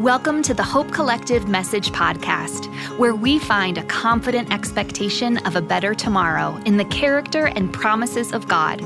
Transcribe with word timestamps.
Welcome 0.00 0.42
to 0.42 0.52
the 0.52 0.62
Hope 0.62 0.92
Collective 0.92 1.48
Message 1.48 1.90
Podcast, 1.90 2.66
where 2.98 3.14
we 3.14 3.38
find 3.38 3.78
a 3.78 3.82
confident 3.84 4.52
expectation 4.52 5.38
of 5.46 5.56
a 5.56 5.62
better 5.62 5.94
tomorrow 5.94 6.60
in 6.66 6.76
the 6.76 6.84
character 6.84 7.46
and 7.46 7.72
promises 7.72 8.32
of 8.32 8.46
God. 8.46 8.80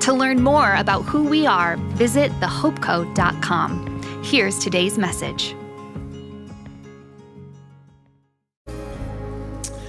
To 0.00 0.14
learn 0.14 0.42
more 0.42 0.74
about 0.76 1.02
who 1.02 1.24
we 1.24 1.46
are, 1.46 1.76
visit 1.76 2.32
thehopecode.com. 2.40 4.22
Here's 4.24 4.58
today's 4.58 4.96
message. 4.96 5.54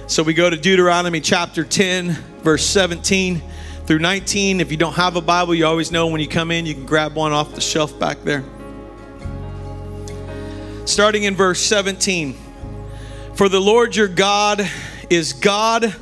So 0.06 0.22
we 0.22 0.34
go 0.34 0.50
to 0.50 0.58
Deuteronomy 0.58 1.22
chapter 1.22 1.64
10, 1.64 2.10
verse 2.42 2.66
17 2.66 3.40
through 3.86 4.00
19. 4.00 4.60
If 4.60 4.70
you 4.70 4.76
don't 4.76 4.92
have 4.92 5.16
a 5.16 5.22
Bible, 5.22 5.54
you 5.54 5.64
always 5.64 5.90
know 5.90 6.08
when 6.08 6.20
you 6.20 6.28
come 6.28 6.50
in, 6.50 6.66
you 6.66 6.74
can 6.74 6.84
grab 6.84 7.14
one 7.14 7.32
off 7.32 7.54
the 7.54 7.62
shelf 7.62 7.98
back 7.98 8.22
there. 8.24 8.44
Starting 10.86 11.24
in 11.24 11.34
verse 11.34 11.60
17 11.62 12.36
For 13.34 13.48
the 13.48 13.60
Lord 13.60 13.96
your 13.96 14.06
God 14.06 14.70
is 15.10 15.32
God 15.32 15.96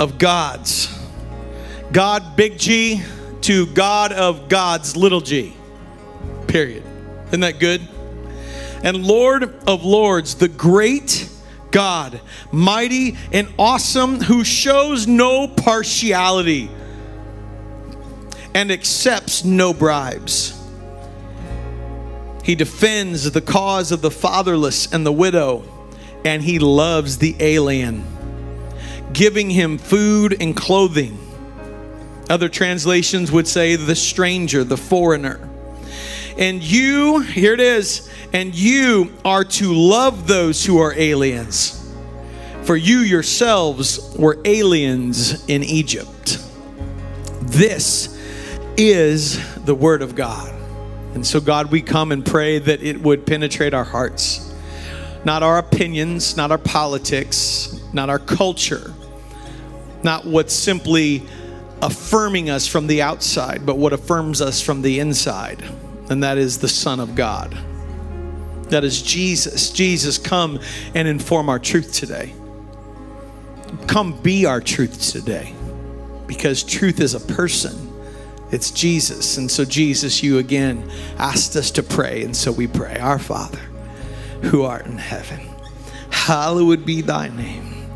of 0.00 0.18
gods, 0.18 0.88
God 1.92 2.34
big 2.34 2.58
G 2.58 3.00
to 3.42 3.66
God 3.66 4.10
of 4.12 4.48
gods 4.48 4.96
little 4.96 5.20
g. 5.20 5.54
Period. 6.48 6.82
Isn't 7.28 7.40
that 7.40 7.60
good? 7.60 7.80
And 8.82 9.06
Lord 9.06 9.44
of 9.68 9.84
lords, 9.84 10.34
the 10.34 10.48
great 10.48 11.30
God, 11.70 12.20
mighty 12.50 13.16
and 13.32 13.46
awesome, 13.56 14.20
who 14.20 14.42
shows 14.42 15.06
no 15.06 15.46
partiality 15.46 16.68
and 18.52 18.72
accepts 18.72 19.44
no 19.44 19.72
bribes. 19.72 20.60
He 22.44 22.54
defends 22.54 23.30
the 23.30 23.40
cause 23.40 23.90
of 23.90 24.02
the 24.02 24.10
fatherless 24.10 24.92
and 24.92 25.04
the 25.04 25.12
widow, 25.12 25.64
and 26.26 26.42
he 26.42 26.58
loves 26.58 27.16
the 27.16 27.34
alien, 27.40 28.04
giving 29.14 29.48
him 29.48 29.78
food 29.78 30.36
and 30.40 30.54
clothing. 30.54 31.18
Other 32.28 32.50
translations 32.50 33.32
would 33.32 33.48
say 33.48 33.76
the 33.76 33.96
stranger, 33.96 34.62
the 34.62 34.76
foreigner. 34.76 35.48
And 36.36 36.62
you, 36.62 37.20
here 37.20 37.54
it 37.54 37.60
is, 37.60 38.10
and 38.34 38.54
you 38.54 39.12
are 39.24 39.44
to 39.44 39.72
love 39.72 40.26
those 40.26 40.66
who 40.66 40.78
are 40.78 40.92
aliens. 40.94 41.80
For 42.64 42.76
you 42.76 42.98
yourselves 42.98 44.14
were 44.18 44.38
aliens 44.44 45.46
in 45.48 45.62
Egypt. 45.62 46.38
This 47.40 48.18
is 48.76 49.64
the 49.64 49.74
Word 49.74 50.02
of 50.02 50.14
God. 50.14 50.53
And 51.14 51.26
so, 51.26 51.40
God, 51.40 51.70
we 51.70 51.80
come 51.80 52.10
and 52.12 52.26
pray 52.26 52.58
that 52.58 52.82
it 52.82 53.00
would 53.00 53.24
penetrate 53.24 53.72
our 53.72 53.84
hearts. 53.84 54.52
Not 55.24 55.42
our 55.42 55.58
opinions, 55.58 56.36
not 56.36 56.50
our 56.50 56.58
politics, 56.58 57.80
not 57.92 58.10
our 58.10 58.18
culture, 58.18 58.92
not 60.02 60.26
what's 60.26 60.52
simply 60.52 61.22
affirming 61.80 62.50
us 62.50 62.66
from 62.66 62.86
the 62.86 63.00
outside, 63.00 63.64
but 63.64 63.78
what 63.78 63.92
affirms 63.92 64.40
us 64.40 64.60
from 64.60 64.82
the 64.82 65.00
inside. 65.00 65.62
And 66.10 66.22
that 66.22 66.36
is 66.36 66.58
the 66.58 66.68
Son 66.68 67.00
of 67.00 67.14
God. 67.14 67.56
That 68.70 68.84
is 68.84 69.00
Jesus. 69.00 69.70
Jesus, 69.70 70.18
come 70.18 70.58
and 70.94 71.06
inform 71.06 71.48
our 71.48 71.58
truth 71.58 71.92
today. 71.92 72.34
Come 73.86 74.20
be 74.20 74.46
our 74.46 74.60
truth 74.60 75.10
today. 75.12 75.54
Because 76.26 76.62
truth 76.64 77.00
is 77.00 77.14
a 77.14 77.20
person. 77.20 77.83
It's 78.50 78.70
Jesus. 78.70 79.36
And 79.38 79.50
so, 79.50 79.64
Jesus, 79.64 80.22
you 80.22 80.38
again 80.38 80.90
asked 81.18 81.56
us 81.56 81.70
to 81.72 81.82
pray. 81.82 82.22
And 82.22 82.36
so 82.36 82.52
we 82.52 82.66
pray, 82.66 82.98
Our 82.98 83.18
Father, 83.18 83.60
who 84.42 84.62
art 84.62 84.86
in 84.86 84.98
heaven, 84.98 85.40
hallowed 86.10 86.84
be 86.84 87.00
thy 87.00 87.28
name. 87.28 87.86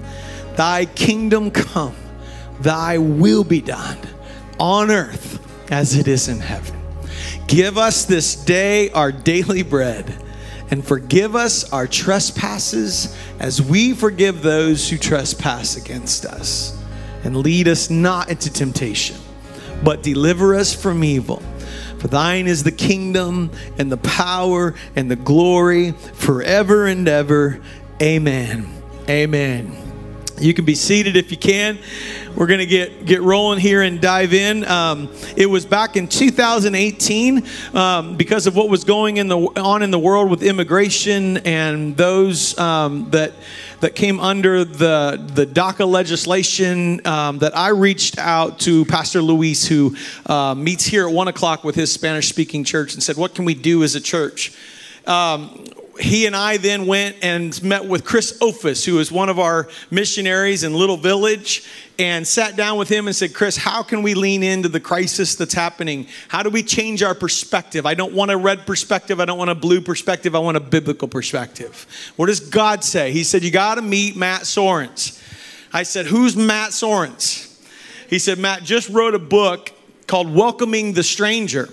Thy 0.57 0.87
kingdom 0.87 1.51
come, 1.51 1.95
thy 2.61 2.99
will 2.99 3.45
be 3.45 3.61
done 3.61 3.99
on 4.59 4.91
earth 4.91 5.39
as 5.71 5.97
it 5.97 6.09
is 6.09 6.29
in 6.29 6.41
heaven. 6.41 6.77
Give 7.47 7.79
us 7.79 8.05
this 8.05 8.35
day 8.35 8.91
our 8.91 9.13
daily 9.13 9.63
bread 9.63 10.25
and 10.71 10.85
forgive 10.85 11.35
us 11.35 11.73
our 11.73 11.87
trespasses 11.87 13.17
as 13.39 13.63
we 13.63 13.95
forgive 13.95 14.43
those 14.43 14.89
who 14.89 14.99
trespass 14.99 15.77
against 15.77 16.27
us. 16.27 16.77
And 17.25 17.37
lead 17.37 17.69
us 17.69 17.91
not 17.91 18.29
into 18.29 18.53
temptation 18.53 19.17
but 19.83 20.03
deliver 20.03 20.55
us 20.55 20.75
from 20.75 21.05
evil. 21.05 21.43
For 21.99 22.09
thine 22.09 22.47
is 22.47 22.63
the 22.63 22.73
kingdom 22.73 23.51
and 23.77 23.91
the 23.91 23.97
power 23.97 24.75
and 24.95 25.11
the 25.11 25.17
glory 25.17 25.93
forever 25.93 26.87
and 26.87 27.09
ever. 27.09 27.61
Amen. 28.01 28.73
Amen. 29.09 29.89
You 30.41 30.55
can 30.55 30.65
be 30.65 30.77
seated 30.77 31.17
if 31.17 31.33
you 31.33 31.37
can. 31.37 31.79
We're 32.37 32.47
going 32.47 32.61
to 32.61 32.67
get 32.67 33.05
get 33.05 33.23
rolling 33.23 33.59
here 33.59 33.83
and 33.83 34.01
dive 34.01 34.33
in. 34.33 34.65
Um, 34.65 35.13
it 35.37 35.47
was 35.47 35.67
back 35.67 35.97
in 35.97 36.07
2018 36.07 37.45
um, 37.75 38.17
because 38.17 38.47
of 38.47 38.55
what 38.55 38.69
was 38.69 38.85
going 38.85 39.17
in 39.17 39.27
the 39.27 39.39
on 39.39 39.83
in 39.83 39.91
the 39.91 39.99
world 39.99 40.31
with 40.31 40.45
immigration 40.45 41.39
and 41.39 41.97
those 41.97 42.57
um, 42.59 43.11
that 43.11 43.33
that 43.81 43.95
came 43.95 44.21
under 44.21 44.65
the 44.65 45.23
the 45.35 45.47
DACA 45.47 45.89
legislation 45.89 47.07
um, 47.07 47.39
that 47.39 47.57
I 47.57 47.69
reached 47.69 48.19
out 48.19 48.59
to 48.61 48.85
Pastor 48.85 49.23
Luis, 49.23 49.67
who 49.67 49.97
uh, 50.27 50.55
meets 50.55 50.85
here 50.85 51.09
at 51.09 51.15
one 51.15 51.29
o'clock 51.29 51.65
with 51.65 51.75
his 51.75 51.93
Spanish 51.93 52.29
speaking 52.29 52.65
church, 52.65 52.95
and 52.95 53.03
said, 53.03 53.17
"What 53.17 53.35
can 53.35 53.45
we 53.45 53.55
do 53.55 53.83
as 53.83 53.95
a 53.95 54.01
church?" 54.01 54.53
Um, 55.07 55.67
he 56.01 56.27
and 56.27 56.37
I 56.37 56.57
then 56.57 56.87
went 56.87 57.17
and 57.23 57.61
met 57.63 57.85
with 57.85 58.05
Chris 58.05 58.39
Ofis, 58.39 58.85
who 58.85 58.99
is 58.99 59.11
one 59.11 59.29
of 59.29 59.39
our 59.39 59.69
missionaries 59.91 60.63
in 60.63 60.73
Little 60.73 60.97
Village, 60.97 61.69
and 61.99 62.27
sat 62.27 62.57
down 62.57 62.79
with 62.79 62.89
him 62.89 63.07
and 63.09 63.17
said, 63.17 63.35
Chris, 63.35 63.57
how 63.57 63.83
can 63.83 64.03
we 64.03 64.15
lean 64.15 64.43
into 64.43 64.69
the 64.69 64.81
crisis 64.81 65.35
that's 65.35 65.55
happening? 65.55 66.07
How 66.29 66.43
do 66.43 66.51
we 66.51 66.63
change 66.63 67.03
our 67.03 67.15
perspective? 67.15 67.87
I 67.87 67.95
don't 67.95 68.13
want 68.13 68.31
a 68.31 68.37
red 68.37 68.67
perspective. 68.67 69.21
I 69.21 69.25
don't 69.25 69.39
want 69.39 69.51
a 69.51 69.55
blue 69.55 69.81
perspective. 69.81 70.35
I 70.35 70.39
want 70.39 70.57
a 70.57 70.61
biblical 70.61 71.09
perspective. 71.09 71.87
What 72.17 72.27
does 72.27 72.41
God 72.41 72.85
say? 72.85 73.11
He 73.11 73.25
said, 73.25 73.43
You 73.43 73.51
got 73.51 73.75
to 73.75 73.83
meet 73.83 74.17
Matt 74.17 74.43
Soerens. 74.43 75.23
I 75.73 75.83
said, 75.83 76.07
Who's 76.07 76.37
Matt 76.37 76.71
Soerens? 76.71 77.47
He 78.09 78.19
said, 78.19 78.39
Matt 78.39 78.63
just 78.63 78.89
wrote 78.89 79.15
a 79.15 79.19
book 79.19 79.73
called 80.07 80.33
Welcoming 80.33 80.93
the 80.93 81.03
Stranger 81.03 81.69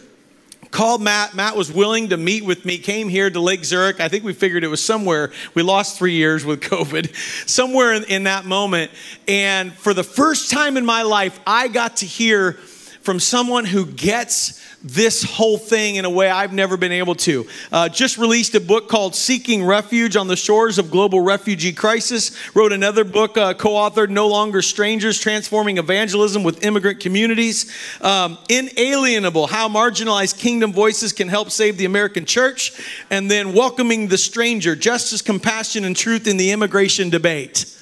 called 0.71 1.01
Matt. 1.01 1.33
Matt 1.33 1.55
was 1.55 1.71
willing 1.71 2.09
to 2.09 2.17
meet 2.17 2.43
with 2.43 2.65
me, 2.65 2.77
came 2.77 3.09
here 3.09 3.29
to 3.29 3.39
Lake 3.39 3.65
Zurich. 3.65 3.99
I 3.99 4.09
think 4.09 4.23
we 4.23 4.33
figured 4.33 4.63
it 4.63 4.67
was 4.67 4.83
somewhere. 4.83 5.31
We 5.53 5.63
lost 5.63 5.97
three 5.97 6.13
years 6.13 6.45
with 6.45 6.61
COVID, 6.61 7.15
somewhere 7.47 7.93
in, 7.93 8.03
in 8.05 8.23
that 8.23 8.45
moment. 8.45 8.91
And 9.27 9.73
for 9.73 9.93
the 9.93 10.03
first 10.03 10.51
time 10.51 10.77
in 10.77 10.85
my 10.85 11.03
life, 11.03 11.39
I 11.45 11.67
got 11.67 11.97
to 11.97 12.05
hear 12.05 12.57
from 13.05 13.19
someone 13.19 13.65
who 13.65 13.85
gets 13.85 14.59
this 14.83 15.23
whole 15.23 15.59
thing 15.59 15.95
in 15.95 16.05
a 16.05 16.09
way 16.09 16.29
I've 16.29 16.53
never 16.53 16.75
been 16.75 16.91
able 16.91 17.15
to. 17.15 17.47
Uh, 17.71 17.87
just 17.87 18.17
released 18.17 18.55
a 18.55 18.59
book 18.59 18.89
called 18.89 19.15
Seeking 19.15 19.63
Refuge 19.63 20.15
on 20.15 20.27
the 20.27 20.35
Shores 20.35 20.79
of 20.79 20.89
Global 20.89 21.21
Refugee 21.21 21.71
Crisis. 21.71 22.35
Wrote 22.55 22.73
another 22.73 23.03
book, 23.03 23.37
uh, 23.37 23.53
co 23.53 23.69
authored 23.73 24.09
No 24.09 24.27
Longer 24.27 24.63
Strangers 24.63 25.19
Transforming 25.19 25.77
Evangelism 25.77 26.43
with 26.43 26.65
Immigrant 26.65 26.99
Communities. 26.99 27.71
Um, 28.01 28.39
Inalienable 28.49 29.47
How 29.47 29.69
Marginalized 29.69 30.39
Kingdom 30.39 30.73
Voices 30.73 31.13
Can 31.13 31.29
Help 31.29 31.51
Save 31.51 31.77
the 31.77 31.85
American 31.85 32.25
Church. 32.25 32.73
And 33.11 33.29
then 33.29 33.53
Welcoming 33.53 34.07
the 34.07 34.17
Stranger 34.17 34.75
Justice, 34.75 35.21
Compassion, 35.21 35.85
and 35.85 35.95
Truth 35.95 36.27
in 36.27 36.37
the 36.37 36.51
Immigration 36.51 37.11
Debate. 37.11 37.74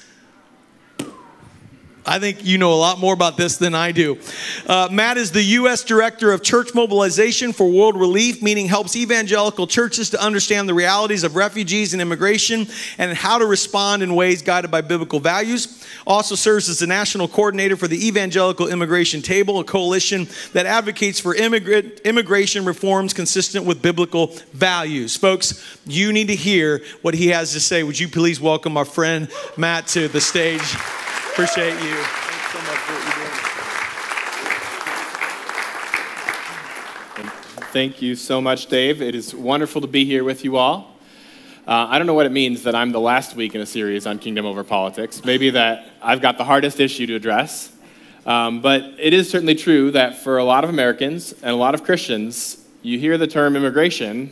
I 2.06 2.18
think 2.18 2.44
you 2.44 2.58
know 2.58 2.72
a 2.72 2.76
lot 2.76 2.98
more 2.98 3.14
about 3.14 3.38
this 3.38 3.56
than 3.56 3.74
I 3.74 3.90
do. 3.90 4.18
Uh, 4.66 4.88
Matt 4.92 5.16
is 5.16 5.32
the 5.32 5.42
U.S. 5.42 5.82
Director 5.82 6.32
of 6.32 6.42
Church 6.42 6.74
Mobilization 6.74 7.54
for 7.54 7.66
World 7.66 7.98
Relief, 7.98 8.42
meaning 8.42 8.66
helps 8.66 8.94
evangelical 8.94 9.66
churches 9.66 10.10
to 10.10 10.22
understand 10.22 10.68
the 10.68 10.74
realities 10.74 11.24
of 11.24 11.34
refugees 11.34 11.94
and 11.94 12.02
immigration 12.02 12.66
and 12.98 13.16
how 13.16 13.38
to 13.38 13.46
respond 13.46 14.02
in 14.02 14.14
ways 14.14 14.42
guided 14.42 14.70
by 14.70 14.82
biblical 14.82 15.18
values. 15.18 15.82
Also 16.06 16.34
serves 16.34 16.68
as 16.68 16.80
the 16.80 16.86
national 16.86 17.26
coordinator 17.26 17.74
for 17.74 17.88
the 17.88 18.06
Evangelical 18.06 18.68
Immigration 18.68 19.22
Table, 19.22 19.58
a 19.60 19.64
coalition 19.64 20.28
that 20.52 20.66
advocates 20.66 21.18
for 21.18 21.34
immigrant, 21.34 22.00
immigration 22.00 22.66
reforms 22.66 23.14
consistent 23.14 23.64
with 23.64 23.80
biblical 23.80 24.26
values. 24.52 25.16
Folks, 25.16 25.78
you 25.86 26.12
need 26.12 26.28
to 26.28 26.36
hear 26.36 26.82
what 27.00 27.14
he 27.14 27.28
has 27.28 27.54
to 27.54 27.60
say. 27.60 27.82
Would 27.82 27.98
you 27.98 28.08
please 28.08 28.42
welcome 28.42 28.76
our 28.76 28.84
friend 28.84 29.30
Matt 29.56 29.86
to 29.88 30.08
the 30.08 30.20
stage? 30.20 30.60
Appreciate 31.34 31.74
you. 31.82 31.96
Thanks 31.96 32.52
so 32.52 32.58
much 32.58 32.78
for 32.78 32.92
what 32.92 33.02
you're 33.02 33.26
doing. 33.26 33.54
Thank 37.72 38.00
you 38.00 38.14
so 38.14 38.40
much, 38.40 38.66
Dave. 38.66 39.02
It 39.02 39.16
is 39.16 39.34
wonderful 39.34 39.80
to 39.80 39.88
be 39.88 40.04
here 40.04 40.22
with 40.22 40.44
you 40.44 40.56
all. 40.56 40.96
Uh, 41.66 41.88
I 41.90 41.98
don't 41.98 42.06
know 42.06 42.14
what 42.14 42.26
it 42.26 42.30
means 42.30 42.62
that 42.62 42.76
I'm 42.76 42.92
the 42.92 43.00
last 43.00 43.34
week 43.34 43.56
in 43.56 43.60
a 43.60 43.66
series 43.66 44.06
on 44.06 44.20
kingdom 44.20 44.46
over 44.46 44.62
politics. 44.62 45.24
Maybe 45.24 45.50
that 45.50 45.86
I've 46.00 46.20
got 46.20 46.38
the 46.38 46.44
hardest 46.44 46.78
issue 46.78 47.04
to 47.08 47.16
address. 47.16 47.72
Um, 48.26 48.62
but 48.62 48.84
it 49.00 49.12
is 49.12 49.28
certainly 49.28 49.56
true 49.56 49.90
that 49.90 50.18
for 50.18 50.38
a 50.38 50.44
lot 50.44 50.62
of 50.62 50.70
Americans 50.70 51.32
and 51.32 51.50
a 51.50 51.56
lot 51.56 51.74
of 51.74 51.82
Christians, 51.82 52.64
you 52.82 53.00
hear 53.00 53.18
the 53.18 53.26
term 53.26 53.56
immigration 53.56 54.30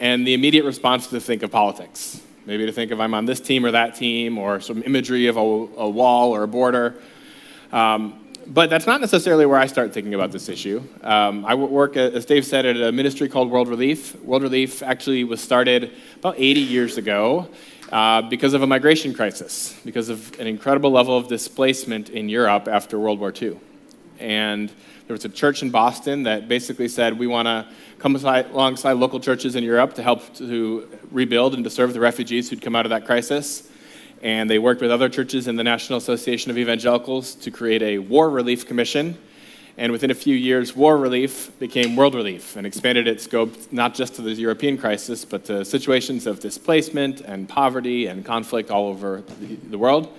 and 0.00 0.26
the 0.26 0.32
immediate 0.32 0.64
response 0.64 1.04
is 1.04 1.10
to 1.10 1.20
think 1.20 1.42
of 1.42 1.50
politics. 1.50 2.22
Maybe 2.44 2.66
to 2.66 2.72
think 2.72 2.90
of 2.90 3.00
I'm 3.00 3.14
on 3.14 3.24
this 3.24 3.40
team 3.40 3.64
or 3.64 3.70
that 3.70 3.94
team, 3.94 4.36
or 4.36 4.60
some 4.60 4.82
imagery 4.82 5.28
of 5.28 5.36
a, 5.36 5.40
a 5.40 5.88
wall 5.88 6.34
or 6.34 6.42
a 6.42 6.48
border. 6.48 6.96
Um, 7.70 8.18
but 8.46 8.70
that's 8.70 8.86
not 8.86 9.00
necessarily 9.00 9.46
where 9.46 9.58
I 9.58 9.66
start 9.66 9.94
thinking 9.94 10.14
about 10.14 10.32
this 10.32 10.48
issue. 10.48 10.82
Um, 11.02 11.44
I 11.44 11.54
work, 11.54 11.96
as 11.96 12.26
Dave 12.26 12.44
said, 12.44 12.66
at 12.66 12.76
a 12.76 12.90
ministry 12.90 13.28
called 13.28 13.50
World 13.50 13.68
Relief. 13.68 14.20
World 14.22 14.42
Relief 14.42 14.82
actually 14.82 15.24
was 15.24 15.40
started 15.40 15.92
about 16.16 16.34
80 16.36 16.60
years 16.60 16.98
ago 16.98 17.48
uh, 17.92 18.22
because 18.22 18.54
of 18.54 18.62
a 18.62 18.66
migration 18.66 19.14
crisis, 19.14 19.78
because 19.84 20.08
of 20.08 20.38
an 20.40 20.46
incredible 20.46 20.90
level 20.90 21.16
of 21.16 21.28
displacement 21.28 22.10
in 22.10 22.28
Europe 22.28 22.66
after 22.66 22.98
World 22.98 23.20
War 23.20 23.32
II. 23.40 23.60
And 24.18 24.72
there 25.06 25.14
was 25.14 25.24
a 25.24 25.28
church 25.28 25.62
in 25.62 25.70
Boston 25.70 26.22
that 26.24 26.48
basically 26.48 26.88
said, 26.88 27.18
we 27.18 27.26
want 27.26 27.46
to 27.46 27.66
come 27.98 28.14
alongside 28.14 28.92
local 28.92 29.18
churches 29.18 29.56
in 29.56 29.64
Europe 29.64 29.94
to 29.94 30.02
help 30.02 30.34
to 30.36 30.88
rebuild 31.10 31.54
and 31.54 31.64
to 31.64 31.70
serve 31.70 31.92
the 31.92 32.00
refugees 32.00 32.48
who'd 32.48 32.62
come 32.62 32.76
out 32.76 32.86
of 32.86 32.90
that 32.90 33.04
crisis. 33.04 33.68
And 34.22 34.48
they 34.48 34.60
worked 34.60 34.80
with 34.80 34.92
other 34.92 35.08
churches 35.08 35.48
in 35.48 35.56
the 35.56 35.64
National 35.64 35.98
Association 35.98 36.52
of 36.52 36.58
Evangelicals 36.58 37.34
to 37.36 37.50
create 37.50 37.82
a 37.82 37.98
war 37.98 38.30
relief 38.30 38.66
commission. 38.66 39.18
And 39.76 39.90
within 39.90 40.12
a 40.12 40.14
few 40.14 40.36
years, 40.36 40.76
war 40.76 40.96
relief 40.96 41.50
became 41.58 41.96
world 41.96 42.14
relief 42.14 42.56
and 42.56 42.64
expanded 42.64 43.08
its 43.08 43.24
scope 43.24 43.72
not 43.72 43.94
just 43.94 44.14
to 44.16 44.22
the 44.22 44.32
European 44.32 44.78
crisis, 44.78 45.24
but 45.24 45.44
to 45.46 45.64
situations 45.64 46.26
of 46.26 46.38
displacement 46.38 47.22
and 47.22 47.48
poverty 47.48 48.06
and 48.06 48.24
conflict 48.24 48.70
all 48.70 48.86
over 48.86 49.24
the 49.68 49.78
world. 49.78 50.16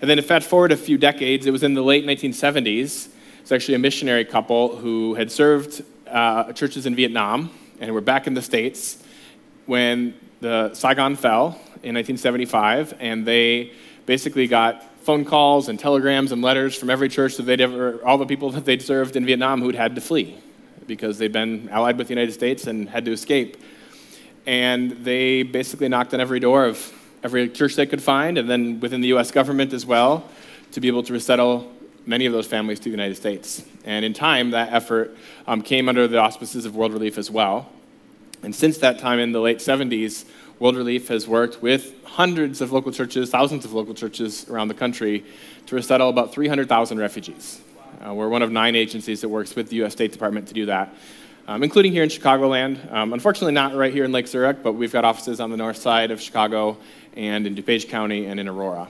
And 0.00 0.10
then, 0.10 0.20
fast 0.22 0.48
forward 0.48 0.72
a 0.72 0.76
few 0.76 0.96
decades, 0.96 1.46
it 1.46 1.50
was 1.50 1.62
in 1.62 1.74
the 1.74 1.82
late 1.82 2.06
1970s 2.06 3.08
it's 3.48 3.52
actually 3.54 3.76
a 3.76 3.78
missionary 3.78 4.26
couple 4.26 4.76
who 4.76 5.14
had 5.14 5.32
served 5.32 5.82
uh, 6.06 6.52
churches 6.52 6.84
in 6.84 6.94
Vietnam 6.94 7.50
and 7.80 7.94
were 7.94 8.02
back 8.02 8.26
in 8.26 8.34
the 8.34 8.42
States 8.42 9.02
when 9.64 10.12
the 10.42 10.74
Saigon 10.74 11.16
fell 11.16 11.46
in 11.82 11.94
1975, 11.94 12.92
and 13.00 13.24
they 13.24 13.72
basically 14.04 14.48
got 14.48 14.84
phone 15.00 15.24
calls 15.24 15.70
and 15.70 15.80
telegrams 15.80 16.30
and 16.30 16.42
letters 16.42 16.76
from 16.76 16.90
every 16.90 17.08
church 17.08 17.38
that 17.38 17.44
they'd 17.44 17.62
ever, 17.62 18.04
all 18.04 18.18
the 18.18 18.26
people 18.26 18.50
that 18.50 18.66
they'd 18.66 18.82
served 18.82 19.16
in 19.16 19.24
Vietnam 19.24 19.62
who'd 19.62 19.74
had 19.74 19.94
to 19.94 20.02
flee 20.02 20.36
because 20.86 21.16
they'd 21.16 21.32
been 21.32 21.70
allied 21.70 21.96
with 21.96 22.08
the 22.08 22.12
United 22.12 22.32
States 22.32 22.66
and 22.66 22.86
had 22.86 23.06
to 23.06 23.12
escape. 23.12 23.56
And 24.44 24.90
they 25.06 25.42
basically 25.42 25.88
knocked 25.88 26.12
on 26.12 26.20
every 26.20 26.38
door 26.38 26.66
of 26.66 26.92
every 27.22 27.48
church 27.48 27.76
they 27.76 27.86
could 27.86 28.02
find, 28.02 28.36
and 28.36 28.50
then 28.50 28.78
within 28.78 29.00
the 29.00 29.08
US 29.14 29.30
government 29.30 29.72
as 29.72 29.86
well, 29.86 30.28
to 30.72 30.82
be 30.82 30.88
able 30.88 31.02
to 31.04 31.14
resettle 31.14 31.72
many 32.08 32.24
of 32.24 32.32
those 32.32 32.46
families 32.46 32.78
to 32.80 32.84
the 32.84 32.90
United 32.90 33.16
States. 33.16 33.62
And 33.84 34.02
in 34.04 34.14
time, 34.14 34.52
that 34.52 34.72
effort 34.72 35.14
um, 35.46 35.60
came 35.60 35.88
under 35.88 36.08
the 36.08 36.18
auspices 36.18 36.64
of 36.64 36.74
World 36.74 36.94
Relief 36.94 37.18
as 37.18 37.30
well. 37.30 37.70
And 38.42 38.54
since 38.54 38.78
that 38.78 38.98
time, 38.98 39.18
in 39.18 39.32
the 39.32 39.40
late 39.40 39.58
70s, 39.58 40.24
World 40.58 40.76
Relief 40.76 41.08
has 41.08 41.28
worked 41.28 41.60
with 41.60 42.02
hundreds 42.04 42.62
of 42.62 42.72
local 42.72 42.92
churches, 42.92 43.30
thousands 43.30 43.64
of 43.66 43.74
local 43.74 43.92
churches 43.92 44.48
around 44.48 44.68
the 44.68 44.74
country 44.74 45.24
to 45.66 45.74
resettle 45.74 46.08
about 46.08 46.32
300,000 46.32 46.98
refugees. 46.98 47.60
Uh, 48.04 48.14
we're 48.14 48.28
one 48.28 48.42
of 48.42 48.50
nine 48.50 48.74
agencies 48.74 49.20
that 49.20 49.28
works 49.28 49.54
with 49.54 49.68
the 49.68 49.76
U.S. 49.76 49.92
State 49.92 50.12
Department 50.12 50.48
to 50.48 50.54
do 50.54 50.66
that, 50.66 50.94
um, 51.46 51.62
including 51.62 51.92
here 51.92 52.02
in 52.02 52.08
Chicagoland. 52.08 52.90
Um, 52.90 53.12
unfortunately, 53.12 53.52
not 53.52 53.74
right 53.74 53.92
here 53.92 54.04
in 54.04 54.12
Lake 54.12 54.28
Zurich, 54.28 54.62
but 54.62 54.72
we've 54.72 54.92
got 54.92 55.04
offices 55.04 55.40
on 55.40 55.50
the 55.50 55.56
north 55.58 55.76
side 55.76 56.10
of 56.10 56.20
Chicago 56.20 56.78
and 57.16 57.46
in 57.46 57.54
DuPage 57.54 57.88
County 57.88 58.26
and 58.26 58.40
in 58.40 58.48
Aurora. 58.48 58.88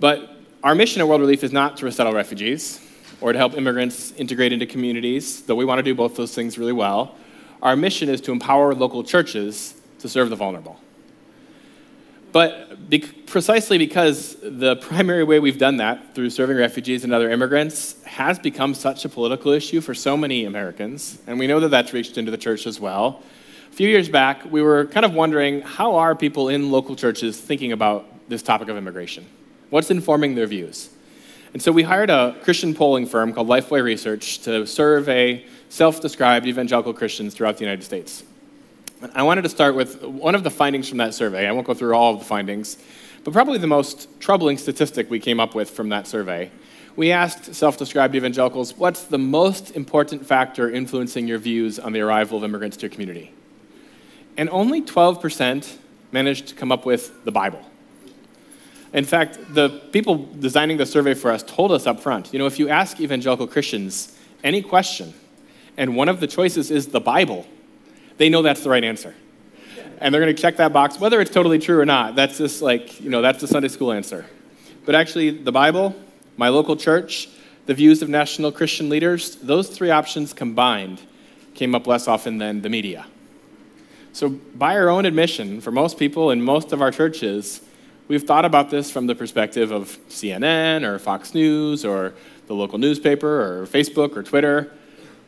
But 0.00 0.39
our 0.62 0.74
mission 0.74 1.00
at 1.00 1.08
World 1.08 1.22
Relief 1.22 1.42
is 1.42 1.52
not 1.52 1.78
to 1.78 1.86
resettle 1.86 2.12
refugees 2.12 2.86
or 3.20 3.32
to 3.32 3.38
help 3.38 3.54
immigrants 3.54 4.12
integrate 4.12 4.52
into 4.52 4.66
communities, 4.66 5.42
though 5.42 5.54
we 5.54 5.64
want 5.64 5.78
to 5.78 5.82
do 5.82 5.94
both 5.94 6.16
those 6.16 6.34
things 6.34 6.58
really 6.58 6.72
well. 6.72 7.16
Our 7.62 7.76
mission 7.76 8.08
is 8.08 8.20
to 8.22 8.32
empower 8.32 8.74
local 8.74 9.02
churches 9.02 9.74
to 10.00 10.08
serve 10.08 10.30
the 10.30 10.36
vulnerable. 10.36 10.78
But 12.32 12.88
be- 12.88 13.00
precisely 13.00 13.78
because 13.78 14.36
the 14.40 14.76
primary 14.76 15.24
way 15.24 15.40
we've 15.40 15.58
done 15.58 15.78
that 15.78 16.14
through 16.14 16.30
serving 16.30 16.56
refugees 16.56 17.04
and 17.04 17.12
other 17.12 17.30
immigrants 17.30 18.00
has 18.04 18.38
become 18.38 18.74
such 18.74 19.04
a 19.04 19.08
political 19.08 19.52
issue 19.52 19.80
for 19.80 19.94
so 19.94 20.16
many 20.16 20.44
Americans, 20.44 21.18
and 21.26 21.38
we 21.38 21.46
know 21.46 21.60
that 21.60 21.70
that's 21.70 21.92
reached 21.92 22.18
into 22.18 22.30
the 22.30 22.38
church 22.38 22.66
as 22.66 22.78
well. 22.78 23.22
A 23.70 23.74
few 23.74 23.88
years 23.88 24.08
back, 24.08 24.44
we 24.50 24.62
were 24.62 24.86
kind 24.86 25.04
of 25.06 25.14
wondering 25.14 25.62
how 25.62 25.96
are 25.96 26.14
people 26.14 26.48
in 26.48 26.70
local 26.70 26.96
churches 26.96 27.40
thinking 27.40 27.72
about 27.72 28.06
this 28.28 28.42
topic 28.42 28.68
of 28.68 28.76
immigration? 28.76 29.26
What's 29.70 29.90
informing 29.90 30.34
their 30.34 30.46
views? 30.46 30.90
And 31.52 31.62
so 31.62 31.70
we 31.72 31.84
hired 31.84 32.10
a 32.10 32.36
Christian 32.42 32.74
polling 32.74 33.06
firm 33.06 33.32
called 33.32 33.48
Lifeway 33.48 33.82
Research 33.82 34.40
to 34.40 34.66
survey 34.66 35.46
self 35.68 36.00
described 36.00 36.46
evangelical 36.46 36.92
Christians 36.92 37.34
throughout 37.34 37.56
the 37.56 37.64
United 37.64 37.84
States. 37.84 38.24
I 39.14 39.22
wanted 39.22 39.42
to 39.42 39.48
start 39.48 39.76
with 39.76 40.02
one 40.02 40.34
of 40.34 40.42
the 40.42 40.50
findings 40.50 40.88
from 40.88 40.98
that 40.98 41.14
survey. 41.14 41.46
I 41.46 41.52
won't 41.52 41.66
go 41.66 41.74
through 41.74 41.94
all 41.94 42.12
of 42.14 42.18
the 42.18 42.24
findings, 42.24 42.76
but 43.24 43.32
probably 43.32 43.58
the 43.58 43.66
most 43.66 44.08
troubling 44.20 44.58
statistic 44.58 45.08
we 45.08 45.20
came 45.20 45.40
up 45.40 45.54
with 45.54 45.70
from 45.70 45.88
that 45.88 46.06
survey. 46.06 46.50
We 46.96 47.12
asked 47.12 47.54
self 47.54 47.78
described 47.78 48.16
evangelicals, 48.16 48.76
what's 48.76 49.04
the 49.04 49.18
most 49.18 49.70
important 49.76 50.26
factor 50.26 50.68
influencing 50.68 51.28
your 51.28 51.38
views 51.38 51.78
on 51.78 51.92
the 51.92 52.00
arrival 52.00 52.38
of 52.38 52.44
immigrants 52.44 52.76
to 52.78 52.82
your 52.82 52.90
community? 52.90 53.32
And 54.36 54.50
only 54.50 54.82
12% 54.82 55.76
managed 56.10 56.48
to 56.48 56.54
come 56.56 56.72
up 56.72 56.84
with 56.84 57.24
the 57.24 57.32
Bible. 57.32 57.64
In 58.92 59.04
fact, 59.04 59.38
the 59.54 59.68
people 59.92 60.26
designing 60.38 60.76
the 60.76 60.86
survey 60.86 61.14
for 61.14 61.30
us 61.30 61.42
told 61.42 61.72
us 61.72 61.86
up 61.86 62.00
front 62.00 62.32
you 62.32 62.38
know, 62.38 62.46
if 62.46 62.58
you 62.58 62.68
ask 62.68 63.00
evangelical 63.00 63.46
Christians 63.46 64.16
any 64.42 64.62
question, 64.62 65.14
and 65.76 65.96
one 65.96 66.08
of 66.08 66.20
the 66.20 66.26
choices 66.26 66.70
is 66.70 66.88
the 66.88 67.00
Bible, 67.00 67.46
they 68.16 68.28
know 68.28 68.42
that's 68.42 68.62
the 68.62 68.70
right 68.70 68.84
answer. 68.84 69.14
And 69.98 70.12
they're 70.12 70.20
going 70.20 70.34
to 70.34 70.40
check 70.40 70.56
that 70.56 70.72
box, 70.72 70.98
whether 70.98 71.20
it's 71.20 71.30
totally 71.30 71.58
true 71.58 71.78
or 71.78 71.86
not. 71.86 72.16
That's 72.16 72.38
just 72.38 72.62
like, 72.62 73.00
you 73.00 73.10
know, 73.10 73.22
that's 73.22 73.40
the 73.40 73.46
Sunday 73.46 73.68
school 73.68 73.92
answer. 73.92 74.26
But 74.84 74.94
actually, 74.94 75.30
the 75.30 75.52
Bible, 75.52 75.94
my 76.36 76.48
local 76.48 76.76
church, 76.76 77.28
the 77.66 77.74
views 77.74 78.02
of 78.02 78.08
national 78.08 78.50
Christian 78.50 78.88
leaders, 78.88 79.36
those 79.36 79.68
three 79.68 79.90
options 79.90 80.32
combined 80.32 81.00
came 81.54 81.74
up 81.74 81.86
less 81.86 82.08
often 82.08 82.38
than 82.38 82.62
the 82.62 82.68
media. 82.68 83.06
So, 84.12 84.30
by 84.30 84.76
our 84.76 84.88
own 84.88 85.06
admission, 85.06 85.60
for 85.60 85.70
most 85.70 85.98
people 85.98 86.30
in 86.30 86.42
most 86.42 86.72
of 86.72 86.82
our 86.82 86.90
churches, 86.90 87.60
We've 88.10 88.24
thought 88.24 88.44
about 88.44 88.70
this 88.70 88.90
from 88.90 89.06
the 89.06 89.14
perspective 89.14 89.70
of 89.70 89.96
CNN 90.08 90.82
or 90.82 90.98
Fox 90.98 91.32
News 91.32 91.84
or 91.84 92.12
the 92.48 92.54
local 92.54 92.76
newspaper 92.76 93.40
or 93.40 93.68
Facebook 93.68 94.16
or 94.16 94.24
Twitter, 94.24 94.72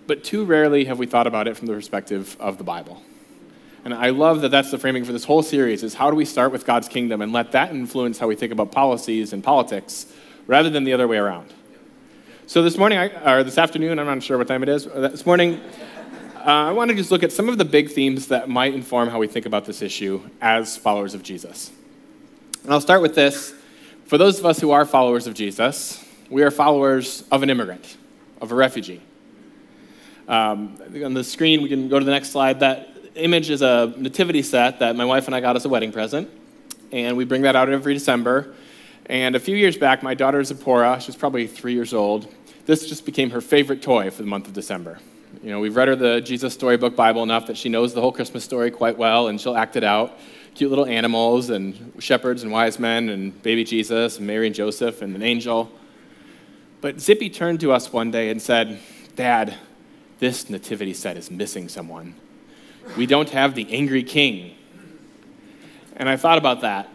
but 0.09 0.25
too 0.25 0.45
rarely 0.45 0.87
have 0.87 0.99
we 0.99 1.07
thought 1.07 1.29
about 1.29 1.47
it 1.47 1.57
from 1.57 1.69
the 1.69 1.75
perspective 1.75 2.37
of 2.41 2.59
the 2.59 2.65
Bible. 2.65 3.01
And 3.85 3.95
I 3.95 4.11
love 4.11 4.41
that 4.41 4.49
that's 4.49 4.73
the 4.73 4.79
framing 4.79 5.05
for 5.05 5.13
this 5.13 5.23
whole 5.23 5.45
series 5.45 5.85
is 5.85 5.95
how 5.95 6.11
do 6.11 6.17
we 6.17 6.25
start 6.25 6.51
with 6.51 6.67
God's 6.67 6.89
kingdom 6.89 7.23
and 7.23 7.33
let 7.33 7.53
that 7.53 7.71
influence 7.71 8.19
how 8.19 8.27
we 8.27 8.35
think 8.35 8.51
about 8.51 8.73
policies 8.73 9.33
and 9.33 9.45
politics 9.45 10.07
rather 10.49 10.69
than 10.69 10.83
the 10.83 10.93
other 10.93 11.07
way 11.07 11.19
around. 11.19 11.55
So 12.49 12.65
this 12.65 12.77
morning, 12.77 12.99
or 12.99 13.45
this 13.45 13.59
afternoon, 13.59 14.01
I'm 14.01 14.07
not 14.07 14.25
sure 14.25 14.39
what 14.39 14.49
time 14.49 14.65
it 14.65 14.69
is, 14.69 14.87
this 14.87 15.25
morning, 15.25 15.61
uh, 16.35 16.51
I 16.51 16.73
want 16.73 16.91
to 16.91 16.97
just 16.97 17.13
look 17.13 17.23
at 17.23 17.31
some 17.31 17.49
of 17.49 17.59
the 17.59 17.65
big 17.65 17.93
themes 17.93 18.27
that 18.27 18.49
might 18.49 18.75
inform 18.75 19.09
how 19.09 19.21
we 19.21 19.29
think 19.29 19.47
about 19.47 19.67
this 19.67 19.83
issue 19.83 20.21
as 20.41 20.77
followers 20.77 21.15
of 21.15 21.23
Jesus. 21.23 21.71
And 22.65 22.73
I'll 22.73 22.81
start 22.81 23.03
with 23.03 23.17
this. 23.17 23.55
For 24.05 24.19
those 24.19 24.39
of 24.39 24.47
us 24.47 24.61
who 24.61 24.71
are 24.71 24.85
followers 24.85 25.27
of 25.27 25.35
Jesus, 25.35 26.05
we 26.31 26.45
are 26.45 26.51
followers 26.53 27.25
of 27.33 27.43
an 27.43 27.51
immigrant, 27.51 27.97
of 28.41 28.53
a 28.53 28.55
refugee. 28.55 29.01
Um, 30.29 30.79
on 31.05 31.13
the 31.13 31.25
screen, 31.25 31.63
we 31.63 31.69
can 31.69 31.89
go 31.89 31.99
to 31.99 32.05
the 32.05 32.13
next 32.13 32.31
slide. 32.31 32.61
That 32.61 32.89
image 33.17 33.51
is 33.51 33.63
a 33.63 33.93
nativity 33.97 34.43
set 34.43 34.79
that 34.79 34.95
my 34.95 35.05
wife 35.05 35.27
and 35.27 35.35
I 35.35 35.41
got 35.41 35.57
as 35.57 35.65
a 35.65 35.69
wedding 35.69 35.91
present. 35.91 36.31
And 36.93 37.17
we 37.17 37.25
bring 37.25 37.43
that 37.43 37.57
out 37.57 37.69
every 37.69 37.95
December. 37.95 38.55
And 39.07 39.35
a 39.35 39.41
few 39.41 39.57
years 39.57 39.77
back, 39.77 40.05
my 40.05 40.15
daughter 40.15 40.43
Zipporah, 40.45 41.01
she's 41.01 41.17
probably 41.17 41.49
three 41.49 41.75
years 41.75 41.93
old, 41.93 42.33
this 42.67 42.89
just 42.89 43.05
became 43.05 43.31
her 43.31 43.41
favorite 43.41 43.83
toy 43.83 44.09
for 44.11 44.23
the 44.23 44.29
month 44.29 44.47
of 44.47 44.53
December. 44.53 45.01
You 45.43 45.51
know, 45.51 45.59
we've 45.59 45.75
read 45.75 45.89
her 45.89 45.97
the 45.97 46.21
Jesus 46.21 46.55
Storybook 46.55 46.95
Bible 46.95 47.25
enough 47.25 47.49
that 47.49 47.57
she 47.57 47.69
knows 47.69 47.93
the 47.93 48.01
whole 48.01 48.13
Christmas 48.13 48.45
story 48.45 48.71
quite 48.71 48.97
well, 48.97 49.27
and 49.27 49.41
she'll 49.41 49.57
act 49.57 49.75
it 49.75 49.83
out 49.83 50.17
cute 50.55 50.71
little 50.71 50.87
animals 50.87 51.51
and 51.51 51.93
shepherds 51.99 52.43
and 52.43 52.53
wise 52.53 52.79
men 52.79 53.09
and 53.09 53.43
baby 53.43 53.65
Jesus 53.65 54.19
and 54.19 54.27
Mary 54.27 54.47
and 54.47 54.55
Joseph 54.55 55.03
and 55.03 55.15
an 55.17 55.23
angel. 55.23 55.71
But 56.81 57.01
Zippy 57.01 57.31
turned 57.31 57.61
to 57.61 57.73
us 57.73 57.93
one 57.93 58.11
day 58.11 58.31
and 58.31 58.43
said, 58.43 58.81
Dad, 59.17 59.57
this 60.19 60.51
nativity 60.51 60.95
set 60.95 61.17
is 61.17 61.31
missing 61.31 61.69
someone. 61.69 62.15
We 62.97 63.07
don't 63.07 63.31
have 63.31 63.55
the 63.55 63.73
angry 63.73 64.03
king. 64.03 64.57
And 65.97 66.09
I 66.09 66.17
thought 66.17 66.39
about 66.39 66.63
that. 66.63 66.89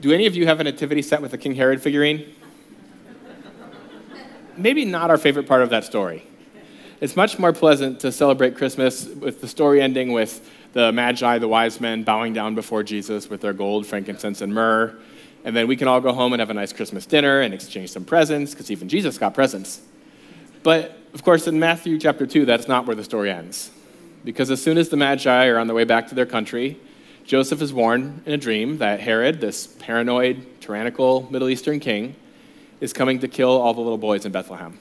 Do 0.00 0.12
any 0.12 0.26
of 0.26 0.34
you 0.34 0.46
have 0.46 0.60
a 0.60 0.64
nativity 0.64 1.02
set 1.02 1.22
with 1.22 1.32
a 1.32 1.38
King 1.38 1.54
Herod 1.54 1.82
figurine? 1.82 2.34
Maybe 4.56 4.84
not 4.84 5.10
our 5.10 5.18
favorite 5.18 5.46
part 5.46 5.62
of 5.62 5.70
that 5.70 5.84
story. 5.84 6.24
It's 7.00 7.14
much 7.14 7.38
more 7.38 7.52
pleasant 7.52 8.00
to 8.00 8.10
celebrate 8.10 8.56
Christmas 8.56 9.06
with 9.06 9.42
the 9.42 9.48
story 9.48 9.82
ending 9.82 10.12
with 10.12 10.48
the 10.76 10.92
Magi, 10.92 11.38
the 11.38 11.48
wise 11.48 11.80
men, 11.80 12.02
bowing 12.02 12.34
down 12.34 12.54
before 12.54 12.82
Jesus 12.82 13.30
with 13.30 13.40
their 13.40 13.54
gold, 13.54 13.86
frankincense, 13.86 14.42
and 14.42 14.52
myrrh. 14.52 14.94
And 15.42 15.56
then 15.56 15.68
we 15.68 15.74
can 15.74 15.88
all 15.88 16.02
go 16.02 16.12
home 16.12 16.34
and 16.34 16.40
have 16.40 16.50
a 16.50 16.54
nice 16.54 16.70
Christmas 16.74 17.06
dinner 17.06 17.40
and 17.40 17.54
exchange 17.54 17.90
some 17.90 18.04
presents, 18.04 18.50
because 18.50 18.70
even 18.70 18.86
Jesus 18.86 19.16
got 19.16 19.32
presents. 19.32 19.80
But 20.62 20.98
of 21.14 21.22
course, 21.22 21.46
in 21.46 21.58
Matthew 21.58 21.98
chapter 21.98 22.26
2, 22.26 22.44
that's 22.44 22.68
not 22.68 22.84
where 22.84 22.94
the 22.94 23.04
story 23.04 23.30
ends. 23.30 23.70
because 24.26 24.50
as 24.50 24.60
soon 24.60 24.76
as 24.76 24.88
the 24.88 24.96
Magi 24.96 25.46
are 25.46 25.56
on 25.56 25.68
their 25.68 25.76
way 25.76 25.84
back 25.84 26.08
to 26.08 26.14
their 26.16 26.26
country, 26.26 26.76
Joseph 27.24 27.62
is 27.62 27.72
warned 27.72 28.22
in 28.26 28.32
a 28.32 28.36
dream 28.36 28.78
that 28.78 28.98
Herod, 28.98 29.40
this 29.40 29.68
paranoid, 29.68 30.60
tyrannical 30.60 31.28
Middle 31.30 31.48
Eastern 31.48 31.78
king, 31.78 32.16
is 32.80 32.92
coming 32.92 33.20
to 33.20 33.28
kill 33.28 33.50
all 33.50 33.72
the 33.72 33.80
little 33.80 33.96
boys 33.96 34.26
in 34.26 34.32
Bethlehem. 34.32 34.78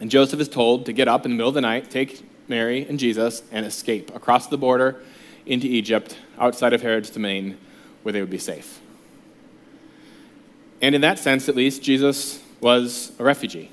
And 0.00 0.08
Joseph 0.08 0.40
is 0.40 0.48
told 0.48 0.86
to 0.86 0.92
get 0.92 1.08
up 1.08 1.24
in 1.24 1.32
the 1.32 1.36
middle 1.36 1.48
of 1.48 1.54
the 1.54 1.60
night, 1.60 1.90
take 1.90 2.24
Mary 2.48 2.86
and 2.88 2.98
Jesus, 2.98 3.42
and 3.50 3.64
escape 3.64 4.14
across 4.14 4.46
the 4.48 4.58
border 4.58 5.02
into 5.46 5.66
Egypt, 5.66 6.18
outside 6.38 6.72
of 6.72 6.82
Herod's 6.82 7.10
domain, 7.10 7.58
where 8.02 8.12
they 8.12 8.20
would 8.20 8.30
be 8.30 8.38
safe. 8.38 8.80
And 10.82 10.94
in 10.94 11.00
that 11.00 11.18
sense, 11.18 11.48
at 11.48 11.56
least, 11.56 11.82
Jesus 11.82 12.42
was 12.60 13.12
a 13.18 13.24
refugee. 13.24 13.70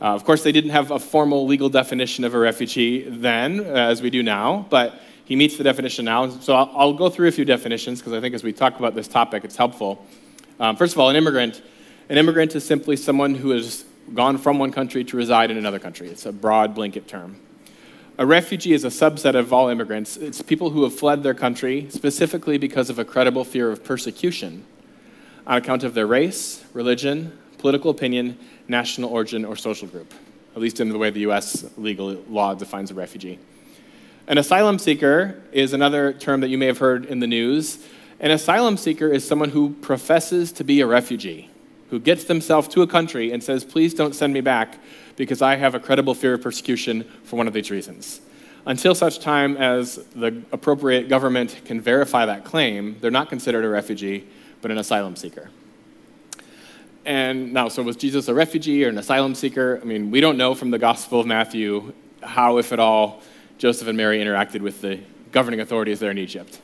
Uh, 0.00 0.14
of 0.14 0.24
course, 0.24 0.42
they 0.42 0.52
didn't 0.52 0.70
have 0.70 0.90
a 0.90 0.98
formal 0.98 1.46
legal 1.46 1.68
definition 1.68 2.24
of 2.24 2.34
a 2.34 2.38
refugee 2.38 3.02
then, 3.08 3.60
uh, 3.60 3.62
as 3.62 4.02
we 4.02 4.10
do 4.10 4.22
now, 4.22 4.66
but 4.68 5.00
he 5.24 5.36
meets 5.36 5.56
the 5.56 5.64
definition 5.64 6.04
now. 6.04 6.28
So 6.28 6.54
I'll, 6.54 6.70
I'll 6.74 6.92
go 6.92 7.08
through 7.08 7.28
a 7.28 7.32
few 7.32 7.44
definitions 7.44 8.00
because 8.00 8.12
I 8.12 8.20
think 8.20 8.34
as 8.34 8.42
we 8.42 8.52
talk 8.52 8.78
about 8.78 8.94
this 8.94 9.08
topic, 9.08 9.44
it's 9.44 9.56
helpful. 9.56 10.04
Um, 10.60 10.76
first 10.76 10.94
of 10.94 11.00
all, 11.00 11.08
an 11.08 11.16
immigrant. 11.16 11.62
An 12.10 12.18
immigrant 12.18 12.54
is 12.54 12.66
simply 12.66 12.96
someone 12.96 13.34
who 13.34 13.50
has 13.50 13.84
gone 14.12 14.38
from 14.38 14.58
one 14.58 14.72
country 14.72 15.04
to 15.04 15.16
reside 15.16 15.50
in 15.50 15.56
another 15.56 15.78
country. 15.78 16.08
It's 16.08 16.26
a 16.26 16.32
broad 16.32 16.74
blanket 16.74 17.08
term. 17.08 17.36
A 18.16 18.26
refugee 18.26 18.72
is 18.72 18.84
a 18.84 18.88
subset 18.88 19.34
of 19.34 19.52
all 19.52 19.68
immigrants. 19.68 20.16
It's 20.16 20.40
people 20.40 20.70
who 20.70 20.84
have 20.84 20.94
fled 20.94 21.22
their 21.22 21.34
country 21.34 21.88
specifically 21.90 22.58
because 22.58 22.88
of 22.90 22.98
a 22.98 23.04
credible 23.04 23.44
fear 23.44 23.70
of 23.70 23.82
persecution 23.82 24.64
on 25.46 25.56
account 25.56 25.82
of 25.82 25.94
their 25.94 26.06
race, 26.06 26.64
religion, 26.72 27.36
political 27.58 27.90
opinion, 27.90 28.38
national 28.68 29.10
origin, 29.10 29.44
or 29.44 29.56
social 29.56 29.88
group, 29.88 30.12
at 30.54 30.62
least 30.62 30.80
in 30.80 30.90
the 30.90 30.98
way 30.98 31.10
the 31.10 31.20
US 31.20 31.64
legal 31.76 32.12
law 32.28 32.54
defines 32.54 32.90
a 32.90 32.94
refugee. 32.94 33.38
An 34.26 34.38
asylum 34.38 34.78
seeker 34.78 35.42
is 35.52 35.72
another 35.72 36.12
term 36.12 36.40
that 36.40 36.48
you 36.48 36.56
may 36.56 36.66
have 36.66 36.78
heard 36.78 37.04
in 37.06 37.20
the 37.20 37.26
news. 37.26 37.84
An 38.20 38.30
asylum 38.30 38.76
seeker 38.76 39.08
is 39.08 39.26
someone 39.26 39.50
who 39.50 39.70
professes 39.82 40.52
to 40.52 40.64
be 40.64 40.80
a 40.80 40.86
refugee, 40.86 41.50
who 41.90 42.00
gets 42.00 42.24
themselves 42.24 42.68
to 42.68 42.82
a 42.82 42.86
country 42.86 43.32
and 43.32 43.42
says, 43.42 43.64
Please 43.64 43.94
don't 43.94 44.14
send 44.14 44.32
me 44.32 44.40
back 44.40 44.78
because 45.16 45.42
I 45.42 45.56
have 45.56 45.74
a 45.74 45.80
credible 45.80 46.14
fear 46.14 46.34
of 46.34 46.42
persecution 46.42 47.04
for 47.24 47.36
one 47.36 47.46
of 47.46 47.52
these 47.52 47.70
reasons. 47.70 48.20
Until 48.66 48.94
such 48.94 49.18
time 49.18 49.56
as 49.56 49.96
the 50.14 50.42
appropriate 50.50 51.08
government 51.08 51.60
can 51.64 51.80
verify 51.80 52.24
that 52.26 52.44
claim, 52.44 52.96
they're 53.00 53.10
not 53.10 53.28
considered 53.28 53.64
a 53.64 53.68
refugee, 53.68 54.26
but 54.62 54.70
an 54.70 54.78
asylum 54.78 55.16
seeker. 55.16 55.50
And 57.04 57.52
now, 57.52 57.68
so 57.68 57.82
was 57.82 57.96
Jesus 57.96 58.28
a 58.28 58.34
refugee 58.34 58.84
or 58.84 58.88
an 58.88 58.96
asylum 58.96 59.34
seeker? 59.34 59.78
I 59.82 59.84
mean, 59.84 60.10
we 60.10 60.20
don't 60.20 60.38
know 60.38 60.54
from 60.54 60.70
the 60.70 60.78
Gospel 60.78 61.20
of 61.20 61.26
Matthew 61.26 61.92
how, 62.22 62.56
if 62.56 62.72
at 62.72 62.78
all, 62.78 63.22
Joseph 63.58 63.88
and 63.88 63.96
Mary 63.96 64.18
interacted 64.18 64.62
with 64.62 64.80
the 64.80 65.00
governing 65.30 65.60
authorities 65.60 66.00
there 66.00 66.10
in 66.10 66.18
Egypt. 66.18 66.58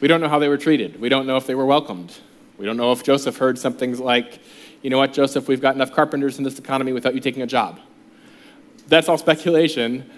We 0.00 0.08
don't 0.08 0.20
know 0.20 0.28
how 0.28 0.40
they 0.40 0.48
were 0.48 0.58
treated. 0.58 1.00
We 1.00 1.08
don't 1.08 1.26
know 1.26 1.36
if 1.36 1.46
they 1.46 1.54
were 1.54 1.66
welcomed. 1.66 2.12
We 2.58 2.66
don't 2.66 2.76
know 2.76 2.90
if 2.90 3.04
Joseph 3.04 3.36
heard 3.36 3.58
something 3.58 3.96
like, 3.98 4.40
you 4.84 4.90
know 4.90 4.98
what, 4.98 5.14
Joseph, 5.14 5.48
we've 5.48 5.62
got 5.62 5.74
enough 5.74 5.92
carpenters 5.92 6.36
in 6.36 6.44
this 6.44 6.58
economy 6.58 6.92
without 6.92 7.14
you 7.14 7.20
taking 7.20 7.40
a 7.40 7.46
job. 7.46 7.80
That's 8.86 9.08
all 9.08 9.16
speculation. 9.16 10.10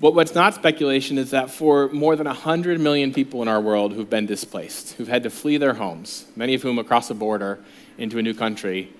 But 0.00 0.14
what's 0.14 0.32
not 0.32 0.54
speculation 0.54 1.18
is 1.18 1.32
that 1.32 1.50
for 1.50 1.88
more 1.88 2.14
than 2.14 2.28
100 2.28 2.78
million 2.78 3.12
people 3.12 3.42
in 3.42 3.48
our 3.48 3.60
world 3.60 3.92
who've 3.92 4.08
been 4.08 4.26
displaced, 4.26 4.92
who've 4.92 5.08
had 5.08 5.24
to 5.24 5.30
flee 5.30 5.56
their 5.56 5.74
homes, 5.74 6.26
many 6.36 6.54
of 6.54 6.62
whom 6.62 6.78
across 6.78 7.08
the 7.08 7.14
border 7.14 7.58
into 7.98 8.16
a 8.16 8.22
new 8.22 8.32
country, 8.32 8.92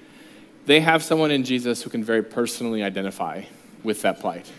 they 0.66 0.80
have 0.80 1.04
someone 1.04 1.30
in 1.30 1.44
Jesus 1.44 1.82
who 1.82 1.90
can 1.90 2.02
very 2.02 2.24
personally 2.24 2.82
identify 2.82 3.44
with 3.84 4.02
that 4.02 4.18
plight. 4.18 4.50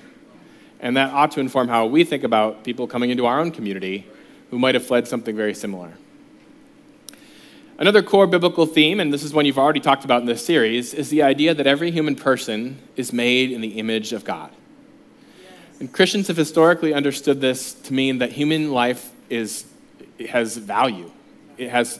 And 0.80 0.96
that 0.96 1.12
ought 1.14 1.32
to 1.32 1.42
inform 1.42 1.68
how 1.68 1.88
we 1.88 2.06
think 2.06 2.24
about 2.24 2.64
people 2.64 2.88
coming 2.88 3.10
into 3.10 3.26
our 3.26 3.42
own 3.42 3.52
community 3.52 4.08
who 4.50 4.60
might 4.60 4.76
have 4.76 4.86
fled 4.86 5.10
something 5.10 5.36
very 5.36 5.54
similar. 5.54 5.92
Another 7.80 8.04
core 8.04 8.28
biblical 8.28 8.68
theme, 8.68 9.00
and 9.00 9.12
this 9.12 9.24
is 9.24 9.34
one 9.34 9.46
you've 9.46 9.58
already 9.58 9.80
talked 9.80 10.06
about 10.06 10.22
in 10.22 10.28
this 10.28 10.46
series, 10.46 10.94
is 10.94 11.10
the 11.10 11.24
idea 11.24 11.56
that 11.56 11.66
every 11.66 11.90
human 11.90 12.16
person 12.16 12.78
is 12.96 13.12
made 13.12 13.52
in 13.52 13.62
the 13.62 13.80
image 13.80 14.14
of 14.14 14.24
God. 14.24 14.52
And 15.80 15.92
Christians 15.92 16.28
have 16.28 16.38
historically 16.38 16.94
understood 16.94 17.42
this 17.42 17.74
to 17.74 17.94
mean 17.94 18.20
that 18.20 18.32
human 18.32 18.72
life 18.72 19.12
is, 19.28 19.66
has 20.30 20.56
value, 20.56 21.12
it 21.58 21.70
has 21.70 22.00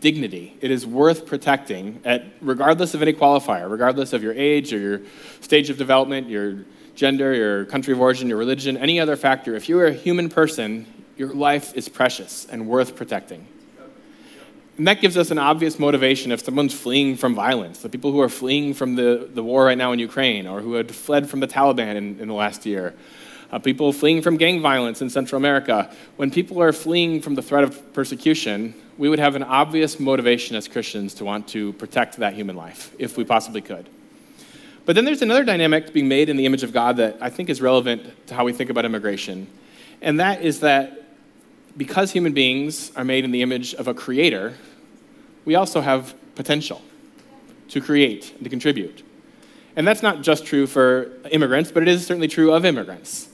dignity, 0.00 0.58
it 0.60 0.70
is 0.70 0.86
worth 0.86 1.24
protecting, 1.24 2.02
at, 2.04 2.26
regardless 2.42 2.92
of 2.92 3.00
any 3.00 3.14
qualifier, 3.14 3.70
regardless 3.70 4.12
of 4.12 4.22
your 4.22 4.34
age 4.34 4.74
or 4.74 4.78
your 4.78 5.00
stage 5.40 5.70
of 5.70 5.78
development, 5.78 6.28
your 6.28 6.66
gender, 6.94 7.32
your 7.32 7.64
country 7.64 7.94
of 7.94 8.00
origin, 8.00 8.28
your 8.28 8.38
religion, 8.38 8.76
any 8.76 9.00
other 9.00 9.16
factor. 9.16 9.56
If 9.56 9.70
you 9.70 9.78
are 9.80 9.86
a 9.86 9.92
human 9.92 10.28
person, 10.28 10.86
your 11.16 11.32
life 11.32 11.74
is 11.74 11.88
precious 11.88 12.46
and 12.50 12.68
worth 12.68 12.94
protecting. 12.94 13.48
And 14.76 14.88
that 14.88 15.00
gives 15.00 15.16
us 15.16 15.30
an 15.30 15.38
obvious 15.38 15.78
motivation 15.78 16.32
if 16.32 16.44
someone's 16.44 16.74
fleeing 16.74 17.16
from 17.16 17.34
violence, 17.34 17.78
the 17.80 17.88
people 17.88 18.10
who 18.10 18.20
are 18.20 18.28
fleeing 18.28 18.74
from 18.74 18.96
the, 18.96 19.28
the 19.32 19.42
war 19.42 19.66
right 19.66 19.78
now 19.78 19.92
in 19.92 20.00
Ukraine, 20.00 20.46
or 20.48 20.60
who 20.60 20.74
had 20.74 20.92
fled 20.92 21.30
from 21.30 21.40
the 21.40 21.46
Taliban 21.46 21.94
in, 21.94 22.18
in 22.18 22.26
the 22.26 22.34
last 22.34 22.66
year, 22.66 22.92
uh, 23.52 23.58
people 23.60 23.92
fleeing 23.92 24.20
from 24.20 24.36
gang 24.36 24.60
violence 24.60 25.00
in 25.00 25.08
Central 25.10 25.36
America. 25.36 25.94
When 26.16 26.32
people 26.32 26.60
are 26.60 26.72
fleeing 26.72 27.22
from 27.22 27.36
the 27.36 27.42
threat 27.42 27.62
of 27.62 27.94
persecution, 27.94 28.74
we 28.98 29.08
would 29.08 29.20
have 29.20 29.36
an 29.36 29.44
obvious 29.44 30.00
motivation 30.00 30.56
as 30.56 30.66
Christians 30.66 31.14
to 31.14 31.24
want 31.24 31.46
to 31.48 31.72
protect 31.74 32.16
that 32.16 32.34
human 32.34 32.56
life, 32.56 32.92
if 32.98 33.16
we 33.16 33.24
possibly 33.24 33.60
could. 33.60 33.88
But 34.86 34.96
then 34.96 35.04
there's 35.04 35.22
another 35.22 35.44
dynamic 35.44 35.92
being 35.92 36.08
made 36.08 36.28
in 36.28 36.36
the 36.36 36.46
image 36.46 36.64
of 36.64 36.72
God 36.72 36.96
that 36.96 37.18
I 37.20 37.30
think 37.30 37.48
is 37.48 37.62
relevant 37.62 38.26
to 38.26 38.34
how 38.34 38.44
we 38.44 38.52
think 38.52 38.70
about 38.70 38.84
immigration. 38.84 39.46
And 40.02 40.18
that 40.18 40.42
is 40.42 40.60
that 40.60 41.03
because 41.76 42.12
human 42.12 42.32
beings 42.32 42.92
are 42.96 43.04
made 43.04 43.24
in 43.24 43.30
the 43.30 43.42
image 43.42 43.74
of 43.74 43.88
a 43.88 43.94
creator, 43.94 44.54
we 45.44 45.54
also 45.54 45.80
have 45.80 46.14
potential 46.34 46.82
to 47.68 47.80
create 47.80 48.32
and 48.34 48.44
to 48.44 48.50
contribute. 48.50 49.02
And 49.76 49.86
that's 49.86 50.02
not 50.02 50.22
just 50.22 50.46
true 50.46 50.66
for 50.66 51.10
immigrants, 51.30 51.72
but 51.72 51.82
it 51.82 51.88
is 51.88 52.06
certainly 52.06 52.28
true 52.28 52.52
of 52.52 52.64
immigrants. 52.64 53.28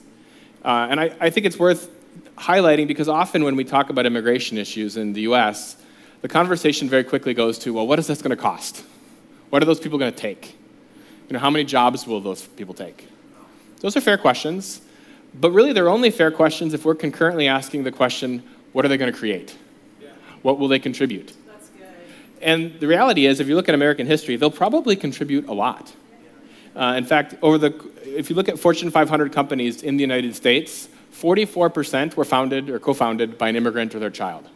Uh, 0.63 0.87
and 0.89 0.99
I, 0.99 1.15
I 1.19 1.29
think 1.29 1.45
it's 1.45 1.59
worth 1.59 1.89
highlighting 2.37 2.87
because 2.87 3.07
often 3.07 3.43
when 3.43 3.55
we 3.55 3.63
talk 3.63 3.89
about 3.89 4.05
immigration 4.05 4.57
issues 4.57 4.97
in 4.97 5.13
the 5.13 5.21
US, 5.21 5.77
the 6.21 6.27
conversation 6.27 6.89
very 6.89 7.03
quickly 7.03 7.33
goes 7.33 7.59
to, 7.59 7.73
well, 7.73 7.87
what 7.87 7.99
is 7.99 8.07
this 8.07 8.21
going 8.21 8.31
to 8.31 8.41
cost? 8.41 8.83
What 9.49 9.61
are 9.61 9.65
those 9.65 9.79
people 9.79 9.99
going 9.99 10.11
to 10.11 10.17
take? 10.17 10.57
You 11.27 11.33
know, 11.33 11.39
how 11.39 11.49
many 11.49 11.65
jobs 11.65 12.07
will 12.07 12.21
those 12.21 12.45
people 12.45 12.73
take? 12.73 13.07
Those 13.79 13.95
are 13.95 14.01
fair 14.01 14.17
questions. 14.17 14.81
But 15.33 15.51
really, 15.51 15.73
they're 15.73 15.89
only 15.89 16.11
fair 16.11 16.31
questions 16.31 16.73
if 16.73 16.83
we're 16.85 16.95
concurrently 16.95 17.47
asking 17.47 17.83
the 17.83 17.91
question 17.91 18.43
what 18.73 18.85
are 18.85 18.87
they 18.87 18.97
going 18.97 19.11
to 19.11 19.17
create? 19.17 19.55
Yeah. 20.01 20.09
What 20.41 20.59
will 20.59 20.67
they 20.67 20.79
contribute? 20.79 21.33
That's 21.47 21.69
good. 21.69 21.87
And 22.41 22.79
the 22.79 22.87
reality 22.87 23.25
is, 23.25 23.39
if 23.39 23.47
you 23.47 23.55
look 23.55 23.69
at 23.69 23.75
American 23.75 24.07
history, 24.07 24.35
they'll 24.35 24.51
probably 24.51 24.95
contribute 24.95 25.47
a 25.47 25.53
lot. 25.53 25.93
Uh, 26.75 26.95
in 26.97 27.05
fact, 27.05 27.35
over 27.41 27.57
the, 27.57 27.91
if 28.05 28.29
you 28.29 28.35
look 28.35 28.47
at 28.47 28.57
Fortune 28.57 28.91
500 28.91 29.33
companies 29.33 29.83
in 29.83 29.97
the 29.97 30.01
United 30.01 30.35
States, 30.35 30.87
44% 31.13 32.15
were 32.15 32.25
founded 32.25 32.69
or 32.69 32.79
co 32.79 32.93
founded 32.93 33.37
by 33.37 33.49
an 33.49 33.55
immigrant 33.55 33.93
or 33.93 33.99
their 33.99 34.09
child. 34.09 34.47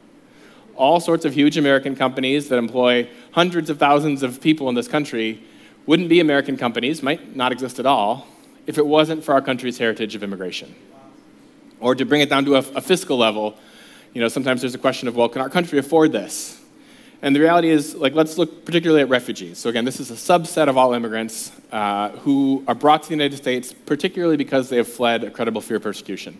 All 0.75 0.99
sorts 0.99 1.25
of 1.25 1.33
huge 1.33 1.57
American 1.57 1.95
companies 1.95 2.49
that 2.49 2.57
employ 2.57 3.09
hundreds 3.31 3.69
of 3.69 3.77
thousands 3.77 4.23
of 4.23 4.41
people 4.41 4.69
in 4.69 4.75
this 4.75 4.87
country 4.87 5.43
wouldn't 5.85 6.09
be 6.09 6.19
American 6.19 6.57
companies, 6.57 7.03
might 7.03 7.35
not 7.35 7.51
exist 7.51 7.79
at 7.79 7.85
all, 7.85 8.27
if 8.67 8.77
it 8.77 8.85
wasn't 8.85 9.23
for 9.23 9.33
our 9.33 9.41
country's 9.41 9.77
heritage 9.77 10.15
of 10.15 10.23
immigration. 10.23 10.75
Or 11.79 11.95
to 11.95 12.05
bring 12.05 12.21
it 12.21 12.29
down 12.29 12.45
to 12.45 12.55
a, 12.55 12.59
a 12.59 12.81
fiscal 12.81 13.17
level, 13.17 13.57
you 14.13 14.21
know, 14.21 14.27
sometimes 14.27 14.61
there's 14.61 14.75
a 14.75 14.79
question 14.79 15.07
of, 15.07 15.15
well, 15.15 15.29
can 15.29 15.41
our 15.41 15.49
country 15.49 15.77
afford 15.77 16.11
this? 16.11 16.61
And 17.21 17.35
the 17.35 17.39
reality 17.39 17.69
is, 17.69 17.95
like, 17.95 18.13
let's 18.13 18.37
look 18.37 18.65
particularly 18.65 19.01
at 19.01 19.09
refugees. 19.09 19.57
So 19.57 19.69
again, 19.69 19.85
this 19.85 19.99
is 19.99 20.11
a 20.11 20.15
subset 20.15 20.67
of 20.67 20.77
all 20.77 20.93
immigrants 20.93 21.51
uh, 21.71 22.09
who 22.09 22.63
are 22.67 22.75
brought 22.75 23.03
to 23.03 23.09
the 23.09 23.15
United 23.15 23.37
States, 23.37 23.73
particularly 23.73 24.37
because 24.37 24.69
they 24.69 24.77
have 24.77 24.87
fled 24.87 25.23
a 25.23 25.31
credible 25.31 25.61
fear 25.61 25.77
of 25.77 25.83
persecution. 25.83 26.37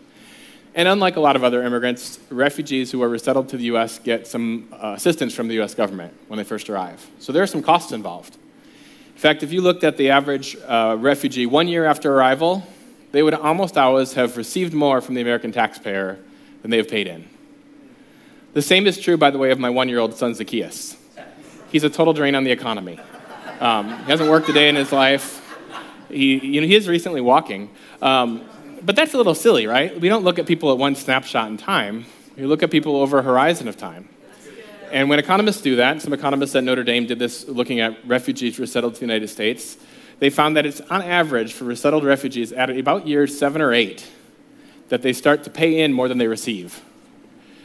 And 0.75 0.88
unlike 0.88 1.15
a 1.15 1.22
lot 1.22 1.36
of 1.38 1.44
other 1.44 1.63
immigrants, 1.63 2.20
refugees 2.29 2.91
who 2.91 3.01
are 3.01 3.10
resettled 3.10 3.50
to 3.50 3.58
the 3.58 3.63
U.S. 3.65 3.98
get 3.98 4.27
some 4.27 4.67
uh, 4.74 4.94
assistance 4.96 5.34
from 5.34 5.48
the 5.48 5.55
U.S. 5.55 5.74
government 5.74 6.13
when 6.27 6.38
they 6.38 6.44
first 6.44 6.70
arrive. 6.70 7.10
So 7.20 7.32
there 7.32 7.41
are 7.41 7.48
some 7.48 7.63
costs 7.63 7.94
involved. 7.94 8.38
In 9.15 9.22
fact, 9.22 9.43
if 9.43 9.53
you 9.53 9.62
looked 9.62 9.86
at 9.86 9.95
the 9.95 10.10
average 10.10 10.57
uh, 10.67 10.98
refugee 11.00 11.45
one 11.45 11.69
year 11.69 11.86
after 11.86 12.13
arrival, 12.13 12.67
they 13.13 13.24
would 13.24 13.34
almost 13.34 13.77
always 13.77 14.12
have 14.13 14.36
received 14.36 14.74
more 14.74 15.00
from 15.00 15.15
the 15.15 15.22
American 15.22 15.53
taxpayer 15.53 16.19
than 16.62 16.69
they 16.69 16.77
have 16.77 16.89
paid 16.89 17.07
in. 17.07 17.25
The 18.53 18.62
same 18.62 18.86
is 18.88 19.00
true, 19.00 19.15
by 19.15 19.31
the 19.31 19.38
way, 19.38 19.51
of 19.51 19.60
my 19.60 19.69
one 19.69 19.88
year 19.88 20.00
old 20.00 20.15
son, 20.15 20.36
Zacchaeus. 20.36 20.98
He's 21.72 21.86
a 21.86 21.89
total 21.89 22.13
drain 22.13 22.36
on 22.36 22.43
the 22.43 22.51
economy. 22.51 23.00
Um, 23.62 23.88
he 24.03 24.12
hasn't 24.12 24.29
worked 24.29 24.50
a 24.50 24.53
day 24.53 24.67
in 24.67 24.75
his 24.75 24.91
life. 24.91 25.41
He, 26.10 26.38
you 26.38 26.60
know, 26.60 26.67
he 26.67 26.75
is 26.75 26.89
recently 26.89 27.22
walking. 27.22 27.69
Um, 28.01 28.43
but 28.81 28.98
that's 28.98 29.13
a 29.13 29.17
little 29.17 29.34
silly, 29.34 29.65
right? 29.65 29.98
We 29.98 30.10
don't 30.10 30.25
look 30.25 30.39
at 30.39 30.45
people 30.45 30.74
at 30.74 30.77
one 30.77 30.93
snapshot 30.95 31.48
in 31.48 31.55
time, 31.57 32.05
we 32.36 32.43
look 32.43 32.63
at 32.63 32.69
people 32.69 32.98
over 32.98 33.19
a 33.19 33.24
horizon 33.24 33.69
of 33.69 33.77
time. 33.77 34.10
And 34.91 35.09
when 35.09 35.19
economists 35.19 35.61
do 35.61 35.75
that, 35.77 36.01
some 36.01 36.13
economists 36.13 36.55
at 36.55 36.63
Notre 36.63 36.83
Dame 36.83 37.05
did 37.05 37.19
this 37.19 37.47
looking 37.47 37.79
at 37.79 37.97
refugees 38.07 38.59
resettled 38.59 38.95
to 38.95 38.99
the 38.99 39.05
United 39.05 39.27
States, 39.29 39.77
they 40.19 40.29
found 40.29 40.55
that 40.57 40.65
it's 40.65 40.81
on 40.81 41.01
average 41.01 41.53
for 41.53 41.65
resettled 41.65 42.03
refugees 42.03 42.51
at 42.53 42.69
about 42.69 43.07
year 43.07 43.27
seven 43.27 43.61
or 43.61 43.73
eight 43.73 44.09
that 44.89 45.01
they 45.01 45.13
start 45.13 45.43
to 45.43 45.49
pay 45.49 45.81
in 45.81 45.91
more 45.91 46.07
than 46.07 46.17
they 46.17 46.27
receive. 46.27 46.81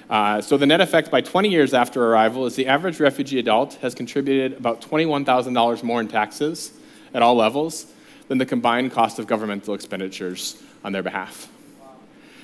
Uh, 0.08 0.40
so 0.40 0.56
the 0.56 0.66
net 0.66 0.80
effect 0.80 1.10
by 1.10 1.20
20 1.20 1.48
years 1.48 1.72
after 1.72 2.04
arrival 2.04 2.46
is 2.46 2.56
the 2.56 2.66
average 2.66 2.98
refugee 2.98 3.38
adult 3.38 3.74
has 3.74 3.94
contributed 3.94 4.58
about 4.58 4.80
$21,000 4.80 5.82
more 5.82 6.00
in 6.00 6.08
taxes 6.08 6.72
at 7.14 7.22
all 7.22 7.36
levels 7.36 7.86
than 8.28 8.38
the 8.38 8.46
combined 8.46 8.90
cost 8.90 9.18
of 9.18 9.26
governmental 9.26 9.74
expenditures 9.74 10.60
on 10.82 10.92
their 10.92 11.02
behalf. 11.02 11.50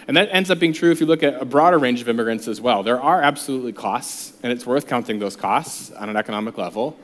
And 0.09 0.17
that 0.17 0.29
ends 0.31 0.51
up 0.51 0.59
being 0.59 0.73
true 0.73 0.93
if 0.93 1.01
you 1.01 1.07
look 1.07 1.23
at 1.23 1.41
a 1.41 1.45
broader 1.45 1.79
range 1.79 2.01
of 2.01 2.09
immigrants 2.09 2.47
as 2.47 2.61
well. 2.61 2.83
There 2.83 3.01
are 3.01 3.23
absolutely 3.23 3.73
costs, 3.73 4.33
and 4.43 4.53
it's 4.53 4.65
worth 4.65 4.87
counting 4.87 5.19
those 5.19 5.35
costs 5.35 5.91
on 5.93 6.09
an 6.09 6.17
economic 6.17 6.57
level. 6.59 6.97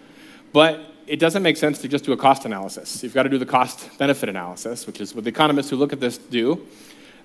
But 0.52 0.80
it 1.06 1.18
doesn't 1.18 1.42
make 1.42 1.56
sense 1.56 1.78
to 1.80 1.88
just 1.88 2.04
do 2.04 2.12
a 2.12 2.16
cost 2.16 2.44
analysis. 2.44 3.02
You've 3.02 3.14
got 3.14 3.24
to 3.24 3.28
do 3.28 3.38
the 3.38 3.46
cost 3.46 3.98
benefit 3.98 4.28
analysis, 4.28 4.86
which 4.86 5.00
is 5.00 5.14
what 5.14 5.24
the 5.24 5.30
economists 5.30 5.70
who 5.70 5.76
look 5.76 5.92
at 5.92 5.98
this 5.98 6.16
do. 6.16 6.66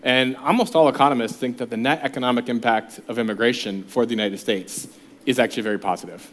And 0.04 0.36
almost 0.38 0.76
all 0.76 0.90
economists 0.90 1.38
think 1.38 1.58
that 1.58 1.70
the 1.70 1.78
net 1.78 2.02
economic 2.04 2.50
impact 2.50 3.00
of 3.08 3.20
immigration 3.20 3.84
for 3.84 4.06
the 4.06 4.12
United 4.12 4.40
States 4.40 4.88
is 5.26 5.38
actually 5.38 5.64
very 5.64 5.80
positive. 5.80 6.32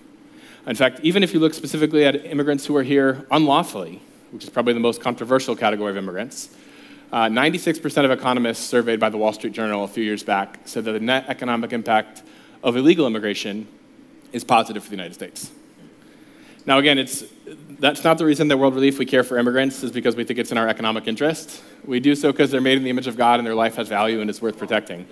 In 0.66 0.76
fact, 0.76 1.00
even 1.02 1.22
if 1.22 1.34
you 1.34 1.40
look 1.40 1.52
specifically 1.52 2.06
at 2.06 2.24
immigrants 2.24 2.64
who 2.64 2.76
are 2.76 2.82
here 2.82 3.26
unlawfully, 3.30 4.00
which 4.30 4.44
is 4.44 4.50
probably 4.50 4.72
the 4.72 4.80
most 4.80 5.02
controversial 5.02 5.54
category 5.54 5.90
of 5.90 5.96
immigrants, 5.96 6.48
uh, 7.14 7.28
96% 7.28 8.04
of 8.04 8.10
economists 8.10 8.66
surveyed 8.66 8.98
by 8.98 9.08
the 9.08 9.16
Wall 9.16 9.32
Street 9.32 9.52
Journal 9.52 9.84
a 9.84 9.88
few 9.88 10.02
years 10.02 10.24
back 10.24 10.58
said 10.64 10.84
that 10.84 10.92
the 10.92 11.00
net 11.00 11.26
economic 11.28 11.72
impact 11.72 12.24
of 12.64 12.76
illegal 12.76 13.06
immigration 13.06 13.68
is 14.32 14.42
positive 14.42 14.82
for 14.82 14.90
the 14.90 14.96
United 14.96 15.14
States. 15.14 15.52
Now, 16.66 16.78
again, 16.78 16.98
it's, 16.98 17.22
that's 17.78 18.02
not 18.02 18.18
the 18.18 18.24
reason 18.24 18.48
that 18.48 18.56
World 18.56 18.74
Relief 18.74 18.98
we 18.98 19.06
care 19.06 19.22
for 19.22 19.38
immigrants, 19.38 19.84
is 19.84 19.92
because 19.92 20.16
we 20.16 20.24
think 20.24 20.40
it's 20.40 20.50
in 20.50 20.58
our 20.58 20.66
economic 20.66 21.06
interest. 21.06 21.62
We 21.84 22.00
do 22.00 22.16
so 22.16 22.32
because 22.32 22.50
they're 22.50 22.60
made 22.60 22.78
in 22.78 22.82
the 22.82 22.90
image 22.90 23.06
of 23.06 23.16
God 23.16 23.38
and 23.38 23.46
their 23.46 23.54
life 23.54 23.76
has 23.76 23.86
value 23.86 24.20
and 24.20 24.28
is 24.28 24.42
worth 24.42 24.58
protecting. 24.58 25.06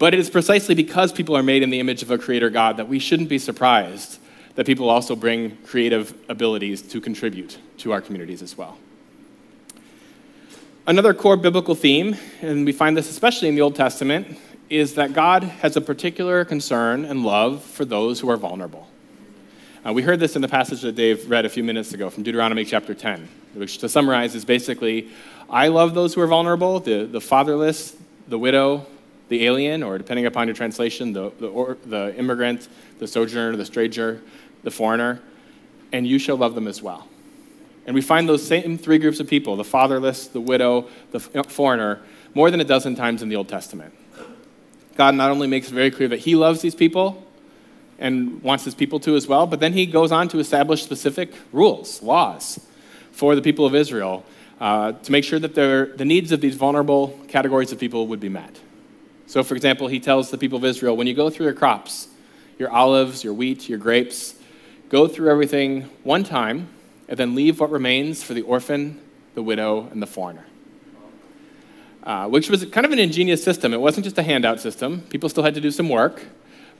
But 0.00 0.12
it 0.12 0.18
is 0.18 0.28
precisely 0.28 0.74
because 0.74 1.12
people 1.12 1.36
are 1.36 1.42
made 1.44 1.62
in 1.62 1.70
the 1.70 1.78
image 1.78 2.02
of 2.02 2.10
a 2.10 2.18
creator 2.18 2.50
God 2.50 2.78
that 2.78 2.88
we 2.88 2.98
shouldn't 2.98 3.28
be 3.28 3.38
surprised 3.38 4.18
that 4.56 4.66
people 4.66 4.90
also 4.90 5.14
bring 5.14 5.56
creative 5.58 6.18
abilities 6.28 6.82
to 6.82 7.00
contribute 7.00 7.58
to 7.78 7.92
our 7.92 8.00
communities 8.00 8.42
as 8.42 8.58
well. 8.58 8.76
Another 10.86 11.12
core 11.12 11.36
biblical 11.36 11.74
theme, 11.74 12.16
and 12.40 12.64
we 12.64 12.72
find 12.72 12.96
this 12.96 13.10
especially 13.10 13.48
in 13.48 13.54
the 13.54 13.60
Old 13.60 13.76
Testament, 13.76 14.38
is 14.70 14.94
that 14.94 15.12
God 15.12 15.42
has 15.42 15.76
a 15.76 15.80
particular 15.80 16.42
concern 16.44 17.04
and 17.04 17.22
love 17.22 17.62
for 17.62 17.84
those 17.84 18.18
who 18.20 18.30
are 18.30 18.38
vulnerable. 18.38 18.88
Uh, 19.86 19.92
we 19.92 20.02
heard 20.02 20.20
this 20.20 20.36
in 20.36 20.42
the 20.42 20.48
passage 20.48 20.80
that 20.80 20.94
Dave 20.94 21.28
read 21.28 21.44
a 21.44 21.50
few 21.50 21.62
minutes 21.62 21.92
ago 21.92 22.08
from 22.08 22.22
Deuteronomy 22.22 22.64
chapter 22.64 22.94
10, 22.94 23.28
which 23.54 23.76
to 23.78 23.90
summarize 23.90 24.34
is 24.34 24.46
basically 24.46 25.10
I 25.50 25.68
love 25.68 25.92
those 25.92 26.14
who 26.14 26.22
are 26.22 26.26
vulnerable, 26.26 26.80
the, 26.80 27.04
the 27.04 27.20
fatherless, 27.20 27.94
the 28.28 28.38
widow, 28.38 28.86
the 29.28 29.44
alien, 29.44 29.82
or 29.82 29.98
depending 29.98 30.24
upon 30.24 30.48
your 30.48 30.54
translation, 30.54 31.12
the, 31.12 31.30
the, 31.38 31.48
or, 31.48 31.76
the 31.84 32.16
immigrant, 32.16 32.68
the 33.00 33.06
sojourner, 33.06 33.54
the 33.54 33.66
stranger, 33.66 34.22
the 34.62 34.70
foreigner, 34.70 35.20
and 35.92 36.06
you 36.06 36.18
shall 36.18 36.36
love 36.36 36.54
them 36.54 36.66
as 36.66 36.80
well. 36.80 37.06
And 37.90 37.96
we 37.96 38.02
find 38.02 38.28
those 38.28 38.46
same 38.46 38.78
three 38.78 38.98
groups 38.98 39.18
of 39.18 39.26
people 39.26 39.56
the 39.56 39.64
fatherless, 39.64 40.28
the 40.28 40.40
widow, 40.40 40.86
the 41.10 41.18
foreigner 41.18 42.00
more 42.34 42.48
than 42.48 42.60
a 42.60 42.64
dozen 42.64 42.94
times 42.94 43.20
in 43.20 43.28
the 43.28 43.34
Old 43.34 43.48
Testament. 43.48 43.92
God 44.94 45.16
not 45.16 45.32
only 45.32 45.48
makes 45.48 45.70
very 45.70 45.90
clear 45.90 46.06
that 46.06 46.20
He 46.20 46.36
loves 46.36 46.62
these 46.62 46.76
people, 46.76 47.26
and 47.98 48.40
wants 48.44 48.64
his 48.64 48.76
people 48.76 49.00
to 49.00 49.16
as 49.16 49.26
well. 49.26 49.44
But 49.44 49.58
then 49.58 49.72
he 49.72 49.86
goes 49.86 50.12
on 50.12 50.28
to 50.28 50.38
establish 50.38 50.84
specific 50.84 51.32
rules, 51.50 52.00
laws 52.00 52.60
for 53.10 53.34
the 53.34 53.42
people 53.42 53.66
of 53.66 53.74
Israel 53.74 54.24
uh, 54.60 54.92
to 54.92 55.10
make 55.10 55.24
sure 55.24 55.40
that 55.40 55.56
the 55.56 56.04
needs 56.04 56.30
of 56.30 56.40
these 56.40 56.54
vulnerable 56.54 57.18
categories 57.26 57.72
of 57.72 57.80
people 57.80 58.06
would 58.06 58.20
be 58.20 58.28
met. 58.28 58.56
So, 59.26 59.42
for 59.42 59.56
example, 59.56 59.88
he 59.88 59.98
tells 59.98 60.30
the 60.30 60.38
people 60.38 60.58
of 60.58 60.64
Israel 60.64 60.96
when 60.96 61.08
you 61.08 61.14
go 61.14 61.28
through 61.28 61.46
your 61.46 61.54
crops, 61.56 62.06
your 62.56 62.70
olives, 62.70 63.24
your 63.24 63.34
wheat, 63.34 63.68
your 63.68 63.78
grapes, 63.78 64.36
go 64.90 65.08
through 65.08 65.28
everything 65.28 65.90
one 66.04 66.22
time 66.22 66.68
and 67.10 67.18
then 67.18 67.34
leave 67.34 67.60
what 67.60 67.70
remains 67.70 68.22
for 68.22 68.32
the 68.32 68.42
orphan, 68.42 69.00
the 69.34 69.42
widow, 69.42 69.88
and 69.90 70.00
the 70.00 70.06
foreigner. 70.06 70.46
Uh, 72.04 72.28
which 72.28 72.48
was 72.48 72.64
kind 72.66 72.86
of 72.86 72.92
an 72.92 72.98
ingenious 72.98 73.44
system. 73.44 73.74
It 73.74 73.80
wasn't 73.80 74.04
just 74.04 74.16
a 74.16 74.22
handout 74.22 74.60
system, 74.60 75.02
people 75.10 75.28
still 75.28 75.42
had 75.42 75.54
to 75.54 75.60
do 75.60 75.70
some 75.70 75.90
work. 75.90 76.22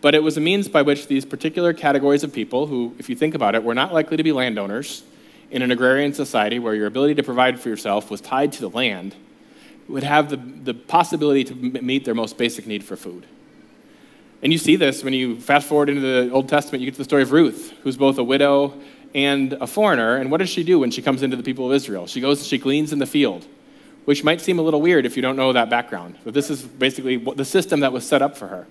But 0.01 0.15
it 0.15 0.23
was 0.23 0.39
a 0.39 0.41
means 0.41 0.67
by 0.67 0.81
which 0.81 1.09
these 1.09 1.27
particular 1.27 1.75
categories 1.75 2.25
of 2.25 2.33
people, 2.33 2.67
who, 2.69 2.95
if 2.99 3.11
you 3.11 3.17
think 3.17 3.35
about 3.35 3.55
it, 3.55 3.63
were 3.63 3.75
not 3.75 3.93
likely 3.93 4.17
to 4.17 4.23
be 4.23 4.33
landowners 4.33 5.03
in 5.51 5.61
an 5.61 5.71
agrarian 5.71 6.15
society 6.15 6.59
where 6.59 6.75
your 6.75 6.87
ability 6.87 7.17
to 7.17 7.23
provide 7.23 7.61
for 7.61 7.69
yourself 7.69 8.11
was 8.11 8.23
tied 8.23 8.53
to 8.53 8.61
the 8.63 8.71
land, 8.71 9.15
would 9.89 10.05
have 10.05 10.31
the, 10.31 10.37
the 10.37 10.73
possibility 10.73 11.45
to 11.45 11.55
meet 11.55 12.07
their 12.07 12.15
most 12.15 12.39
basic 12.39 12.67
need 12.67 12.83
for 12.83 12.97
food. 12.97 13.27
And 14.43 14.53
you 14.53 14.59
see 14.59 14.77
this 14.77 15.05
when 15.05 15.13
you 15.13 15.39
fast 15.39 15.67
forward 15.67 15.91
into 15.91 16.01
the 16.01 16.33
Old 16.33 16.49
Testament, 16.49 16.81
you 16.81 16.87
get 16.87 16.95
to 16.95 16.99
the 16.99 17.05
story 17.05 17.23
of 17.23 17.33
Ruth, 17.33 17.75
who's 17.83 17.99
both 17.99 18.17
a 18.17 18.25
widow 18.25 18.81
and 19.15 19.53
a 19.55 19.67
foreigner. 19.67 20.17
And 20.17 20.31
what 20.31 20.39
does 20.39 20.49
she 20.49 20.63
do 20.63 20.79
when 20.79 20.91
she 20.91 21.03
comes 21.03 21.23
into 21.23 21.37
the 21.37 21.43
people 21.43 21.67
of 21.67 21.73
Israel? 21.73 22.07
She 22.07 22.21
goes 22.21 22.47
she 22.47 22.59
gleans 22.59 22.93
in 22.93 22.99
the 22.99 23.07
field, 23.07 23.47
which 24.05 24.25
might 24.25 24.41
seem 24.41 24.59
a 24.59 24.63
little 24.63 24.81
weird 24.81 25.07
if 25.07 25.17
you 25.17 25.23
don't 25.23 25.37
know 25.37 25.53
that 25.53 25.71
background. 25.71 26.17
But 26.25 26.35
this 26.35 26.51
is 26.51 26.63
basically 26.63 27.17
the 27.17 27.45
system 27.45 27.81
that 27.81 27.93
was 27.93 28.07
set 28.07 28.23
up 28.23 28.37
for 28.37 28.49
her. 28.49 28.67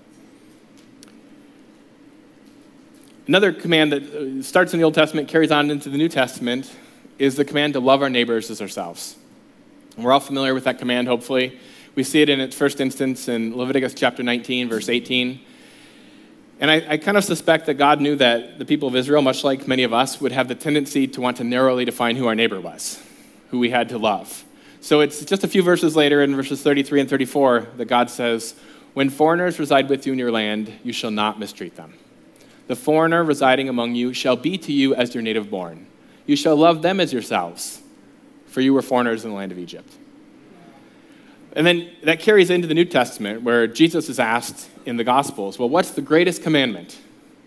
Another 3.28 3.54
command 3.54 3.92
that 3.92 4.04
uh, 4.04 4.42
starts 4.42 4.74
in 4.74 4.80
the 4.80 4.84
Old 4.84 4.96
Testament, 4.96 5.28
carries 5.28 5.52
on 5.52 5.70
into 5.70 5.90
the 5.90 5.98
New 5.98 6.10
Testament, 6.10 6.74
is 7.20 7.36
the 7.36 7.46
command 7.46 7.74
to 7.74 7.80
love 7.80 8.02
our 8.02 8.10
neighbors 8.10 8.50
as 8.50 8.60
ourselves. 8.60 9.18
And 9.96 10.04
we're 10.04 10.12
all 10.12 10.20
familiar 10.20 10.56
with 10.56 10.64
that 10.64 10.80
command, 10.80 11.08
hopefully. 11.08 11.60
We 11.94 12.04
see 12.04 12.22
it 12.22 12.30
in 12.30 12.40
its 12.40 12.56
first 12.56 12.80
instance 12.80 13.28
in 13.28 13.56
Leviticus 13.56 13.94
chapter 13.94 14.24
19, 14.24 14.70
verse 14.70 14.90
18. 14.90 15.42
And 16.60 16.70
I, 16.70 16.86
I, 16.90 16.98
kind 16.98 17.16
of 17.16 17.24
suspect 17.24 17.68
that 17.68 17.76
God 17.76 18.02
knew 18.02 18.18
that 18.18 18.60
the 18.60 18.66
people 18.66 18.90
of 18.90 18.96
Israel, 18.96 19.22
much 19.22 19.46
like 19.46 19.66
many 19.66 19.84
of 19.84 19.94
us, 19.94 20.20
would 20.20 20.34
have 20.34 20.50
the 20.50 20.56
tendency 20.56 21.08
to 21.08 21.22
want 21.22 21.38
to 21.38 21.46
narrowly 21.46 21.86
define 21.86 22.18
who 22.18 22.28
our 22.28 22.36
neighbor 22.36 22.60
was, 22.60 23.02
who 23.50 23.60
we 23.60 23.70
had 23.70 23.90
to 23.90 23.98
love. 23.98 24.44
So 24.82 25.00
it's 25.00 25.24
just 25.24 25.44
a 25.46 25.48
few 25.48 25.64
verses 25.64 25.96
later, 25.96 26.22
in 26.22 26.36
verses 26.36 26.62
33 26.62 27.02
and 27.02 27.10
34, 27.10 27.68
that 27.78 27.86
God 27.86 28.10
says, 28.10 28.56
When 28.94 29.10
foreigners 29.10 29.58
reside 29.58 29.90
with 29.90 30.06
you 30.06 30.12
in 30.14 30.20
your 30.20 30.32
land, 30.32 30.72
you 30.84 30.92
shall 30.92 31.12
not 31.12 31.40
mistreat 31.40 31.78
them. 31.78 31.94
The 32.68 32.76
foreigner 32.76 33.24
residing 33.24 33.70
among 33.70 33.96
you 33.96 34.14
shall 34.14 34.36
be 34.36 34.58
to 34.58 34.74
you 34.74 34.94
as 34.94 35.14
your 35.14 35.24
native 35.24 35.50
born. 35.50 35.88
You 36.26 36.36
shall 36.36 36.56
love 36.56 36.82
them 36.82 37.00
as 37.00 37.12
yourselves, 37.14 37.82
for 38.48 38.62
you 38.62 38.74
were 38.74 38.82
foreigners 38.82 39.24
in 39.24 39.32
the 39.32 39.36
land 39.36 39.52
of 39.52 39.60
Egypt. 39.60 39.92
And 41.54 41.66
then 41.66 41.90
that 42.04 42.20
carries 42.20 42.50
into 42.50 42.68
the 42.68 42.74
New 42.74 42.86
Testament, 42.86 43.42
where 43.42 43.68
Jesus 43.68 44.08
is 44.08 44.20
asked 44.20 44.70
in 44.86 44.98
the 44.98 45.04
Gospels, 45.04 45.58
Well, 45.58 45.70
what's 45.70 45.92
the 45.92 46.02
greatest 46.02 46.44
commandment? 46.44 47.00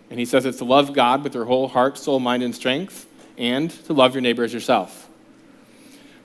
And 0.09 0.19
he 0.19 0.25
says 0.25 0.45
it's 0.45 0.59
to 0.59 0.65
love 0.65 0.93
God 0.93 1.23
with 1.23 1.33
your 1.33 1.45
whole 1.45 1.67
heart, 1.67 1.97
soul, 1.97 2.19
mind, 2.19 2.43
and 2.43 2.53
strength, 2.53 3.07
and 3.37 3.71
to 3.85 3.93
love 3.93 4.13
your 4.13 4.21
neighbor 4.21 4.43
as 4.43 4.53
yourself. 4.53 5.09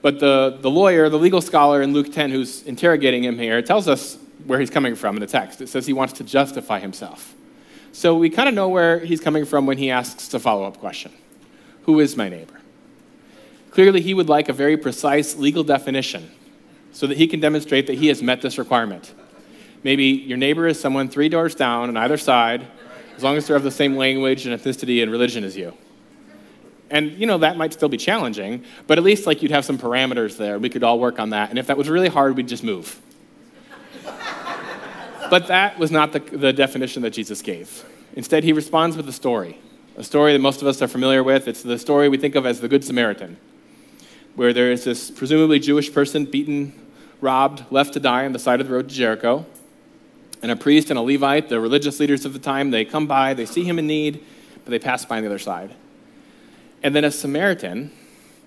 But 0.03 0.21
the, 0.21 0.59
the 0.61 0.71
lawyer, 0.71 1.09
the 1.09 1.19
legal 1.19 1.41
scholar 1.41 1.81
in 1.83 1.93
Luke 1.93 2.13
10, 2.13 2.31
who's 2.31 2.63
interrogating 2.65 3.25
him 3.25 3.39
here, 3.39 3.63
tells 3.63 3.89
us 3.89 4.19
where 4.45 4.61
he's 4.61 4.71
coming 4.71 4.95
from 4.95 5.17
in 5.17 5.21
the 5.21 5.27
text. 5.27 5.61
It 5.61 5.69
says 5.69 5.87
he 5.87 5.93
wants 5.93 6.15
to 6.15 6.25
justify 6.25 6.81
himself. 6.81 7.35
So 7.93 8.15
we 8.15 8.31
kind 8.31 8.49
of 8.49 8.55
know 8.55 8.69
where 8.69 9.01
he's 9.01 9.21
coming 9.21 9.45
from 9.45 9.67
when 9.67 9.79
he 9.79 9.91
asks 9.91 10.29
the 10.29 10.39
follow 10.39 10.65
up 10.65 10.79
question 10.79 11.13
Who 11.83 12.01
is 12.01 12.17
my 12.17 12.29
neighbor? 12.29 12.61
Clearly, 13.71 14.01
he 14.01 14.15
would 14.15 14.29
like 14.29 14.49
a 14.49 14.53
very 14.53 14.77
precise 14.77 15.37
legal 15.37 15.65
definition 15.65 16.31
so 16.99 17.07
that 17.07 17.17
he 17.17 17.29
can 17.29 17.39
demonstrate 17.39 17.87
that 17.87 17.97
he 17.97 18.09
has 18.09 18.25
met 18.25 18.43
this 18.43 18.59
requirement. 18.59 19.15
Maybe 19.85 20.07
your 20.07 20.37
neighbor 20.37 20.67
is 20.67 20.81
someone 20.81 21.09
three 21.09 21.29
doors 21.29 21.55
down 21.55 21.89
on 21.89 21.97
either 21.97 22.17
side, 22.17 22.67
as 23.17 23.23
long 23.23 23.37
as 23.37 23.47
they're 23.47 23.55
of 23.55 23.63
the 23.63 23.71
same 23.71 23.97
language 23.97 24.47
and 24.47 24.61
ethnicity 24.61 25.01
and 25.01 25.13
religion 25.13 25.45
as 25.45 25.57
you. 25.57 25.75
And 26.91 27.13
you 27.13 27.29
know 27.29 27.39
that 27.39 27.57
might 27.57 27.73
still 27.73 27.89
be 27.89 27.99
challenging, 27.99 28.65
but 28.89 28.99
at 28.99 29.05
least 29.05 29.29
like 29.29 29.43
you'd 29.43 29.53
have 29.53 29.65
some 29.65 29.79
parameters 29.79 30.39
there. 30.39 30.59
We 30.59 30.69
could 30.69 30.83
all 30.83 30.99
work 30.99 31.21
on 31.21 31.31
that. 31.31 31.51
And 31.51 31.59
if 31.61 31.69
that 31.69 31.79
was 31.79 31.89
really 31.89 32.09
hard, 32.09 32.37
we'd 32.37 32.49
just 32.49 32.65
move. 32.65 33.01
But 35.31 35.47
that 35.47 35.79
was 35.79 35.93
not 35.93 36.13
the, 36.13 36.19
the 36.19 36.53
definition 36.53 37.03
that 37.03 37.11
Jesus 37.11 37.43
gave. 37.43 37.85
Instead, 38.15 38.43
he 38.43 38.53
responds 38.53 38.97
with 38.97 39.09
a 39.09 39.13
story, 39.13 39.61
a 39.97 40.03
story 40.03 40.33
that 40.33 40.41
most 40.41 40.63
of 40.63 40.67
us 40.67 40.83
are 40.83 40.89
familiar 40.89 41.23
with. 41.23 41.47
It's 41.47 41.63
the 41.63 41.79
story 41.79 42.09
we 42.09 42.19
think 42.19 42.35
of 42.35 42.45
as 42.45 42.61
the 42.61 42.67
Good 42.67 42.83
Samaritan, 42.83 43.37
where 44.35 44.53
there 44.53 44.73
is 44.73 44.83
this 44.83 45.13
presumably 45.13 45.61
Jewish 45.61 45.93
person 45.93 46.25
beaten, 46.25 46.73
robbed, 47.21 47.65
left 47.71 47.93
to 47.95 48.01
die 48.01 48.25
on 48.25 48.33
the 48.33 48.39
side 48.39 48.61
of 48.61 48.69
the 48.69 48.75
road 48.75 48.89
to 48.89 48.95
Jericho. 48.95 49.47
And 50.43 50.53
a 50.53 50.57
priest 50.57 50.91
and 50.91 50.99
a 50.99 51.03
Levite, 51.03 51.49
the 51.49 51.61
religious 51.61 51.99
leaders 51.99 52.25
of 52.25 52.33
the 52.33 52.39
time, 52.39 52.71
they 52.71 52.85
come 52.85 53.07
by, 53.07 53.35
they 53.35 53.47
see 53.47 53.65
him 53.65 53.79
in 53.79 53.87
need, 53.87 54.25
but 54.65 54.71
they 54.71 54.79
pass 54.79 55.05
by 55.05 55.17
on 55.17 55.23
the 55.23 55.29
other 55.29 55.39
side. 55.39 55.75
And 56.83 56.95
then 56.95 57.05
a 57.05 57.11
Samaritan, 57.11 57.91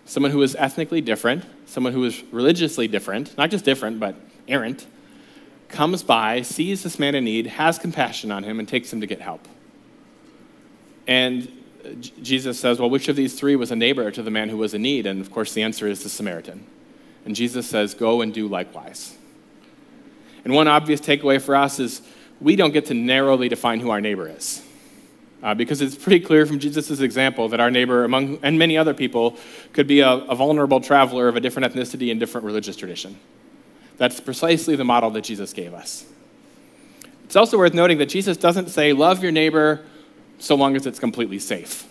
someone 0.05 0.31
who 0.31 0.41
is 0.41 0.55
ethnically 0.55 1.01
different, 1.01 1.43
someone 1.65 1.91
who 1.91 2.03
is 2.05 2.23
religiously 2.31 2.87
different, 2.87 3.37
not 3.37 3.49
just 3.49 3.65
different, 3.65 3.99
but 3.99 4.15
errant, 4.47 4.87
comes 5.67 6.03
by, 6.03 6.41
sees 6.41 6.83
this 6.83 6.97
man 6.97 7.15
in 7.15 7.25
need, 7.25 7.47
has 7.47 7.77
compassion 7.77 8.31
on 8.31 8.43
him, 8.43 8.59
and 8.59 8.67
takes 8.67 8.91
him 8.91 9.01
to 9.01 9.07
get 9.07 9.19
help. 9.19 9.45
And 11.07 11.51
Jesus 12.21 12.59
says, 12.59 12.79
Well, 12.79 12.89
which 12.89 13.07
of 13.07 13.15
these 13.15 13.33
three 13.33 13.55
was 13.55 13.71
a 13.71 13.75
neighbor 13.75 14.11
to 14.11 14.21
the 14.21 14.31
man 14.31 14.49
who 14.49 14.57
was 14.57 14.73
in 14.73 14.81
need? 14.81 15.05
And 15.05 15.19
of 15.19 15.31
course, 15.31 15.53
the 15.53 15.63
answer 15.63 15.87
is 15.87 16.03
the 16.03 16.09
Samaritan. 16.09 16.65
And 17.25 17.35
Jesus 17.35 17.67
says, 17.67 17.93
Go 17.93 18.21
and 18.21 18.33
do 18.33 18.47
likewise. 18.47 19.15
And 20.43 20.53
one 20.53 20.67
obvious 20.67 21.01
takeaway 21.01 21.41
for 21.41 21.55
us 21.55 21.79
is 21.79 22.01
we 22.39 22.55
don't 22.55 22.71
get 22.71 22.87
to 22.87 22.93
narrowly 22.93 23.47
define 23.47 23.79
who 23.79 23.91
our 23.91 24.01
neighbor 24.01 24.27
is. 24.27 24.65
Uh, 25.43 25.55
because 25.55 25.81
it's 25.81 25.95
pretty 25.95 26.19
clear 26.19 26.45
from 26.45 26.59
Jesus' 26.59 26.99
example 26.99 27.49
that 27.49 27.59
our 27.59 27.71
neighbor, 27.71 28.03
among 28.03 28.37
and 28.43 28.59
many 28.59 28.77
other 28.77 28.93
people, 28.93 29.37
could 29.73 29.87
be 29.87 30.01
a, 30.01 30.09
a 30.09 30.35
vulnerable 30.35 30.79
traveler 30.79 31.27
of 31.27 31.35
a 31.35 31.39
different 31.39 31.73
ethnicity 31.73 32.11
and 32.11 32.19
different 32.19 32.45
religious 32.45 32.75
tradition. 32.75 33.19
That's 33.97 34.19
precisely 34.19 34.75
the 34.75 34.83
model 34.83 35.09
that 35.11 35.23
Jesus 35.23 35.51
gave 35.53 35.73
us. 35.73 36.05
It's 37.25 37.35
also 37.35 37.57
worth 37.57 37.73
noting 37.73 37.97
that 37.99 38.07
Jesus 38.07 38.37
doesn't 38.37 38.69
say, 38.69 38.93
love 38.93 39.23
your 39.23 39.31
neighbor 39.31 39.83
so 40.37 40.55
long 40.55 40.75
as 40.75 40.85
it's 40.85 40.99
completely 40.99 41.39
safe. 41.39 41.87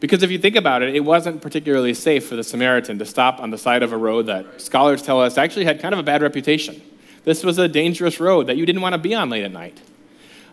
Because 0.00 0.22
if 0.22 0.30
you 0.30 0.38
think 0.38 0.54
about 0.54 0.82
it, 0.82 0.94
it 0.94 1.00
wasn't 1.00 1.42
particularly 1.42 1.92
safe 1.92 2.26
for 2.26 2.36
the 2.36 2.44
Samaritan 2.44 2.98
to 3.00 3.04
stop 3.04 3.40
on 3.40 3.50
the 3.50 3.58
side 3.58 3.82
of 3.82 3.92
a 3.92 3.96
road 3.96 4.26
that 4.26 4.60
scholars 4.60 5.02
tell 5.02 5.20
us 5.20 5.36
actually 5.36 5.64
had 5.64 5.80
kind 5.80 5.92
of 5.92 5.98
a 5.98 6.04
bad 6.04 6.22
reputation. 6.22 6.80
This 7.24 7.42
was 7.42 7.58
a 7.58 7.68
dangerous 7.68 8.20
road 8.20 8.46
that 8.46 8.56
you 8.56 8.64
didn't 8.64 8.80
want 8.80 8.94
to 8.94 8.98
be 8.98 9.14
on 9.14 9.28
late 9.28 9.44
at 9.44 9.52
night. 9.52 9.78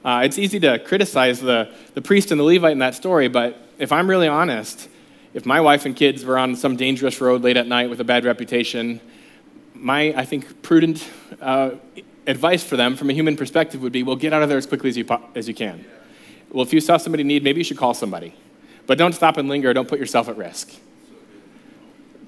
Uh, 0.03 0.21
it's 0.23 0.37
easy 0.37 0.59
to 0.59 0.79
criticize 0.79 1.39
the, 1.39 1.73
the 1.93 2.01
priest 2.01 2.31
and 2.31 2.39
the 2.39 2.43
Levite 2.43 2.71
in 2.71 2.79
that 2.79 2.95
story, 2.95 3.27
but 3.27 3.57
if 3.77 3.91
I'm 3.91 4.09
really 4.09 4.27
honest, 4.27 4.87
if 5.33 5.45
my 5.45 5.61
wife 5.61 5.85
and 5.85 5.95
kids 5.95 6.23
were 6.23 6.37
on 6.37 6.55
some 6.55 6.75
dangerous 6.75 7.19
road 7.19 7.41
late 7.41 7.57
at 7.57 7.67
night 7.67 7.89
with 7.89 7.99
a 7.99 8.03
bad 8.03 8.23
reputation, 8.23 9.01
my, 9.73 10.13
I 10.15 10.25
think, 10.25 10.61
prudent 10.61 11.07
uh, 11.41 11.71
advice 12.27 12.63
for 12.63 12.77
them 12.77 12.95
from 12.95 13.09
a 13.09 13.13
human 13.13 13.35
perspective 13.35 13.81
would 13.81 13.91
be 13.91 14.03
well, 14.03 14.15
get 14.15 14.33
out 14.33 14.43
of 14.43 14.49
there 14.49 14.57
as 14.57 14.65
quickly 14.65 14.89
as 14.89 14.97
you, 14.97 15.05
as 15.35 15.47
you 15.47 15.53
can. 15.53 15.85
Well, 16.51 16.63
if 16.63 16.71
you 16.71 16.79
saw 16.79 16.97
somebody 16.97 17.21
in 17.21 17.27
need, 17.27 17.43
maybe 17.43 17.59
you 17.59 17.63
should 17.63 17.77
call 17.77 17.93
somebody. 17.93 18.33
But 18.87 18.97
don't 18.97 19.13
stop 19.13 19.37
and 19.37 19.49
linger, 19.49 19.73
don't 19.73 19.87
put 19.87 19.99
yourself 19.99 20.29
at 20.29 20.37
risk. 20.37 20.71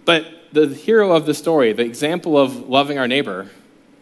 But 0.05 0.25
the 0.53 0.67
hero 0.67 1.11
of 1.11 1.25
the 1.25 1.33
story, 1.33 1.73
the 1.73 1.83
example 1.83 2.37
of 2.37 2.69
loving 2.69 2.97
our 2.97 3.07
neighbor, 3.07 3.49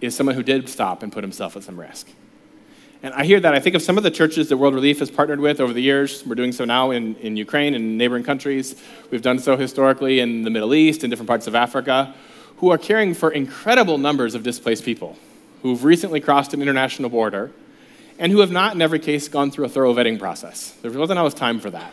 is 0.02 0.16
someone 0.16 0.36
who 0.36 0.44
did 0.44 0.70
stop 0.70 1.04
and 1.04 1.12
put 1.12 1.24
himself 1.24 1.56
at 1.56 1.64
some 1.64 1.80
risk. 1.80 2.08
And 3.04 3.14
I 3.14 3.24
hear 3.24 3.40
that. 3.40 3.54
I 3.54 3.60
think 3.60 3.76
of 3.76 3.82
some 3.82 3.98
of 3.98 4.04
the 4.04 4.12
churches 4.12 4.50
that 4.50 4.58
World 4.58 4.74
Relief 4.74 5.00
has 5.00 5.12
partnered 5.12 5.40
with 5.40 5.60
over 5.60 5.74
the 5.74 5.82
years. 5.82 6.26
We're 6.26 6.36
doing 6.36 6.52
so 6.52 6.66
now 6.66 6.92
in, 6.92 7.16
in 7.18 7.38
Ukraine 7.38 7.76
and 7.76 7.98
neighboring 7.98 8.24
countries. 8.24 8.82
We've 9.12 9.22
done 9.22 9.38
so 9.40 9.58
historically 9.58 10.20
in 10.20 10.44
the 10.44 10.50
Middle 10.50 10.74
East 10.74 11.04
and 11.04 11.12
different 11.12 11.28
parts 11.28 11.48
of 11.48 11.56
Africa, 11.56 12.16
who 12.58 12.72
are 12.72 12.78
caring 12.78 13.14
for 13.14 13.32
incredible 13.32 13.98
numbers 13.98 14.34
of 14.34 14.44
displaced 14.44 14.86
people 14.86 15.18
who've 15.62 15.84
recently 15.84 16.20
crossed 16.20 16.54
an 16.54 16.62
international 16.62 17.10
border 17.10 17.52
and 18.18 18.32
who 18.32 18.40
have 18.40 18.52
not, 18.52 18.74
in 18.74 18.82
every 18.82 19.00
case, 19.00 19.28
gone 19.28 19.52
through 19.52 19.66
a 19.66 19.70
thorough 19.70 19.94
vetting 19.94 20.18
process. 20.18 20.72
There 20.82 20.92
wasn't 20.92 21.20
always 21.20 21.34
time 21.34 21.60
for 21.60 21.70
that. 21.72 21.92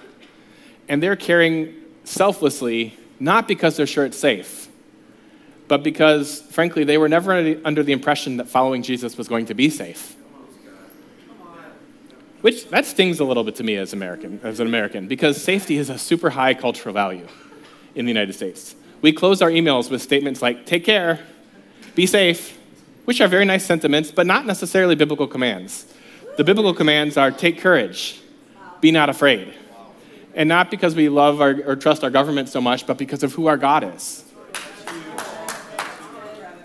And 0.92 1.02
they're 1.02 1.16
caring 1.16 1.72
selflessly, 2.04 2.98
not 3.18 3.48
because 3.48 3.78
they're 3.78 3.86
sure 3.86 4.04
it's 4.04 4.18
safe, 4.18 4.68
but 5.66 5.82
because, 5.82 6.42
frankly, 6.42 6.84
they 6.84 6.98
were 6.98 7.08
never 7.08 7.56
under 7.64 7.82
the 7.82 7.94
impression 7.94 8.36
that 8.36 8.46
following 8.46 8.82
Jesus 8.82 9.16
was 9.16 9.26
going 9.26 9.46
to 9.46 9.54
be 9.54 9.70
safe. 9.70 10.14
Which 12.42 12.68
that 12.68 12.84
stings 12.84 13.20
a 13.20 13.24
little 13.24 13.42
bit 13.42 13.56
to 13.56 13.64
me 13.64 13.76
as 13.76 13.94
American, 13.94 14.38
as 14.42 14.60
an 14.60 14.66
American, 14.66 15.08
because 15.08 15.42
safety 15.42 15.78
is 15.78 15.88
a 15.88 15.96
super 15.96 16.28
high 16.28 16.52
cultural 16.52 16.92
value 16.92 17.26
in 17.94 18.04
the 18.04 18.10
United 18.10 18.34
States. 18.34 18.76
We 19.00 19.12
close 19.14 19.40
our 19.40 19.48
emails 19.48 19.90
with 19.90 20.02
statements 20.02 20.42
like 20.42 20.66
"Take 20.66 20.84
care," 20.84 21.20
"Be 21.94 22.04
safe," 22.04 22.58
which 23.06 23.22
are 23.22 23.28
very 23.28 23.46
nice 23.46 23.64
sentiments, 23.64 24.10
but 24.10 24.26
not 24.26 24.44
necessarily 24.44 24.94
biblical 24.94 25.26
commands. 25.26 25.86
The 26.36 26.44
biblical 26.44 26.74
commands 26.74 27.16
are 27.16 27.30
"Take 27.30 27.60
courage," 27.60 28.20
"Be 28.82 28.90
not 28.90 29.08
afraid," 29.08 29.54
and 30.34 30.48
not 30.48 30.70
because 30.70 30.94
we 30.94 31.08
love 31.08 31.40
our, 31.40 31.60
or 31.66 31.76
trust 31.76 32.04
our 32.04 32.10
government 32.10 32.48
so 32.48 32.60
much, 32.60 32.86
but 32.86 32.98
because 32.98 33.22
of 33.22 33.32
who 33.32 33.46
our 33.46 33.56
God 33.56 33.84
is. 33.94 34.24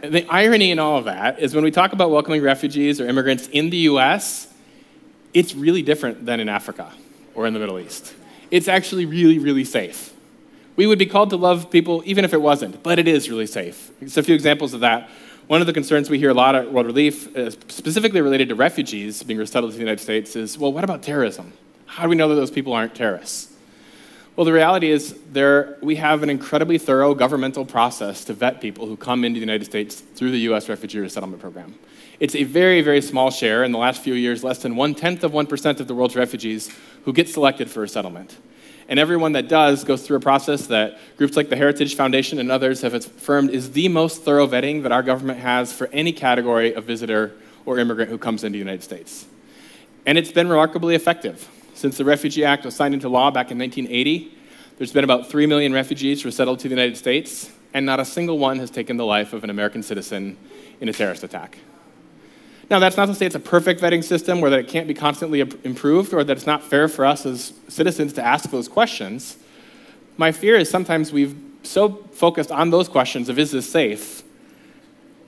The 0.02 0.26
irony 0.30 0.72
in 0.72 0.80
all 0.80 0.98
of 0.98 1.06
that 1.06 1.40
is 1.40 1.56
when 1.56 1.64
we 1.64 1.72
talk 1.72 1.92
about 1.92 2.12
welcoming 2.12 2.42
refugees 2.42 3.02
or 3.02 3.08
immigrants 3.08 3.48
in 3.48 3.70
the 3.70 3.78
U.S 3.78 4.48
it's 5.38 5.54
really 5.54 5.84
different 5.84 6.26
than 6.26 6.40
in 6.40 6.50
Africa 6.50 6.92
or 7.36 7.46
in 7.46 7.54
the 7.54 7.60
Middle 7.60 7.80
East. 7.80 8.16
It's 8.50 8.68
actually 8.68 9.06
really, 9.06 9.40
really 9.40 9.66
safe. 9.66 10.14
We 10.76 10.88
would 10.88 10.98
be 10.98 11.06
called 11.06 11.30
to 11.32 11.38
love 11.38 11.70
people 11.70 12.02
even 12.06 12.26
if 12.26 12.34
it 12.34 12.42
wasn't, 12.42 12.82
but 12.82 12.98
it 12.98 13.08
is 13.08 13.30
really 13.30 13.46
safe. 13.46 13.92
Just 14.00 14.18
a 14.18 14.24
few 14.24 14.34
examples 14.34 14.74
of 14.74 14.80
that. 14.80 15.10
One 15.48 15.62
of 15.62 15.68
the 15.68 15.74
concerns 15.74 16.10
we 16.10 16.18
hear 16.18 16.32
a 16.32 16.34
lot 16.34 16.56
at 16.56 16.72
World 16.72 16.88
Relief, 16.88 17.36
uh, 17.36 17.52
specifically 17.52 18.20
related 18.20 18.50
to 18.50 18.56
refugees 18.56 19.22
being 19.22 19.40
resettled 19.40 19.72
to 19.72 19.78
the 19.78 19.84
United 19.84 20.02
States, 20.02 20.36
is 20.36 20.58
well, 20.58 20.74
what 20.74 20.84
about 20.84 21.04
terrorism? 21.04 21.54
How 21.86 22.04
do 22.04 22.10
we 22.10 22.16
know 22.16 22.28
that 22.30 22.36
those 22.36 22.52
people 22.52 22.74
aren't 22.74 22.96
terrorists? 22.96 23.54
Well, 24.38 24.46
the 24.46 24.54
reality 24.54 24.92
is 24.92 25.16
there, 25.32 25.80
we 25.82 25.96
have 25.96 26.22
an 26.22 26.30
incredibly 26.30 26.78
thorough 26.78 27.16
governmental 27.16 27.66
process 27.66 28.24
to 28.26 28.34
vet 28.34 28.62
people 28.62 28.86
who 28.86 28.96
come 28.96 29.26
into 29.26 29.40
the 29.40 29.44
United 29.44 29.66
States 29.66 30.00
through 30.00 30.30
the 30.30 30.38
U.S. 30.42 30.70
Refugee 30.70 31.00
Resettlement 31.00 31.42
Program. 31.42 31.74
It's 32.20 32.36
a 32.36 32.44
very, 32.44 32.84
very 32.84 33.02
small 33.02 33.32
share. 33.32 33.64
In 33.64 33.72
the 33.72 33.80
last 33.80 34.04
few 34.04 34.14
years, 34.14 34.44
less 34.44 34.60
than 34.60 34.76
one 34.76 34.94
tenth 34.94 35.24
of 35.24 35.32
1% 35.32 35.80
of 35.80 35.88
the 35.88 35.96
world's 35.96 36.16
refugees 36.16 36.70
who 37.06 37.14
get 37.14 37.28
selected 37.28 37.68
for 37.68 37.84
a 37.84 37.88
settlement. 37.88 38.38
And 38.88 39.00
everyone 39.00 39.32
that 39.32 39.48
does 39.48 39.84
goes 39.84 40.06
through 40.06 40.18
a 40.18 40.20
process 40.22 40.68
that 40.68 41.00
groups 41.18 41.36
like 41.36 41.50
the 41.50 41.58
Heritage 41.58 41.96
Foundation 41.96 42.38
and 42.38 42.52
others 42.52 42.82
have 42.82 42.94
affirmed 42.94 43.50
is 43.50 43.72
the 43.72 43.88
most 43.88 44.22
thorough 44.22 44.46
vetting 44.46 44.84
that 44.84 44.92
our 44.92 45.02
government 45.02 45.40
has 45.40 45.74
for 45.74 45.88
any 45.88 46.12
category 46.12 46.76
of 46.76 46.84
visitor 46.84 47.34
or 47.66 47.80
immigrant 47.80 48.12
who 48.12 48.20
comes 48.20 48.44
into 48.44 48.54
the 48.54 48.60
United 48.60 48.84
States. 48.84 49.26
And 50.06 50.16
it's 50.16 50.32
been 50.32 50.48
remarkably 50.48 50.94
effective. 50.94 51.50
Since 51.78 52.00
the 52.00 52.06
Refugee 52.06 52.44
Act 52.44 52.66
was 52.66 52.76
signed 52.76 52.96
into 52.96 53.08
law 53.08 53.30
back 53.30 53.52
in 53.52 53.60
1980, 53.60 54.36
there's 54.80 54.92
been 54.92 55.04
about 55.04 55.30
3 55.30 55.46
million 55.46 55.74
refugees 55.74 56.26
resettled 56.26 56.58
to 56.62 56.68
the 56.68 56.74
United 56.74 56.98
States, 56.98 57.52
and 57.72 57.86
not 57.86 58.00
a 58.00 58.06
single 58.06 58.40
one 58.40 58.58
has 58.58 58.72
taken 58.72 58.98
the 58.98 59.06
life 59.06 59.32
of 59.32 59.44
an 59.44 59.52
American 59.52 59.84
citizen 59.84 60.38
in 60.82 60.90
a 60.90 60.94
terrorist 60.94 61.24
attack. 61.24 61.60
Now, 62.72 62.80
that's 62.80 62.98
not 62.98 63.06
to 63.06 63.14
say 63.14 63.28
it's 63.28 63.36
a 63.36 63.40
perfect 63.40 63.80
vetting 63.80 64.04
system 64.04 64.40
or 64.40 64.50
that 64.50 64.58
it 64.58 64.70
can't 64.70 64.88
be 64.88 64.96
constantly 64.96 65.42
improved 65.42 66.16
or 66.16 66.24
that 66.24 66.36
it's 66.36 66.48
not 66.48 66.64
fair 66.64 66.88
for 66.88 67.06
us 67.06 67.28
as 67.28 67.54
citizens 67.68 68.12
to 68.14 68.26
ask 68.26 68.50
those 68.50 68.68
questions. 68.68 69.38
My 70.18 70.32
fear 70.32 70.56
is 70.56 70.72
sometimes 70.72 71.14
we've 71.14 71.38
so 71.62 71.90
focused 72.12 72.52
on 72.52 72.72
those 72.72 72.90
questions 72.90 73.30
of 73.30 73.38
is 73.38 73.52
this 73.52 73.72
safe, 73.72 74.24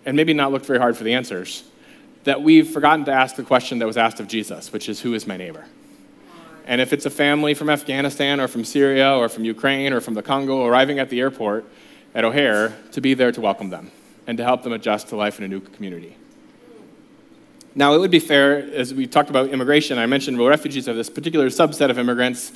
and 0.04 0.18
maybe 0.18 0.34
not 0.34 0.52
looked 0.52 0.66
very 0.66 0.80
hard 0.80 0.98
for 0.98 1.04
the 1.04 1.14
answers, 1.14 1.64
that 2.24 2.42
we've 2.42 2.68
forgotten 2.68 3.06
to 3.06 3.12
ask 3.12 3.36
the 3.36 3.44
question 3.44 3.78
that 3.78 3.86
was 3.86 3.98
asked 3.98 4.20
of 4.20 4.28
Jesus, 4.28 4.74
which 4.74 4.90
is 4.90 5.02
who 5.02 5.14
is 5.14 5.28
my 5.28 5.38
neighbor? 5.38 5.68
And 6.70 6.80
if 6.80 6.94
it's 6.94 7.08
a 7.08 7.10
family 7.10 7.56
from 7.56 7.68
Afghanistan 7.68 8.40
or 8.40 8.48
from 8.48 8.64
Syria 8.64 9.16
or 9.16 9.28
from 9.28 9.44
Ukraine 9.44 9.92
or 9.92 10.02
from 10.02 10.14
the 10.14 10.22
Congo 10.22 10.64
arriving 10.68 11.00
at 11.00 11.10
the 11.10 11.20
airport 11.20 11.66
at 12.14 12.24
O'Hare, 12.24 12.78
to 12.92 13.02
be 13.02 13.16
there 13.16 13.32
to 13.32 13.42
welcome 13.42 13.72
them 13.72 13.90
and 14.28 14.38
to 14.38 14.44
help 14.44 14.62
them 14.62 14.72
adjust 14.72 15.08
to 15.08 15.16
life 15.16 15.40
in 15.40 15.46
a 15.46 15.48
new 15.48 15.62
community. 15.62 16.16
Now, 17.74 17.96
it 17.96 17.98
would 17.98 18.12
be 18.12 18.20
fair, 18.20 18.72
as 18.72 18.94
we 18.94 19.08
talked 19.08 19.32
about 19.32 19.50
immigration, 19.50 19.98
I 19.98 20.06
mentioned 20.06 20.38
well, 20.38 20.48
refugees 20.48 20.88
are 20.88 20.94
this 20.94 21.10
particular 21.10 21.48
subset 21.48 21.90
of 21.90 21.98
immigrants. 21.98 22.52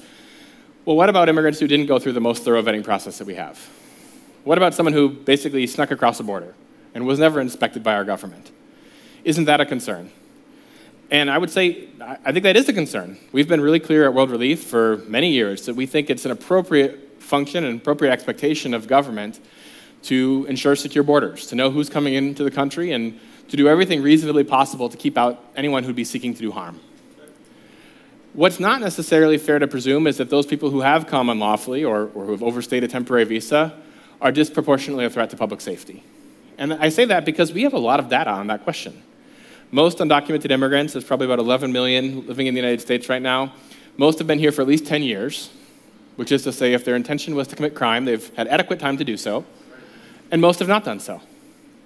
Well, 0.85 0.95
what 0.95 1.09
about 1.09 1.27
immigrants 1.27 1.59
who 1.59 1.65
didn't 1.65 1.87
go 1.87 1.97
through 1.97 2.13
the 2.13 2.21
most 2.21 2.43
thorough 2.43 2.61
vetting 2.61 2.83
process 2.83 3.17
that 3.17 3.25
we 3.25 3.33
have? 3.33 3.57
What 4.43 4.59
about 4.59 4.75
someone 4.75 4.93
who 4.93 5.09
basically 5.09 5.65
snuck 5.65 5.89
across 5.89 6.19
the 6.19 6.23
border 6.23 6.53
and 6.93 7.07
was 7.07 7.17
never 7.17 7.41
inspected 7.41 7.81
by 7.81 7.95
our 7.95 8.03
government? 8.03 8.51
Isn't 9.23 9.45
that 9.45 9.59
a 9.59 9.65
concern? 9.65 10.11
And 11.13 11.29
I 11.29 11.37
would 11.37 11.51
say, 11.51 11.89
I 12.01 12.31
think 12.31 12.41
that 12.41 12.57
is 12.57 12.67
a 12.67 12.73
concern. 12.73 13.19
We've 13.31 13.47
been 13.47 13.61
really 13.61 13.79
clear 13.79 14.05
at 14.05 14.15
World 14.15 14.31
Relief 14.31 14.63
for 14.63 14.97
many 15.07 15.29
years 15.29 15.67
that 15.67 15.75
we 15.75 15.85
think 15.85 16.09
it's 16.09 16.25
an 16.25 16.31
appropriate 16.31 17.21
function 17.21 17.63
and 17.63 17.79
appropriate 17.79 18.11
expectation 18.11 18.73
of 18.73 18.87
government 18.87 19.39
to 20.03 20.47
ensure 20.49 20.75
secure 20.75 21.03
borders, 21.03 21.45
to 21.47 21.55
know 21.55 21.69
who's 21.69 21.87
coming 21.87 22.15
into 22.15 22.43
the 22.43 22.49
country, 22.49 22.93
and 22.93 23.19
to 23.49 23.55
do 23.55 23.67
everything 23.67 24.01
reasonably 24.01 24.43
possible 24.43 24.89
to 24.89 24.97
keep 24.97 25.15
out 25.15 25.39
anyone 25.55 25.83
who'd 25.83 25.95
be 25.95 26.03
seeking 26.03 26.33
to 26.33 26.41
do 26.41 26.51
harm. 26.51 26.79
What's 28.33 28.59
not 28.59 28.81
necessarily 28.81 29.37
fair 29.37 29.59
to 29.59 29.67
presume 29.67 30.07
is 30.07 30.17
that 30.17 30.31
those 30.31 30.47
people 30.47 30.71
who 30.71 30.81
have 30.81 31.05
come 31.05 31.29
unlawfully 31.29 31.83
or, 31.83 32.09
or 32.15 32.25
who 32.25 32.31
have 32.31 32.41
overstayed 32.41 32.83
a 32.83 32.87
temporary 32.87 33.25
visa 33.25 33.79
are 34.19 34.31
disproportionately 34.31 35.05
a 35.05 35.11
threat 35.11 35.29
to 35.29 35.37
public 35.37 35.61
safety. 35.61 36.03
And 36.57 36.73
I 36.73 36.89
say 36.89 37.05
that 37.05 37.23
because 37.23 37.53
we 37.53 37.61
have 37.61 37.73
a 37.73 37.79
lot 37.79 37.99
of 37.99 38.09
data 38.09 38.31
on 38.31 38.47
that 38.47 38.63
question. 38.63 39.03
Most 39.73 39.97
undocumented 39.97 40.51
immigrants, 40.51 40.93
there's 40.93 41.03
probably 41.03 41.25
about 41.25 41.39
11 41.39 41.71
million 41.73 42.27
living 42.27 42.45
in 42.45 42.53
the 42.53 42.61
United 42.61 42.79
States 42.79 43.09
right 43.09 43.23
now. 43.23 43.55
Most 43.97 44.19
have 44.19 44.27
been 44.27 44.37
here 44.37 44.51
for 44.51 44.61
at 44.61 44.67
least 44.67 44.85
10 44.85 45.01
years, 45.01 45.49
which 46.15 46.31
is 46.31 46.43
to 46.43 46.51
say, 46.51 46.73
if 46.73 46.85
their 46.85 46.95
intention 46.95 47.33
was 47.33 47.47
to 47.47 47.55
commit 47.55 47.73
crime, 47.73 48.05
they've 48.05 48.31
had 48.35 48.47
adequate 48.49 48.79
time 48.79 48.97
to 48.97 49.03
do 49.03 49.17
so. 49.17 49.43
And 50.29 50.39
most 50.39 50.59
have 50.59 50.67
not 50.67 50.85
done 50.85 50.99
so. 50.99 51.21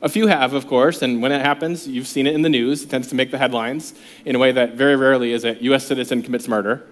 A 0.02 0.10
few 0.10 0.28
have, 0.28 0.52
of 0.52 0.68
course, 0.68 1.02
and 1.02 1.22
when 1.22 1.32
it 1.32 1.40
happens, 1.40 1.88
you've 1.88 2.08
seen 2.08 2.28
it 2.28 2.36
in 2.36 2.42
the 2.42 2.50
news. 2.50 2.84
It 2.84 2.90
tends 2.90 3.08
to 3.08 3.16
make 3.16 3.32
the 3.32 3.38
headlines 3.38 3.94
in 4.26 4.36
a 4.36 4.40
way 4.40 4.52
that 4.52 4.74
very 4.74 4.98
rarely 4.98 5.32
is 5.32 5.46
a 5.46 5.56
U.S. 5.64 5.88
citizen 5.88 6.22
commits 6.22 6.50
murder. 6.50 6.86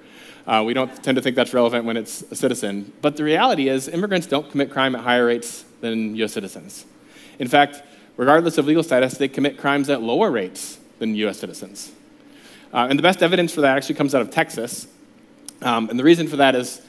Uh, 0.48 0.64
we 0.66 0.74
don't 0.74 1.04
tend 1.04 1.18
to 1.18 1.22
think 1.22 1.36
that's 1.36 1.54
relevant 1.54 1.84
when 1.84 1.98
it's 1.98 2.22
a 2.32 2.38
citizen. 2.38 2.94
But 3.02 3.18
the 3.18 3.26
reality 3.26 3.68
is, 3.68 3.90
immigrants 3.90 4.28
don't 4.28 4.50
commit 4.50 4.72
crime 4.72 4.96
at 4.96 5.02
higher 5.04 5.26
rates 5.26 5.66
than 5.82 6.16
U.S. 6.16 6.32
citizens. 6.32 6.86
In 7.38 7.50
fact, 7.50 7.84
regardless 8.16 8.58
of 8.58 8.66
legal 8.66 8.82
status, 8.82 9.16
they 9.16 9.28
commit 9.28 9.58
crimes 9.58 9.90
at 9.90 10.02
lower 10.02 10.32
rates 10.32 10.80
than 11.00 11.16
US 11.16 11.40
citizens. 11.40 11.92
Uh, 12.74 12.88
and 12.90 13.00
the 13.00 13.04
best 13.04 13.24
evidence 13.24 13.54
for 13.54 13.62
that 13.62 13.78
actually 13.78 13.96
comes 13.96 14.14
out 14.14 14.22
of 14.22 14.32
Texas. 14.32 14.88
Um, 15.62 15.90
and 15.90 15.98
the 15.98 16.04
reason 16.04 16.28
for 16.28 16.36
that 16.38 16.56
is 16.56 16.82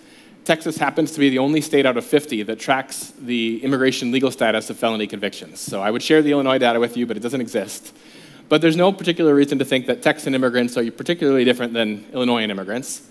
Texas 0.45 0.77
happens 0.79 1.13
to 1.13 1.19
be 1.19 1.29
the 1.29 1.39
only 1.39 1.61
state 1.61 1.87
out 1.87 1.97
of 1.97 2.05
50 2.05 2.45
that 2.45 2.59
tracks 2.59 3.13
the 3.19 3.63
immigration 3.65 4.13
legal 4.13 4.31
status 4.31 4.71
of 4.71 4.79
felony 4.79 5.07
convictions. 5.07 5.61
So 5.61 5.81
I 5.81 5.91
would 5.91 6.03
share 6.03 6.23
the 6.23 6.33
Illinois 6.33 6.59
data 6.59 6.79
with 6.79 6.97
you, 6.97 7.07
but 7.07 7.17
it 7.17 7.21
doesn't 7.21 7.41
exist. 7.41 7.93
But 8.49 8.61
there's 8.61 8.77
no 8.77 8.93
particular 8.93 9.35
reason 9.35 9.59
to 9.59 9.65
think 9.65 9.87
that 9.87 10.03
Texan 10.03 10.35
immigrants 10.35 10.77
are 10.77 10.89
particularly 10.93 11.45
different 11.45 11.73
than 11.73 12.07
Illinoisan 12.13 12.51
immigrants. 12.51 13.03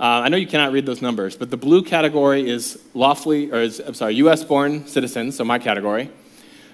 Uh, 0.00 0.22
I 0.24 0.28
know 0.28 0.36
you 0.36 0.46
cannot 0.48 0.72
read 0.72 0.84
those 0.84 1.00
numbers, 1.00 1.36
but 1.36 1.50
the 1.50 1.56
blue 1.56 1.82
category 1.82 2.48
is 2.48 2.82
lawfully, 2.94 3.52
or 3.52 3.58
is, 3.60 3.78
I'm 3.78 3.94
sorry, 3.94 4.14
US 4.14 4.42
born 4.42 4.86
citizens, 4.88 5.36
so 5.36 5.44
my 5.44 5.60
category. 5.60 6.10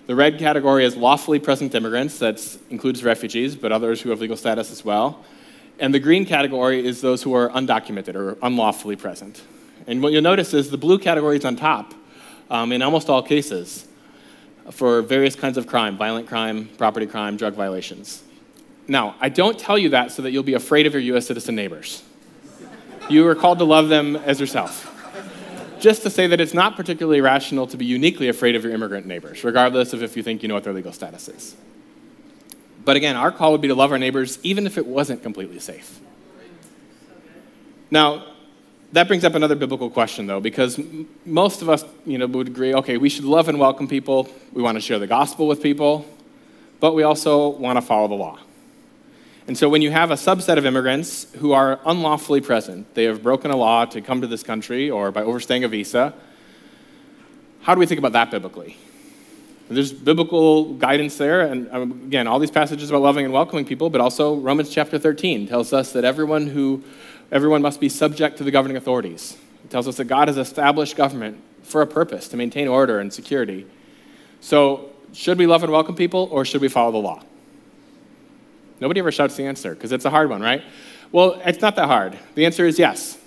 The 0.09 0.14
red 0.14 0.38
category 0.38 0.87
is 0.87 0.97
lawfully 0.97 1.38
present 1.38 1.75
immigrants, 1.75 2.18
that 2.21 2.42
includes 2.71 3.05
refugees, 3.05 3.55
but 3.55 3.73
others 3.73 4.01
who 4.01 4.09
have 4.09 4.23
legal 4.23 4.38
status 4.38 4.73
as 4.73 4.83
well. 4.83 5.23
And 5.79 5.92
the 5.92 5.99
green 5.99 6.25
category 6.25 6.83
is 6.83 7.03
those 7.03 7.23
who 7.23 7.35
are 7.35 7.51
undocumented 7.51 8.14
or 8.14 8.38
unlawfully 8.40 8.97
present. 8.97 9.42
And 9.87 10.03
what 10.03 10.14
you'll 10.14 10.23
notice 10.23 10.55
is 10.55 10.71
the 10.71 10.79
blue 10.79 10.99
category 10.99 11.37
is 11.37 11.44
on 11.44 11.57
top 11.57 11.92
um, 12.49 12.73
in 12.73 12.81
almost 12.81 13.11
all 13.11 13.23
cases 13.23 13.87
for 14.71 15.03
various 15.03 15.37
kinds 15.37 15.59
of 15.59 15.66
crime 15.66 15.99
violent 15.99 16.27
crime, 16.27 16.71
property 16.79 17.05
crime, 17.05 17.37
drug 17.37 17.53
violations. 17.53 18.23
Now, 18.87 19.14
I 19.21 19.29
don't 19.29 19.59
tell 19.59 19.77
you 19.77 19.90
that 19.90 20.11
so 20.11 20.23
that 20.23 20.31
you'll 20.31 20.42
be 20.42 20.55
afraid 20.55 20.87
of 20.87 20.94
your 20.94 21.03
US 21.16 21.27
citizen 21.27 21.55
neighbors. 21.55 22.03
You 23.11 23.29
are 23.29 23.35
called 23.35 23.59
to 23.59 23.64
love 23.64 23.90
them 23.90 24.16
as 24.16 24.40
yourself 24.40 24.98
just 25.81 26.03
to 26.03 26.11
say 26.11 26.27
that 26.27 26.41
it's 26.41 26.55
not 26.55 26.77
particularly 26.77 27.21
rational 27.21 27.67
to 27.69 27.77
be 27.77 27.85
uniquely 27.85 28.29
afraid 28.29 28.55
of 28.55 28.64
your 28.64 28.73
immigrant 28.73 29.07
neighbors, 29.07 29.45
regardless 29.45 29.93
of 29.93 30.03
if 30.03 30.17
you 30.17 30.23
think 30.23 30.43
you 30.43 30.49
know 30.49 30.55
what 30.55 30.64
their 30.64 30.73
legal 30.73 30.93
status 30.93 31.29
is. 31.29 31.57
But 32.85 32.97
again, 32.97 33.17
our 33.17 33.31
call 33.31 33.53
would 33.53 33.61
be 33.61 33.69
to 33.69 33.75
love 33.75 33.93
our 33.93 33.99
neighbors 33.99 34.38
even 34.43 34.67
if 34.67 34.79
it 34.79 34.87
wasn't 34.87 35.23
completely 35.23 35.59
safe. 35.59 36.01
Now, 37.91 38.25
that 38.93 39.07
brings 39.07 39.25
up 39.25 39.35
another 39.35 39.55
biblical 39.55 39.91
question, 39.91 40.27
though, 40.27 40.41
because 40.41 40.81
most 41.27 41.61
of 41.61 41.69
us 41.69 41.85
you 42.07 42.17
know, 42.17 42.27
would 42.27 42.49
agree 42.49 42.75
okay, 42.75 42.97
we 42.97 43.09
should 43.09 43.25
love 43.25 43.49
and 43.49 43.59
welcome 43.59 43.87
people, 43.88 44.29
we 44.53 44.62
want 44.62 44.77
to 44.77 44.81
share 44.81 44.99
the 44.99 45.07
gospel 45.07 45.47
with 45.47 45.62
people, 45.62 46.07
but 46.81 46.95
we 46.95 47.03
also 47.03 47.49
want 47.49 47.77
to 47.77 47.83
follow 47.83 48.09
the 48.09 48.14
law. 48.14 48.38
And 49.49 49.57
so 49.57 49.71
when 49.71 49.81
you 49.81 49.91
have 49.91 50.11
a 50.11 50.15
subset 50.15 50.59
of 50.59 50.67
immigrants 50.67 51.27
who 51.37 51.53
are 51.53 51.81
unlawfully 51.87 52.43
present, 52.43 52.95
they 52.95 53.05
have 53.05 53.23
broken 53.23 53.51
a 53.51 53.57
law 53.57 53.87
to 53.87 54.03
come 54.03 54.21
to 54.21 54.27
this 54.27 54.43
country 54.43 54.91
or 54.91 55.11
by 55.11 55.23
overstaying 55.23 55.65
a 55.65 55.69
visa, 55.69 56.13
how 57.63 57.75
do 57.75 57.79
we 57.81 57.87
think 57.87 57.99
about 57.99 58.13
that 58.13 58.31
biblically? 58.31 58.77
There's 59.71 59.91
biblical 59.91 60.75
guidance 60.75 61.17
there, 61.17 61.41
and 61.41 61.71
um, 61.71 61.93
again, 61.93 62.27
all 62.27 62.39
these 62.39 62.51
passages 62.51 62.91
about 62.91 63.01
loving 63.01 63.25
and 63.25 63.33
welcoming 63.33 63.65
people, 63.65 63.89
but 63.89 64.03
also 64.03 64.37
Romans 64.37 64.69
chapter 64.69 64.99
13 64.99 65.49
tells 65.49 65.73
us 65.73 65.93
that 65.93 66.05
everyone 66.05 66.47
who 66.47 66.85
everyone 67.33 67.63
must 67.63 67.81
be 67.81 67.89
subject 67.89 68.37
to 68.39 68.45
the 68.45 68.51
governing 68.51 68.77
authorities. 68.77 69.39
It 69.65 69.71
tells 69.71 69.89
us 69.89 69.97
that 69.97 70.05
God 70.05 70.29
has 70.29 70.37
established 70.37 70.95
government 70.95 71.43
for 71.63 71.81
a 71.81 71.87
purpose 71.87 72.29
to 72.29 72.37
maintain 72.37 72.69
order 72.69 72.99
and 73.01 73.13
security. 73.13 73.67
So, 74.41 74.91
should 75.15 75.39
we 75.39 75.47
love 75.47 75.63
and 75.63 75.73
welcome 75.73 75.95
people, 75.95 76.29
or 76.31 76.45
should 76.45 76.61
we 76.61 76.69
follow 76.69 76.93
the 76.93 76.99
law? 76.99 77.23
Nobody 78.81 79.01
ever 79.01 79.12
shouts 79.12 79.37
the 79.37 79.45
answer 79.45 79.75
because 79.75 79.93
it's 79.93 80.05
a 80.05 80.11
hard 80.11 80.31
one, 80.31 80.41
right? 80.41 80.62
Well, 81.11 81.41
it's 81.45 81.61
not 81.61 81.77
that 81.77 81.87
hard. 81.87 82.19
The 82.35 82.47
answer 82.47 82.67
is 82.67 82.79
yes. 82.79 83.19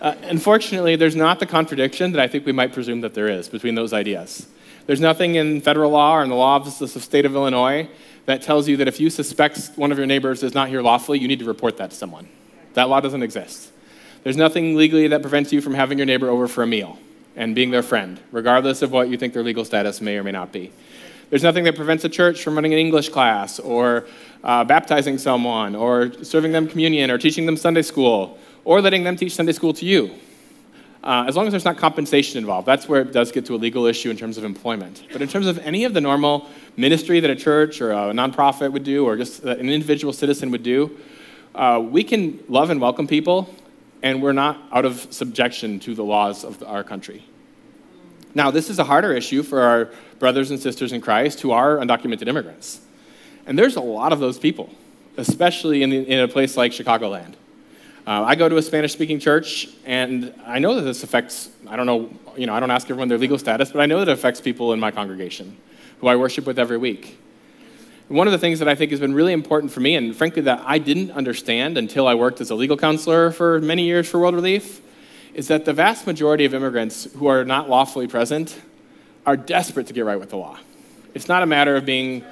Uh, 0.00 0.14
unfortunately, 0.22 0.96
there's 0.96 1.16
not 1.16 1.40
the 1.40 1.46
contradiction 1.46 2.12
that 2.12 2.20
I 2.20 2.28
think 2.28 2.46
we 2.46 2.52
might 2.52 2.72
presume 2.72 3.00
that 3.02 3.14
there 3.14 3.28
is 3.28 3.48
between 3.48 3.74
those 3.74 3.92
ideas. 3.92 4.46
There's 4.86 5.00
nothing 5.00 5.36
in 5.36 5.60
federal 5.60 5.90
law 5.90 6.18
or 6.18 6.22
in 6.22 6.28
the 6.28 6.34
law 6.34 6.56
of 6.56 6.78
the 6.78 6.88
state 6.88 7.24
of 7.24 7.34
Illinois 7.34 7.88
that 8.26 8.42
tells 8.42 8.68
you 8.68 8.76
that 8.78 8.88
if 8.88 9.00
you 9.00 9.10
suspect 9.10 9.70
one 9.76 9.92
of 9.92 9.98
your 9.98 10.06
neighbors 10.06 10.42
is 10.42 10.54
not 10.54 10.68
here 10.68 10.82
lawfully, 10.82 11.18
you 11.18 11.28
need 11.28 11.38
to 11.38 11.44
report 11.44 11.78
that 11.78 11.90
to 11.90 11.96
someone. 11.96 12.28
That 12.74 12.88
law 12.88 13.00
doesn't 13.00 13.22
exist. 13.22 13.70
There's 14.22 14.36
nothing 14.36 14.76
legally 14.76 15.08
that 15.08 15.22
prevents 15.22 15.52
you 15.52 15.60
from 15.60 15.74
having 15.74 15.98
your 15.98 16.06
neighbor 16.06 16.28
over 16.28 16.48
for 16.48 16.62
a 16.62 16.66
meal 16.66 16.98
and 17.36 17.54
being 17.54 17.70
their 17.70 17.82
friend, 17.82 18.20
regardless 18.30 18.82
of 18.82 18.90
what 18.92 19.08
you 19.08 19.16
think 19.16 19.34
their 19.34 19.42
legal 19.42 19.64
status 19.64 20.00
may 20.00 20.16
or 20.16 20.22
may 20.22 20.32
not 20.32 20.52
be. 20.52 20.72
There's 21.30 21.42
nothing 21.42 21.64
that 21.64 21.74
prevents 21.74 22.04
a 22.04 22.08
church 22.08 22.42
from 22.42 22.54
running 22.54 22.72
an 22.72 22.78
English 22.78 23.08
class 23.08 23.58
or 23.58 24.06
uh, 24.42 24.64
baptizing 24.64 25.18
someone 25.18 25.74
or 25.74 26.12
serving 26.22 26.52
them 26.52 26.68
communion 26.68 27.10
or 27.10 27.18
teaching 27.18 27.46
them 27.46 27.56
Sunday 27.56 27.82
school 27.82 28.38
or 28.64 28.80
letting 28.80 29.04
them 29.04 29.16
teach 29.16 29.34
Sunday 29.34 29.52
school 29.52 29.72
to 29.74 29.86
you. 29.86 30.10
Uh, 31.02 31.24
as 31.28 31.36
long 31.36 31.46
as 31.46 31.52
there's 31.52 31.64
not 31.64 31.76
compensation 31.76 32.38
involved, 32.38 32.66
that's 32.66 32.88
where 32.88 33.02
it 33.02 33.12
does 33.12 33.30
get 33.30 33.44
to 33.44 33.54
a 33.54 33.56
legal 33.56 33.84
issue 33.84 34.10
in 34.10 34.16
terms 34.16 34.38
of 34.38 34.44
employment. 34.44 35.02
But 35.12 35.20
in 35.20 35.28
terms 35.28 35.46
of 35.46 35.58
any 35.58 35.84
of 35.84 35.92
the 35.92 36.00
normal 36.00 36.48
ministry 36.76 37.20
that 37.20 37.30
a 37.30 37.36
church 37.36 37.82
or 37.82 37.92
a 37.92 38.12
nonprofit 38.12 38.72
would 38.72 38.84
do 38.84 39.04
or 39.04 39.16
just 39.16 39.42
an 39.44 39.68
individual 39.68 40.14
citizen 40.14 40.50
would 40.50 40.62
do, 40.62 40.96
uh, 41.54 41.82
we 41.84 42.04
can 42.04 42.42
love 42.48 42.70
and 42.70 42.80
welcome 42.80 43.06
people, 43.06 43.54
and 44.02 44.22
we're 44.22 44.32
not 44.32 44.62
out 44.72 44.84
of 44.84 45.06
subjection 45.10 45.78
to 45.80 45.94
the 45.94 46.02
laws 46.02 46.42
of 46.42 46.62
our 46.62 46.82
country. 46.82 47.24
Now, 48.34 48.50
this 48.50 48.68
is 48.68 48.78
a 48.78 48.84
harder 48.84 49.12
issue 49.12 49.42
for 49.42 49.62
our 49.62 49.90
brothers 50.18 50.50
and 50.50 50.58
sisters 50.58 50.92
in 50.92 51.00
Christ 51.00 51.40
who 51.40 51.52
are 51.52 51.76
undocumented 51.76 52.26
immigrants. 52.26 52.80
And 53.46 53.58
there's 53.58 53.76
a 53.76 53.80
lot 53.80 54.12
of 54.12 54.18
those 54.18 54.38
people, 54.38 54.70
especially 55.16 55.82
in, 55.82 55.90
the, 55.90 55.98
in 55.98 56.20
a 56.20 56.28
place 56.28 56.56
like 56.56 56.72
Chicagoland. 56.72 57.34
Uh, 58.06 58.22
I 58.22 58.34
go 58.34 58.48
to 58.48 58.56
a 58.56 58.62
Spanish 58.62 58.92
speaking 58.92 59.18
church, 59.18 59.68
and 59.86 60.34
I 60.44 60.58
know 60.58 60.74
that 60.74 60.82
this 60.82 61.02
affects, 61.04 61.48
I 61.68 61.76
don't 61.76 61.86
know, 61.86 62.10
you 62.36 62.46
know, 62.46 62.54
I 62.54 62.60
don't 62.60 62.70
ask 62.70 62.90
everyone 62.90 63.08
their 63.08 63.18
legal 63.18 63.38
status, 63.38 63.70
but 63.70 63.80
I 63.80 63.86
know 63.86 64.00
that 64.00 64.08
it 64.08 64.12
affects 64.12 64.40
people 64.40 64.72
in 64.72 64.80
my 64.80 64.90
congregation 64.90 65.56
who 66.00 66.08
I 66.08 66.16
worship 66.16 66.44
with 66.44 66.58
every 66.58 66.76
week. 66.76 67.18
One 68.08 68.26
of 68.26 68.32
the 68.32 68.38
things 68.38 68.58
that 68.58 68.68
I 68.68 68.74
think 68.74 68.90
has 68.90 69.00
been 69.00 69.14
really 69.14 69.32
important 69.32 69.72
for 69.72 69.80
me, 69.80 69.94
and 69.94 70.14
frankly, 70.14 70.42
that 70.42 70.62
I 70.66 70.76
didn't 70.76 71.12
understand 71.12 71.78
until 71.78 72.06
I 72.06 72.14
worked 72.14 72.42
as 72.42 72.50
a 72.50 72.54
legal 72.54 72.76
counselor 72.76 73.30
for 73.30 73.60
many 73.60 73.84
years 73.84 74.06
for 74.08 74.18
World 74.18 74.34
Relief, 74.34 74.82
is 75.34 75.48
that 75.48 75.64
the 75.64 75.72
vast 75.72 76.06
majority 76.06 76.44
of 76.44 76.54
immigrants 76.54 77.08
who 77.16 77.26
are 77.26 77.44
not 77.44 77.68
lawfully 77.68 78.06
present 78.06 78.60
are 79.26 79.36
desperate 79.36 79.88
to 79.88 79.92
get 79.92 80.04
right 80.04 80.18
with 80.18 80.30
the 80.30 80.36
law. 80.36 80.58
It's 81.12 81.28
not 81.28 81.42
a 81.42 81.46
matter 81.46 81.76
of 81.76 81.84
being, 81.84 82.24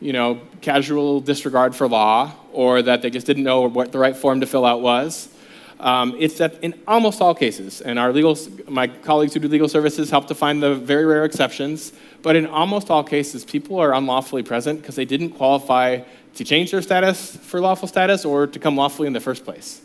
you 0.00 0.12
know, 0.12 0.40
casual 0.60 1.20
disregard 1.20 1.74
for 1.74 1.88
law 1.88 2.32
or 2.52 2.82
that 2.82 3.02
they 3.02 3.10
just 3.10 3.26
didn't 3.26 3.44
know 3.44 3.62
what 3.62 3.92
the 3.92 3.98
right 3.98 4.16
form 4.16 4.40
to 4.40 4.46
fill 4.46 4.64
out 4.64 4.82
was. 4.82 5.28
Um, 5.80 6.14
it's 6.18 6.38
that 6.38 6.62
in 6.62 6.78
almost 6.86 7.20
all 7.20 7.34
cases, 7.34 7.80
and 7.80 7.98
our 7.98 8.12
legal, 8.12 8.38
my 8.68 8.86
colleagues 8.86 9.34
who 9.34 9.40
do 9.40 9.48
legal 9.48 9.68
services 9.68 10.10
help 10.10 10.28
to 10.28 10.34
find 10.34 10.62
the 10.62 10.76
very 10.76 11.04
rare 11.04 11.24
exceptions, 11.24 11.92
but 12.22 12.36
in 12.36 12.46
almost 12.46 12.88
all 12.88 13.02
cases, 13.02 13.44
people 13.44 13.80
are 13.80 13.92
unlawfully 13.92 14.44
present 14.44 14.80
because 14.80 14.94
they 14.94 15.04
didn't 15.04 15.30
qualify 15.30 16.00
to 16.34 16.44
change 16.44 16.70
their 16.70 16.82
status 16.82 17.36
for 17.36 17.60
lawful 17.60 17.88
status 17.88 18.24
or 18.24 18.46
to 18.46 18.58
come 18.60 18.76
lawfully 18.76 19.08
in 19.08 19.12
the 19.12 19.20
first 19.20 19.44
place. 19.44 19.80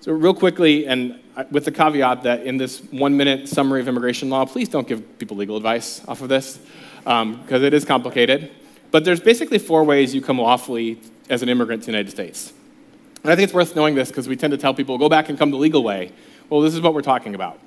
So, 0.00 0.12
real 0.12 0.32
quickly, 0.32 0.86
and 0.86 1.20
with 1.50 1.66
the 1.66 1.70
caveat 1.70 2.22
that 2.22 2.44
in 2.44 2.56
this 2.56 2.80
one 2.90 3.18
minute 3.18 3.50
summary 3.50 3.82
of 3.82 3.88
immigration 3.88 4.30
law, 4.30 4.46
please 4.46 4.66
don't 4.66 4.88
give 4.88 5.18
people 5.18 5.36
legal 5.36 5.58
advice 5.58 6.00
off 6.08 6.22
of 6.22 6.30
this, 6.30 6.58
because 7.04 7.22
um, 7.22 7.44
it 7.50 7.74
is 7.74 7.84
complicated. 7.84 8.50
But 8.92 9.04
there's 9.04 9.20
basically 9.20 9.58
four 9.58 9.84
ways 9.84 10.14
you 10.14 10.22
come 10.22 10.38
lawfully 10.38 10.98
as 11.28 11.42
an 11.42 11.50
immigrant 11.50 11.82
to 11.82 11.86
the 11.86 11.92
United 11.92 12.10
States. 12.10 12.54
And 13.22 13.30
I 13.30 13.36
think 13.36 13.44
it's 13.44 13.52
worth 13.52 13.76
knowing 13.76 13.94
this 13.94 14.08
because 14.08 14.26
we 14.26 14.36
tend 14.36 14.52
to 14.52 14.56
tell 14.56 14.72
people, 14.72 14.96
go 14.96 15.10
back 15.10 15.28
and 15.28 15.38
come 15.38 15.50
the 15.50 15.58
legal 15.58 15.82
way. 15.82 16.12
Well, 16.48 16.62
this 16.62 16.74
is 16.74 16.80
what 16.80 16.94
we're 16.94 17.02
talking 17.02 17.34
about. 17.34 17.60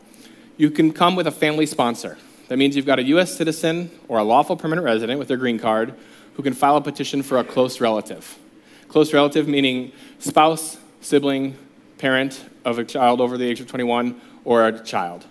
You 0.57 0.71
can 0.71 0.91
come 0.91 1.15
with 1.15 1.27
a 1.27 1.31
family 1.31 1.67
sponsor. 1.67 2.17
That 2.47 2.57
means 2.57 2.75
you've 2.75 2.87
got 2.87 2.97
a 2.97 3.03
U.S. 3.03 3.37
citizen 3.37 3.91
or 4.07 4.17
a 4.17 4.23
lawful 4.23 4.57
permanent 4.57 4.85
resident 4.85 5.19
with 5.19 5.27
their 5.27 5.37
green 5.37 5.59
card 5.59 5.93
who 6.33 6.41
can 6.41 6.53
file 6.53 6.77
a 6.77 6.81
petition 6.81 7.21
for 7.21 7.37
a 7.37 7.43
close 7.43 7.79
relative. 7.79 8.39
Close 8.87 9.13
relative 9.13 9.47
meaning 9.47 9.91
spouse, 10.17 10.77
sibling, 10.99 11.57
parent 11.97 12.43
of 12.65 12.79
a 12.79 12.84
child 12.84 13.21
over 13.21 13.38
the 13.38 13.45
age 13.45 13.60
of 13.60 13.67
21 13.67 14.19
or 14.45 14.67
a 14.67 14.84
child. 14.84 15.25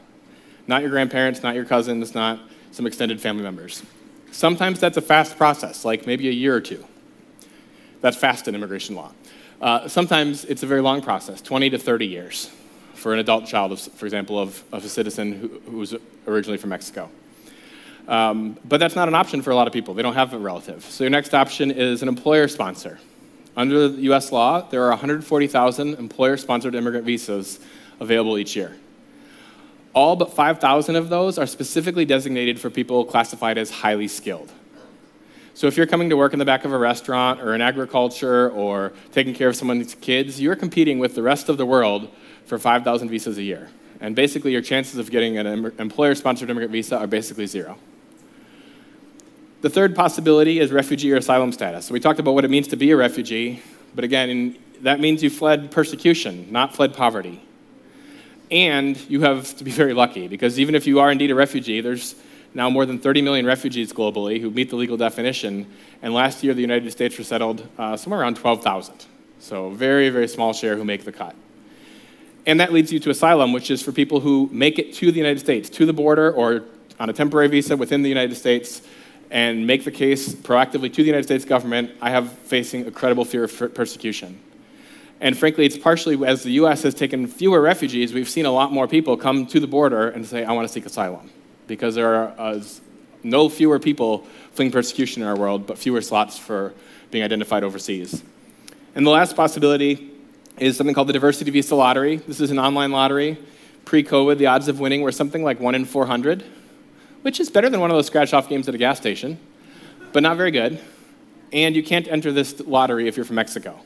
Not 0.67 0.83
your 0.83 0.91
grandparents, 0.91 1.43
not 1.43 1.55
your 1.55 1.65
cousins, 1.65 2.15
not 2.15 2.41
some 2.71 2.87
extended 2.87 3.21
family 3.21 3.43
members. 3.43 3.83
Sometimes 4.31 4.81
that's 4.81 4.97
a 4.97 5.03
fast 5.03 5.37
process, 5.37 5.85
like 5.85 6.07
maybe 6.07 6.29
a 6.29 6.33
year 6.33 6.55
or 6.55 6.61
two. 6.61 6.85
That's 8.01 8.17
fast 8.17 8.49
in 8.49 8.55
immigration 8.55 8.97
law. 8.97 9.13
Uh, 9.61 9.87
sometimes 9.89 10.45
it's 10.47 10.63
a 10.63 10.67
very 10.67 10.81
long 10.81 11.03
process, 11.03 11.41
20 11.41 11.71
to 11.71 11.79
30 11.79 12.07
years, 12.07 12.51
for 12.95 13.13
an 13.13 13.21
adult 13.21 13.47
child, 13.47 13.73
of, 13.73 13.81
for 13.81 14.07
example, 14.07 14.39
of, 14.39 14.63
of 14.73 14.85
a 14.85 14.89
citizen 14.89 15.33
who, 15.33 15.49
who 15.71 15.77
was 15.79 15.95
originally 16.27 16.59
from 16.59 16.71
Mexico. 16.71 17.11
Um, 18.09 18.59
but 18.65 18.79
that's 18.79 18.97
not 18.97 19.07
an 19.07 19.15
option 19.15 19.43
for 19.43 19.51
a 19.51 19.55
lot 19.55 19.67
of 19.67 19.73
people. 19.73 19.95
They 19.95 20.03
don't 20.03 20.15
have 20.15 20.35
a 20.35 20.39
relative. 20.39 20.85
So 20.85 21.05
your 21.05 21.11
next 21.11 21.35
option 21.35 21.71
is 21.71 22.03
an 22.03 22.09
employer 22.09 22.49
sponsor. 22.49 22.99
Under 23.57 23.89
US 23.89 24.33
law, 24.33 24.63
there 24.63 24.83
are 24.85 24.91
140,000 24.91 25.95
employer 25.95 26.37
sponsored 26.37 26.75
immigrant 26.75 27.05
visas 27.05 27.61
available 28.01 28.39
each 28.39 28.57
year. 28.57 28.77
All 29.95 30.17
but 30.17 30.33
5,000 30.33 30.97
of 30.97 31.11
those 31.11 31.37
are 31.37 31.47
specifically 31.47 32.07
designated 32.07 32.59
for 32.59 32.71
people 32.71 33.05
classified 33.05 33.59
as 33.59 33.71
highly 33.71 34.09
skilled. 34.09 34.51
So 35.55 35.67
if 35.67 35.77
you're 35.77 35.87
coming 35.87 36.09
to 36.09 36.17
work 36.17 36.33
in 36.33 36.39
the 36.39 36.47
back 36.47 36.65
of 36.65 36.73
a 36.73 36.79
restaurant 36.79 37.43
or 37.43 37.55
in 37.55 37.61
agriculture 37.61 38.51
or 38.51 38.95
taking 39.13 39.35
care 39.35 39.49
of 39.49 39.57
someone's 39.57 39.95
kids, 39.97 40.41
you're 40.41 40.57
competing 40.57 40.99
with 40.99 41.15
the 41.15 41.23
rest 41.23 41.51
of 41.51 41.59
the 41.59 41.67
world 41.67 42.09
for 42.47 42.59
5,000 42.59 43.11
visas 43.11 43.37
a 43.37 43.43
year. 43.43 43.69
And 44.01 44.17
basically, 44.17 44.53
your 44.53 44.63
chances 44.63 44.99
of 44.99 45.11
getting 45.11 45.37
an 45.37 45.47
employer 45.79 46.15
sponsored 46.15 46.49
immigrant 46.49 46.73
visa 46.73 46.99
are 46.99 47.07
basically 47.07 47.47
zero. 47.47 47.77
The 49.63 49.71
third 49.71 49.95
possibility 49.95 50.59
is 50.59 50.73
refugee 50.73 51.13
or 51.13 51.17
asylum 51.19 51.53
status. 51.53 51.87
So 51.87 51.93
we 51.93 52.01
talked 52.01 52.19
about 52.19 52.35
what 52.35 52.45
it 52.45 52.51
means 52.51 52.67
to 52.69 52.77
be 52.77 52.91
a 52.91 52.97
refugee, 52.97 53.63
but 53.95 54.03
again, 54.03 54.57
that 54.81 54.99
means 54.99 55.23
you 55.23 55.31
fled 55.31 55.71
persecution, 55.71 56.51
not 56.51 56.75
fled 56.75 56.95
poverty. 56.95 57.41
And 58.51 58.99
you 59.09 59.21
have 59.21 59.57
to 59.59 59.65
be 59.65 59.71
very 59.71 59.95
lucky 59.95 60.27
because 60.27 60.59
even 60.59 60.75
if 60.75 60.85
you 60.85 60.99
are 60.99 61.13
indeed 61.13 61.31
a 61.31 61.37
refugee, 61.37 61.81
there's 61.81 62.17
now 62.55 62.71
more 62.71 62.85
than 62.85 62.99
30 62.99 63.23
million 63.23 63.47
refugees 63.47 63.93
globally 63.93 64.41
who 64.41 64.51
meet 64.51 64.69
the 64.69 64.75
legal 64.75 64.97
definition. 64.97 65.69
And 66.03 66.13
last 66.13 66.43
year, 66.43 66.55
the 66.55 66.61
United 66.61 66.91
States 66.91 67.17
resettled 67.17 67.65
uh, 67.79 67.97
somewhere 67.97 68.21
around 68.21 68.39
12,000. 68.39 69.07
So, 69.39 69.71
very, 69.71 70.09
very 70.11 70.27
small 70.27 70.53
share 70.53 70.77
who 70.77 70.85
make 70.85 71.05
the 71.05 71.13
cut. 71.13 71.37
And 72.47 72.59
that 72.59 72.73
leads 72.73 72.93
you 72.93 72.99
to 72.99 73.11
asylum, 73.11 73.53
which 73.53 73.71
is 73.71 73.81
for 73.81 73.93
people 73.93 74.19
who 74.19 74.49
make 74.51 74.81
it 74.81 74.93
to 74.95 75.13
the 75.13 75.19
United 75.19 75.39
States, 75.39 75.71
to 75.71 75.87
the 75.87 75.93
border, 75.93 76.33
or 76.33 76.65
on 76.99 77.09
a 77.09 77.13
temporary 77.13 77.47
visa 77.47 77.77
within 77.77 78.03
the 78.03 78.09
United 78.09 78.35
States, 78.35 78.83
and 79.33 79.67
make 79.67 79.85
the 79.85 79.91
case 79.91 80.35
proactively 80.35 80.93
to 80.93 80.97
the 80.97 81.05
United 81.05 81.25
States 81.25 81.47
government. 81.47 81.91
I 82.03 82.11
have 82.11 82.31
facing 82.31 82.87
a 82.87 82.91
credible 82.91 83.25
fear 83.25 83.45
of 83.45 83.75
persecution. 83.75 84.39
And 85.23 85.37
frankly, 85.39 85.65
it's 85.65 85.79
partially 85.79 86.23
as 86.27 86.43
the 86.43 86.53
US 86.53 86.83
has 86.83 86.95
taken 86.95 87.27
fewer 87.27 87.61
refugees, 87.61 88.13
we've 88.13 88.29
seen 88.29 88.45
a 88.45 88.53
lot 88.53 88.73
more 88.73 88.87
people 88.87 89.17
come 89.17 89.47
to 89.47 89.59
the 89.59 89.67
border 89.67 90.11
and 90.11 90.27
say, 90.27 90.45
I 90.45 90.53
want 90.53 90.69
to 90.69 90.73
seek 90.73 90.85
asylum 90.85 91.31
because 91.67 91.95
there 91.95 92.15
are 92.15 92.35
uh, 92.39 92.63
no 93.23 93.49
fewer 93.49 93.79
people 93.79 94.27
fleeing 94.53 94.71
persecution 94.71 95.23
in 95.23 95.29
our 95.29 95.37
world, 95.37 95.67
but 95.67 95.79
fewer 95.79 96.03
slots 96.03 96.37
for 96.37 96.75
being 97.11 97.25
identified 97.25 97.65
overseas. 97.65 98.23
And 98.95 99.07
the 99.07 99.11
last 99.11 99.35
possibility 99.35 100.11
is 100.59 100.77
something 100.77 100.95
called 100.95 101.09
the 101.09 101.15
Diversity 101.15 101.51
Visa 101.51 101.75
Lottery. 101.75 102.17
This 102.17 102.41
is 102.41 102.51
an 102.51 102.59
online 102.59 102.93
lottery. 102.93 103.39
Pre 103.87 104.05
COVID, 104.05 104.37
the 104.37 104.47
odds 104.47 104.69
of 104.69 104.79
winning 104.79 105.01
were 105.01 105.13
something 105.13 105.43
like 105.43 105.59
1 105.59 105.75
in 105.75 105.87
400, 105.87 106.45
which 107.23 107.41
is 107.41 107.51
better 107.51 107.71
than 107.71 107.81
one 107.81 107.91
of 107.91 107.97
those 107.97 108.07
scratch 108.07 108.35
off 108.35 108.49
games 108.49 108.69
at 108.69 108.75
a 108.75 108.79
gas 108.79 108.99
station, 108.99 109.39
but 110.13 110.23
not 110.23 110.37
very 110.37 110.51
good. 110.51 110.81
And 111.53 111.75
you 111.75 111.83
can't 111.83 112.09
enter 112.09 112.33
this 112.33 112.61
lottery 112.61 113.09
if 113.09 113.17
you're 113.17 113.27
from 113.27 113.37
Mexico, 113.37 113.81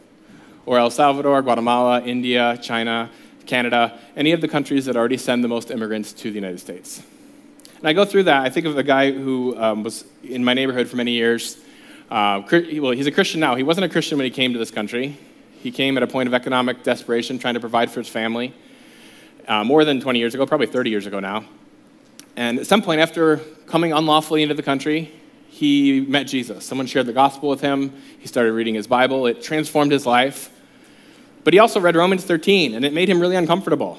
or 0.66 0.78
El 0.78 0.90
Salvador, 0.90 1.42
Guatemala, 1.42 2.02
India, 2.02 2.58
China, 2.62 3.10
Canada, 3.46 3.98
any 4.16 4.32
of 4.32 4.40
the 4.40 4.48
countries 4.48 4.84
that 4.86 4.96
already 4.96 5.16
send 5.16 5.42
the 5.42 5.48
most 5.48 5.70
immigrants 5.70 6.12
to 6.12 6.30
the 6.30 6.34
United 6.34 6.60
States. 6.60 7.02
And 7.78 7.88
I 7.88 7.92
go 7.92 8.04
through 8.04 8.24
that. 8.24 8.44
I 8.44 8.50
think 8.50 8.66
of 8.66 8.78
a 8.78 8.82
guy 8.82 9.12
who 9.12 9.56
um, 9.58 9.82
was 9.82 10.04
in 10.22 10.44
my 10.44 10.54
neighborhood 10.54 10.88
for 10.88 10.96
many 10.96 11.12
years. 11.12 11.58
Uh, 12.10 12.42
well, 12.50 12.92
he's 12.92 13.06
a 13.06 13.12
Christian 13.12 13.40
now. 13.40 13.54
He 13.54 13.62
wasn't 13.62 13.84
a 13.84 13.88
Christian 13.88 14.16
when 14.16 14.24
he 14.24 14.30
came 14.30 14.52
to 14.52 14.58
this 14.58 14.70
country. 14.70 15.18
He 15.60 15.70
came 15.70 15.96
at 15.96 16.02
a 16.02 16.06
point 16.06 16.28
of 16.28 16.34
economic 16.34 16.84
desperation, 16.84 17.38
trying 17.38 17.54
to 17.54 17.60
provide 17.60 17.90
for 17.90 18.00
his 18.00 18.08
family. 18.08 18.54
Uh, 19.48 19.64
more 19.64 19.84
than 19.84 20.00
20 20.00 20.18
years 20.18 20.34
ago, 20.34 20.46
probably 20.46 20.66
30 20.66 20.90
years 20.90 21.06
ago 21.06 21.20
now. 21.20 21.44
And 22.36 22.58
at 22.58 22.66
some 22.66 22.82
point, 22.82 23.00
after 23.00 23.38
coming 23.66 23.92
unlawfully 23.92 24.42
into 24.42 24.54
the 24.54 24.62
country, 24.62 25.12
he 25.48 26.02
met 26.02 26.24
Jesus. 26.24 26.66
Someone 26.66 26.86
shared 26.86 27.06
the 27.06 27.12
gospel 27.14 27.48
with 27.48 27.62
him. 27.62 27.94
He 28.18 28.28
started 28.28 28.52
reading 28.52 28.74
his 28.74 28.86
Bible. 28.86 29.26
It 29.26 29.42
transformed 29.42 29.90
his 29.90 30.04
life. 30.04 30.50
But 31.44 31.54
he 31.54 31.58
also 31.60 31.80
read 31.80 31.96
Romans 31.96 32.24
13, 32.24 32.74
and 32.74 32.84
it 32.84 32.92
made 32.92 33.08
him 33.08 33.20
really 33.20 33.36
uncomfortable. 33.36 33.98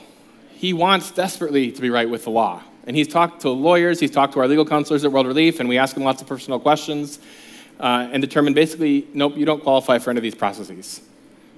He 0.52 0.74
wants 0.74 1.12
desperately 1.12 1.72
to 1.72 1.82
be 1.82 1.90
right 1.90 2.10
with 2.10 2.26
the 2.26 2.30
law. 2.30 2.62
And 2.86 2.96
he's 2.96 3.08
talked 3.08 3.42
to 3.42 3.50
lawyers, 3.50 4.00
he's 4.00 4.12
talked 4.12 4.34
to 4.34 4.40
our 4.40 4.48
legal 4.48 4.66
counselors 4.66 5.04
at 5.04 5.12
World 5.12 5.28
Relief, 5.28 5.60
and 5.60 5.68
we 5.68 5.78
ask 5.78 5.96
him 5.96 6.04
lots 6.04 6.22
of 6.22 6.28
personal 6.28 6.60
questions 6.60 7.20
uh, 7.80 8.08
and 8.12 8.22
determine 8.22 8.54
basically, 8.54 9.08
nope, 9.14 9.36
you 9.36 9.46
don't 9.46 9.64
qualify 9.64 9.98
for 9.98 10.10
any 10.10 10.18
of 10.18 10.24
these 10.24 10.36
processes. 10.36 11.02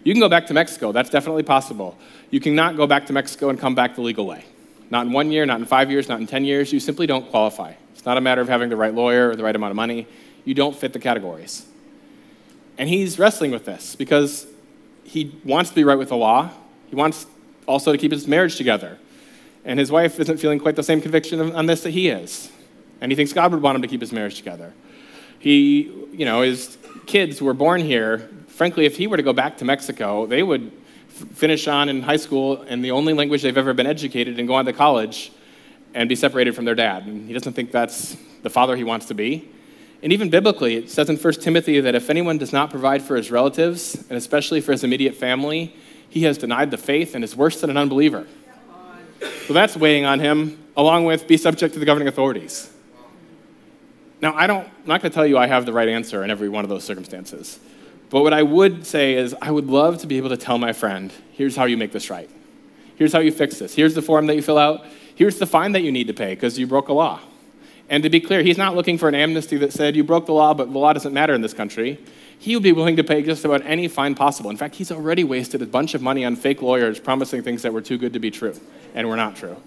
You 0.04 0.14
can 0.14 0.22
go 0.22 0.30
back 0.30 0.48
to 0.48 0.54
Mexico, 0.54 0.92
that's 0.92 1.10
definitely 1.10 1.44
possible. 1.44 1.98
You 2.32 2.40
cannot 2.40 2.78
go 2.78 2.88
back 2.88 3.06
to 3.08 3.14
Mexico 3.14 3.50
and 3.50 3.60
come 3.60 3.76
back 3.76 3.96
the 3.96 4.02
legal 4.02 4.26
way. 4.26 4.46
Not 4.92 5.06
in 5.08 5.14
one 5.14 5.32
year, 5.32 5.46
not 5.46 5.60
in 5.60 5.66
five 5.66 5.92
years, 5.92 6.10
not 6.10 6.20
in 6.20 6.28
10 6.28 6.46
years. 6.46 6.74
You 6.74 6.80
simply 6.80 7.06
don't 7.06 7.30
qualify. 7.30 7.74
It's 7.94 8.06
not 8.06 8.18
a 8.18 8.22
matter 8.22 8.42
of 8.42 8.48
having 8.48 8.70
the 8.70 8.76
right 8.76 8.94
lawyer 8.94 9.30
or 9.30 9.36
the 9.36 9.44
right 9.44 9.56
amount 9.56 9.72
of 9.72 9.76
money. 9.76 10.08
You 10.46 10.54
don't 10.54 10.76
fit 10.76 10.94
the 10.94 11.00
categories. 11.00 11.66
And 12.78 12.90
he's 12.90 13.20
wrestling 13.20 13.52
with 13.52 13.66
this 13.66 13.96
because 13.96 14.48
he 15.04 15.38
wants 15.44 15.70
to 15.70 15.76
be 15.76 15.84
right 15.84 15.98
with 15.98 16.10
the 16.10 16.16
law. 16.16 16.50
He 16.90 16.96
wants 16.96 17.28
also 17.68 17.92
to 17.92 17.98
keep 17.98 18.12
his 18.12 18.28
marriage 18.28 18.56
together. 18.56 18.98
And 19.66 19.80
his 19.80 19.92
wife 19.92 20.20
isn't 20.20 20.38
feeling 20.38 20.60
quite 20.60 20.76
the 20.76 20.84
same 20.84 21.02
conviction 21.02 21.40
on 21.54 21.66
this 21.66 21.84
that 21.84 21.92
he 21.92 22.10
is. 22.10 22.52
And 23.02 23.12
he 23.12 23.16
thinks 23.16 23.34
God 23.34 23.52
would 23.52 23.62
want 23.62 23.76
him 23.76 23.82
to 23.82 23.88
keep 23.88 24.02
his 24.02 24.12
marriage 24.12 24.38
together. 24.38 24.74
He, 25.38 25.82
you 26.12 26.26
know, 26.26 26.42
his 26.42 26.78
kids 27.06 27.42
were 27.42 27.54
born 27.54 27.82
here, 27.82 28.30
frankly, 28.48 28.86
if 28.86 28.98
he 28.98 29.08
were 29.08 29.18
to 29.18 29.24
go 29.24 29.34
back 29.34 29.58
to 29.58 29.66
Mexico, 29.66 30.26
they 30.26 30.44
would 30.44 30.72
finish 31.36 31.68
on 31.68 31.90
in 31.90 32.02
high 32.02 32.18
school 32.18 32.64
in 32.64 32.82
the 32.82 32.92
only 32.92 33.14
language 33.14 33.42
they've 33.42 33.58
ever 33.58 33.74
been 33.74 33.88
educated 33.88 34.40
and 34.40 34.48
go 34.48 34.56
on 34.56 34.66
to 34.66 34.74
college 34.74 35.32
and 35.94 36.08
be 36.08 36.16
separated 36.16 36.56
from 36.56 36.66
their 36.66 36.76
dad. 36.76 37.06
And 37.06 37.28
he 37.28 37.34
doesn't 37.34 37.54
think 37.54 37.72
that's 37.72 38.16
the 38.44 38.50
father 38.50 38.76
he 38.76 38.84
wants 38.84 39.08
to 39.08 39.14
be. 39.14 39.50
And 40.02 40.14
even 40.14 40.30
biblically, 40.30 40.76
it 40.76 40.90
says 40.90 41.10
in 41.10 41.18
1 41.18 41.34
Timothy 41.36 41.82
that 41.82 41.94
if 41.94 42.10
anyone 42.10 42.38
does 42.38 42.54
not 42.54 42.70
provide 42.70 43.02
for 43.02 43.16
his 43.16 43.32
relatives, 43.32 43.96
and 43.96 44.14
especially 44.14 44.62
for 44.62 44.72
his 44.72 44.84
immediate 44.84 45.16
family, 45.16 45.76
he 46.10 46.24
has 46.24 46.38
denied 46.38 46.72
the 46.72 46.78
faith 46.78 47.16
and 47.16 47.24
is 47.24 47.36
worse 47.36 47.62
than 47.62 47.70
an 47.70 47.78
unbeliever. 47.78 48.26
So 49.48 49.54
that's 49.54 49.76
weighing 49.76 50.06
on 50.06 50.20
him, 50.20 50.64
along 50.78 51.06
with 51.06 51.28
be 51.28 51.36
subject 51.36 51.74
to 51.74 51.80
the 51.80 51.86
governing 51.86 52.08
authorities. 52.08 52.72
Now, 54.22 54.34
I 54.36 54.48
don't, 54.48 54.66
I'm 54.66 54.88
not 54.88 55.02
going 55.02 55.12
to 55.12 55.16
tell 55.16 55.26
you 55.26 55.38
I 55.38 55.48
have 55.48 55.66
the 55.66 55.74
right 55.74 55.88
answer 55.88 56.24
in 56.24 56.32
every 56.32 56.50
one 56.50 56.64
of 56.64 56.70
those 56.70 56.84
circumstances. 56.84 57.60
But 58.10 58.22
what 58.22 58.34
I 58.34 58.44
would 58.44 58.86
say 58.86 59.14
is, 59.14 59.36
I 59.42 59.52
would 59.52 59.68
love 59.68 60.00
to 60.00 60.08
be 60.08 60.18
able 60.18 60.30
to 60.30 60.38
tell 60.38 60.58
my 60.58 60.74
friend, 60.74 61.14
here's 61.32 61.56
how 61.56 61.66
you 61.66 61.78
make 61.78 61.92
this 61.92 62.10
right. 62.10 62.30
Here's 62.96 63.14
how 63.14 63.20
you 63.20 63.32
fix 63.32 63.60
this. 63.60 63.76
Here's 63.76 63.96
the 63.96 64.02
form 64.02 64.28
that 64.28 64.36
you 64.36 64.42
fill 64.42 64.58
out. 64.58 64.86
Here's 65.16 65.38
the 65.38 65.46
fine 65.46 65.74
that 65.74 65.82
you 65.82 65.92
need 65.92 66.08
to 66.08 66.14
pay 66.14 66.34
because 66.34 66.58
you 66.58 66.68
broke 66.68 66.90
a 66.90 66.94
law. 66.94 67.20
And 67.90 68.04
to 68.04 68.10
be 68.10 68.20
clear, 68.20 68.42
he's 68.42 68.58
not 68.58 68.76
looking 68.76 68.98
for 68.98 69.08
an 69.10 69.16
amnesty 69.16 69.58
that 69.58 69.74
said, 69.74 69.96
you 69.96 70.04
broke 70.04 70.26
the 70.26 70.34
law, 70.34 70.54
but 70.54 70.72
the 70.72 70.78
law 70.78 70.94
doesn't 70.94 71.14
matter 71.14 71.34
in 71.34 71.42
this 71.42 71.54
country 71.54 72.00
he 72.40 72.56
would 72.56 72.64
be 72.64 72.72
willing 72.72 72.96
to 72.96 73.04
pay 73.04 73.22
just 73.22 73.44
about 73.44 73.66
any 73.66 73.90
fine 73.90 74.16
possible. 74.16 74.50
In 74.50 74.56
fact, 74.56 74.76
he's 74.76 74.92
already 74.92 75.26
wasted 75.26 75.62
a 75.62 75.66
bunch 75.66 75.94
of 75.94 76.02
money 76.02 76.24
on 76.24 76.38
fake 76.38 76.62
lawyers 76.62 76.98
promising 76.98 77.44
things 77.44 77.64
that 77.64 77.74
were 77.74 77.82
too 77.82 77.98
good 77.98 78.14
to 78.14 78.20
be 78.20 78.32
true 78.32 78.58
and 78.96 79.10
were 79.10 79.18
not 79.18 79.36
true. 79.36 79.58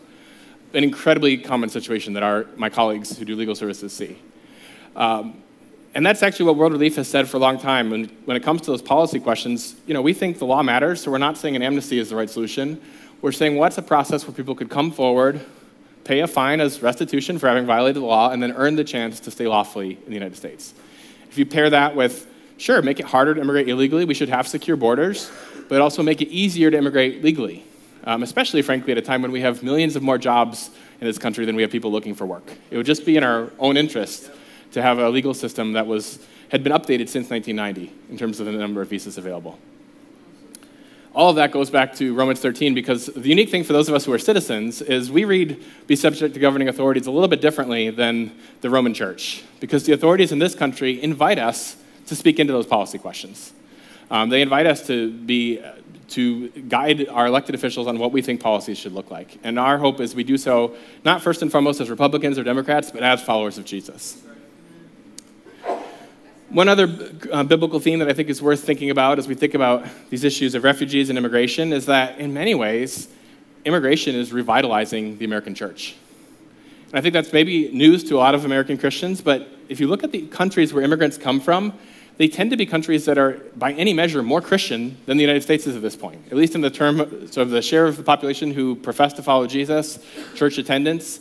An 0.72 0.82
incredibly 0.82 1.36
common 1.36 1.68
situation 1.68 2.14
that 2.14 2.22
our, 2.22 2.46
my 2.56 2.70
colleagues 2.70 3.16
who 3.18 3.26
do 3.26 3.36
legal 3.36 3.54
services 3.54 3.92
see. 3.92 4.18
Um, 4.96 5.42
and 5.94 6.04
that's 6.04 6.22
actually 6.22 6.46
what 6.46 6.56
World 6.56 6.72
Relief 6.72 6.96
has 6.96 7.08
said 7.08 7.28
for 7.28 7.36
a 7.36 7.40
long 7.40 7.58
time. 7.58 7.90
When, 7.90 8.04
when 8.24 8.36
it 8.36 8.42
comes 8.42 8.62
to 8.62 8.70
those 8.70 8.82
policy 8.82 9.20
questions, 9.20 9.76
you 9.86 9.94
know, 9.94 10.02
we 10.02 10.14
think 10.14 10.38
the 10.38 10.46
law 10.46 10.62
matters, 10.62 11.02
so 11.02 11.10
we're 11.10 11.18
not 11.18 11.36
saying 11.36 11.56
an 11.56 11.62
amnesty 11.62 11.98
is 11.98 12.10
the 12.10 12.16
right 12.16 12.30
solution. 12.30 12.80
We're 13.20 13.32
saying 13.32 13.56
what's 13.56 13.78
a 13.78 13.82
process 13.82 14.26
where 14.26 14.34
people 14.34 14.54
could 14.54 14.70
come 14.70 14.90
forward, 14.90 15.40
pay 16.04 16.20
a 16.20 16.26
fine 16.26 16.60
as 16.60 16.82
restitution 16.82 17.38
for 17.38 17.48
having 17.48 17.66
violated 17.66 18.02
the 18.02 18.06
law, 18.06 18.30
and 18.30 18.42
then 18.42 18.52
earn 18.52 18.76
the 18.76 18.84
chance 18.84 19.20
to 19.20 19.30
stay 19.30 19.46
lawfully 19.46 19.92
in 19.92 20.06
the 20.06 20.14
United 20.14 20.36
States. 20.36 20.74
If 21.30 21.38
you 21.38 21.46
pair 21.46 21.70
that 21.70 21.94
with 21.94 22.28
Sure, 22.62 22.80
make 22.80 23.00
it 23.00 23.06
harder 23.06 23.34
to 23.34 23.40
immigrate 23.40 23.68
illegally. 23.68 24.04
We 24.04 24.14
should 24.14 24.28
have 24.28 24.46
secure 24.46 24.76
borders, 24.76 25.32
but 25.68 25.80
also 25.80 26.00
make 26.00 26.20
it 26.20 26.28
easier 26.28 26.70
to 26.70 26.78
immigrate 26.78 27.20
legally, 27.20 27.64
um, 28.04 28.22
especially, 28.22 28.62
frankly, 28.62 28.92
at 28.92 28.98
a 28.98 29.02
time 29.02 29.20
when 29.20 29.32
we 29.32 29.40
have 29.40 29.64
millions 29.64 29.96
of 29.96 30.02
more 30.04 30.16
jobs 30.16 30.70
in 31.00 31.08
this 31.08 31.18
country 31.18 31.44
than 31.44 31.56
we 31.56 31.62
have 31.62 31.72
people 31.72 31.90
looking 31.90 32.14
for 32.14 32.24
work. 32.24 32.48
It 32.70 32.76
would 32.76 32.86
just 32.86 33.04
be 33.04 33.16
in 33.16 33.24
our 33.24 33.50
own 33.58 33.76
interest 33.76 34.30
to 34.72 34.82
have 34.82 34.98
a 34.98 35.08
legal 35.08 35.34
system 35.34 35.72
that 35.72 35.86
was, 35.86 36.18
had 36.50 36.64
been 36.64 36.72
updated 36.72 37.08
since 37.08 37.30
1990 37.30 37.92
in 38.10 38.18
terms 38.18 38.40
of 38.40 38.46
the 38.46 38.52
number 38.52 38.82
of 38.82 38.88
visas 38.88 39.18
available. 39.18 39.58
All 41.14 41.28
of 41.28 41.36
that 41.36 41.52
goes 41.52 41.68
back 41.68 41.94
to 41.96 42.14
Romans 42.14 42.40
13 42.40 42.72
because 42.72 43.06
the 43.06 43.28
unique 43.28 43.50
thing 43.50 43.64
for 43.64 43.74
those 43.74 43.86
of 43.88 43.94
us 43.94 44.06
who 44.06 44.12
are 44.14 44.18
citizens 44.18 44.80
is 44.80 45.12
we 45.12 45.24
read 45.24 45.62
be 45.86 45.94
subject 45.94 46.32
to 46.32 46.40
governing 46.40 46.68
authorities 46.68 47.06
a 47.06 47.10
little 47.10 47.28
bit 47.28 47.42
differently 47.42 47.90
than 47.90 48.32
the 48.62 48.70
Roman 48.70 48.94
church 48.94 49.44
because 49.60 49.84
the 49.84 49.92
authorities 49.92 50.32
in 50.32 50.38
this 50.38 50.54
country 50.54 51.02
invite 51.02 51.38
us 51.38 51.76
to 52.06 52.16
speak 52.16 52.40
into 52.40 52.54
those 52.54 52.66
policy 52.66 52.96
questions. 52.96 53.52
Um, 54.10 54.30
they 54.30 54.40
invite 54.40 54.64
us 54.64 54.86
to 54.86 55.10
be 55.12 55.62
to 56.08 56.48
guide 56.48 57.08
our 57.08 57.26
elected 57.26 57.54
officials 57.54 57.86
on 57.86 57.98
what 57.98 58.12
we 58.12 58.22
think 58.22 58.40
policies 58.40 58.78
should 58.78 58.92
look 58.92 59.10
like. 59.10 59.38
And 59.42 59.58
our 59.58 59.78
hope 59.78 60.00
is 60.00 60.14
we 60.14 60.24
do 60.24 60.36
so 60.36 60.76
not 61.04 61.22
first 61.22 61.42
and 61.42 61.50
foremost 61.50 61.80
as 61.80 61.90
Republicans 61.90 62.38
or 62.38 62.44
Democrats, 62.44 62.90
but 62.90 63.02
as 63.02 63.22
followers 63.22 63.58
of 63.58 63.64
Jesus. 63.64 64.22
One 66.52 66.68
other 66.68 66.86
uh, 67.32 67.44
biblical 67.44 67.80
theme 67.80 68.00
that 68.00 68.08
I 68.08 68.12
think 68.12 68.28
is 68.28 68.42
worth 68.42 68.62
thinking 68.62 68.90
about 68.90 69.18
as 69.18 69.26
we 69.26 69.34
think 69.34 69.54
about 69.54 69.86
these 70.10 70.22
issues 70.22 70.54
of 70.54 70.64
refugees 70.64 71.08
and 71.08 71.16
immigration 71.16 71.72
is 71.72 71.86
that 71.86 72.18
in 72.18 72.34
many 72.34 72.54
ways, 72.54 73.08
immigration 73.64 74.14
is 74.14 74.34
revitalizing 74.34 75.16
the 75.16 75.24
American 75.24 75.54
church. 75.54 75.96
And 76.88 76.98
I 76.98 77.00
think 77.00 77.14
that's 77.14 77.32
maybe 77.32 77.70
news 77.72 78.04
to 78.04 78.16
a 78.16 78.18
lot 78.18 78.34
of 78.34 78.44
American 78.44 78.76
Christians, 78.76 79.22
but 79.22 79.48
if 79.70 79.80
you 79.80 79.88
look 79.88 80.04
at 80.04 80.12
the 80.12 80.26
countries 80.26 80.74
where 80.74 80.84
immigrants 80.84 81.16
come 81.16 81.40
from, 81.40 81.72
they 82.18 82.28
tend 82.28 82.50
to 82.50 82.58
be 82.58 82.66
countries 82.66 83.06
that 83.06 83.16
are, 83.16 83.40
by 83.56 83.72
any 83.72 83.94
measure, 83.94 84.22
more 84.22 84.42
Christian 84.42 84.98
than 85.06 85.16
the 85.16 85.22
United 85.22 85.42
States 85.42 85.66
is 85.66 85.74
at 85.74 85.80
this 85.80 85.96
point, 85.96 86.20
at 86.30 86.36
least 86.36 86.54
in 86.54 86.60
the 86.60 86.70
term 86.70 87.00
of 87.00 87.48
the 87.48 87.62
share 87.62 87.86
of 87.86 87.96
the 87.96 88.02
population 88.02 88.50
who 88.50 88.76
profess 88.76 89.14
to 89.14 89.22
follow 89.22 89.46
Jesus, 89.46 89.98
church 90.34 90.58
attendance. 90.58 91.20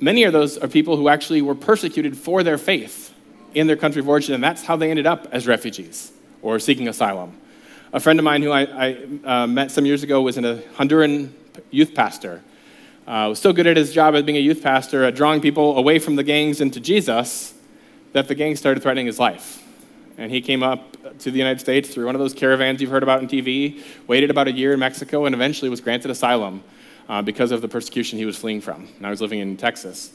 Many 0.00 0.22
of 0.22 0.32
those 0.32 0.56
are 0.56 0.68
people 0.68 0.96
who 0.96 1.10
actually 1.10 1.42
were 1.42 1.54
persecuted 1.54 2.16
for 2.16 2.42
their 2.42 2.56
faith 2.56 3.13
in 3.54 3.66
their 3.66 3.76
country 3.76 4.00
of 4.00 4.08
origin, 4.08 4.34
and 4.34 4.42
that's 4.42 4.64
how 4.64 4.76
they 4.76 4.90
ended 4.90 5.06
up 5.06 5.28
as 5.32 5.46
refugees 5.46 6.12
or 6.42 6.58
seeking 6.58 6.88
asylum. 6.88 7.38
A 7.92 8.00
friend 8.00 8.18
of 8.18 8.24
mine 8.24 8.42
who 8.42 8.50
I, 8.50 8.62
I 8.62 9.06
uh, 9.24 9.46
met 9.46 9.70
some 9.70 9.86
years 9.86 10.02
ago 10.02 10.20
was 10.22 10.36
a 10.36 10.62
Honduran 10.76 11.30
youth 11.70 11.94
pastor. 11.94 12.42
Uh, 13.06 13.26
was 13.28 13.38
so 13.38 13.52
good 13.52 13.66
at 13.66 13.76
his 13.76 13.92
job 13.92 14.14
as 14.14 14.22
being 14.22 14.36
a 14.36 14.40
youth 14.40 14.62
pastor 14.62 15.04
at 15.04 15.14
drawing 15.14 15.40
people 15.40 15.76
away 15.76 15.98
from 15.98 16.16
the 16.16 16.24
gangs 16.24 16.60
into 16.60 16.80
Jesus 16.80 17.54
that 18.12 18.28
the 18.28 18.34
gang 18.34 18.56
started 18.56 18.82
threatening 18.82 19.06
his 19.06 19.18
life. 19.18 19.62
And 20.16 20.30
he 20.30 20.40
came 20.40 20.62
up 20.62 20.96
to 21.18 21.30
the 21.30 21.38
United 21.38 21.60
States 21.60 21.88
through 21.88 22.06
one 22.06 22.14
of 22.14 22.20
those 22.20 22.32
caravans 22.32 22.80
you've 22.80 22.90
heard 22.90 23.02
about 23.02 23.20
on 23.20 23.28
TV, 23.28 23.82
waited 24.06 24.30
about 24.30 24.48
a 24.48 24.52
year 24.52 24.72
in 24.72 24.78
Mexico, 24.78 25.26
and 25.26 25.34
eventually 25.34 25.68
was 25.68 25.80
granted 25.80 26.10
asylum 26.10 26.62
uh, 27.08 27.20
because 27.22 27.50
of 27.50 27.60
the 27.60 27.68
persecution 27.68 28.18
he 28.18 28.24
was 28.24 28.36
fleeing 28.36 28.60
from. 28.60 28.88
And 28.96 29.06
I 29.06 29.10
was 29.10 29.20
living 29.20 29.40
in 29.40 29.56
Texas. 29.56 30.12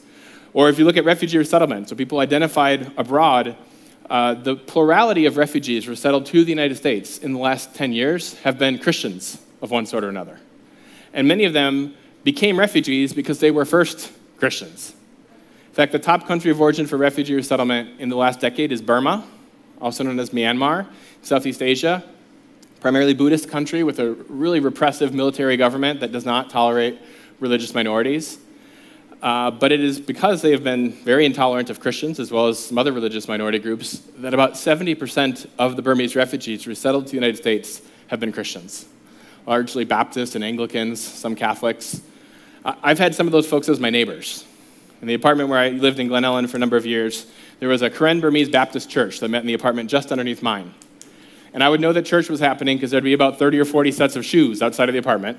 Or 0.52 0.68
if 0.68 0.78
you 0.78 0.84
look 0.84 0.96
at 0.96 1.04
refugee 1.04 1.38
resettlement, 1.38 1.88
so 1.88 1.96
people 1.96 2.18
identified 2.18 2.92
abroad, 2.96 3.56
uh, 4.08 4.34
the 4.34 4.56
plurality 4.56 5.26
of 5.26 5.36
refugees 5.36 5.86
resettled 5.86 6.26
to 6.26 6.44
the 6.44 6.50
United 6.50 6.76
States 6.76 7.18
in 7.18 7.32
the 7.32 7.38
last 7.38 7.74
10 7.74 7.92
years 7.92 8.34
have 8.40 8.58
been 8.58 8.78
Christians 8.78 9.40
of 9.62 9.70
one 9.70 9.86
sort 9.86 10.02
or 10.02 10.08
another. 10.08 10.40
And 11.12 11.28
many 11.28 11.44
of 11.44 11.52
them 11.52 11.94
became 12.24 12.58
refugees 12.58 13.12
because 13.12 13.38
they 13.38 13.50
were 13.50 13.64
first 13.64 14.12
Christians. 14.36 14.94
In 15.68 15.74
fact, 15.74 15.92
the 15.92 15.98
top 16.00 16.26
country 16.26 16.50
of 16.50 16.60
origin 16.60 16.86
for 16.86 16.96
refugee 16.96 17.34
resettlement 17.34 18.00
in 18.00 18.08
the 18.08 18.16
last 18.16 18.40
decade 18.40 18.72
is 18.72 18.82
Burma, 18.82 19.24
also 19.80 20.02
known 20.02 20.18
as 20.18 20.30
Myanmar, 20.30 20.86
Southeast 21.22 21.62
Asia, 21.62 22.02
primarily 22.80 23.14
Buddhist 23.14 23.48
country 23.48 23.84
with 23.84 24.00
a 24.00 24.12
really 24.28 24.58
repressive 24.58 25.14
military 25.14 25.56
government 25.56 26.00
that 26.00 26.10
does 26.10 26.24
not 26.24 26.50
tolerate 26.50 26.98
religious 27.38 27.74
minorities. 27.74 28.38
Uh, 29.22 29.50
but 29.50 29.70
it 29.70 29.80
is 29.80 30.00
because 30.00 30.40
they 30.40 30.50
have 30.50 30.64
been 30.64 30.92
very 30.92 31.26
intolerant 31.26 31.68
of 31.68 31.78
Christians 31.78 32.18
as 32.18 32.30
well 32.30 32.48
as 32.48 32.58
some 32.58 32.78
other 32.78 32.92
religious 32.92 33.28
minority 33.28 33.58
groups 33.58 34.02
that 34.16 34.32
about 34.32 34.54
70% 34.54 35.46
of 35.58 35.76
the 35.76 35.82
Burmese 35.82 36.16
refugees 36.16 36.66
resettled 36.66 37.06
to 37.06 37.10
the 37.10 37.16
United 37.16 37.36
States 37.36 37.82
have 38.06 38.18
been 38.18 38.32
Christians, 38.32 38.86
largely 39.46 39.84
Baptists 39.84 40.36
and 40.36 40.44
Anglicans, 40.44 41.00
some 41.00 41.36
Catholics. 41.36 42.00
I've 42.64 42.98
had 42.98 43.14
some 43.14 43.26
of 43.26 43.32
those 43.32 43.46
folks 43.46 43.68
as 43.68 43.78
my 43.78 43.90
neighbors. 43.90 44.46
In 45.02 45.08
the 45.08 45.14
apartment 45.14 45.50
where 45.50 45.58
I 45.58 45.70
lived 45.70 45.98
in 45.98 46.08
Glen 46.08 46.24
Ellyn 46.24 46.48
for 46.48 46.56
a 46.56 46.60
number 46.60 46.76
of 46.76 46.86
years, 46.86 47.26
there 47.58 47.68
was 47.68 47.82
a 47.82 47.90
Karen 47.90 48.20
Burmese 48.20 48.48
Baptist 48.48 48.88
church 48.88 49.20
that 49.20 49.28
met 49.28 49.42
in 49.42 49.46
the 49.46 49.54
apartment 49.54 49.90
just 49.90 50.12
underneath 50.12 50.42
mine. 50.42 50.74
And 51.52 51.62
I 51.62 51.68
would 51.68 51.80
know 51.80 51.92
that 51.92 52.06
church 52.06 52.30
was 52.30 52.40
happening 52.40 52.76
because 52.76 52.90
there'd 52.90 53.04
be 53.04 53.12
about 53.12 53.38
30 53.38 53.58
or 53.58 53.64
40 53.64 53.92
sets 53.92 54.16
of 54.16 54.24
shoes 54.24 54.62
outside 54.62 54.88
of 54.88 54.92
the 54.94 54.98
apartment. 54.98 55.38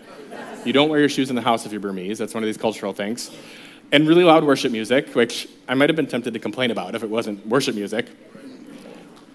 You 0.66 0.74
don't 0.74 0.90
wear 0.90 1.00
your 1.00 1.10
shoes 1.10 1.32
in 1.32 1.36
the 1.36 1.42
house 1.42 1.66
if 1.66 1.72
you're 1.72 1.82
Burmese. 1.82 2.20
That's 2.20 2.34
one 2.34 2.44
of 2.44 2.48
these 2.48 2.58
cultural 2.58 2.94
things 2.94 3.32
and 3.92 4.08
really 4.08 4.24
loud 4.24 4.44
worship 4.44 4.72
music, 4.72 5.14
which 5.16 5.48
I 5.68 5.74
might 5.74 5.90
have 5.90 5.96
been 5.96 6.08
tempted 6.08 6.34
to 6.34 6.40
complain 6.40 6.72
about 6.72 6.96
if 6.96 7.04
it 7.04 7.10
wasn't 7.10 7.46
worship 7.46 7.76
music. 7.76 8.08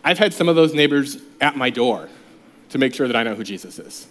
I've 0.05 0.19
had 0.19 0.33
some 0.33 0.49
of 0.49 0.57
those 0.57 0.73
neighbors 0.73 1.19
at 1.41 1.57
my 1.57 1.71
door 1.71 2.09
to 2.71 2.79
make 2.79 2.95
sure 2.95 3.07
that 3.07 3.17
I 3.17 3.23
know 3.23 3.35
who 3.35 3.45
Jesus 3.45 3.79
is. 3.79 4.07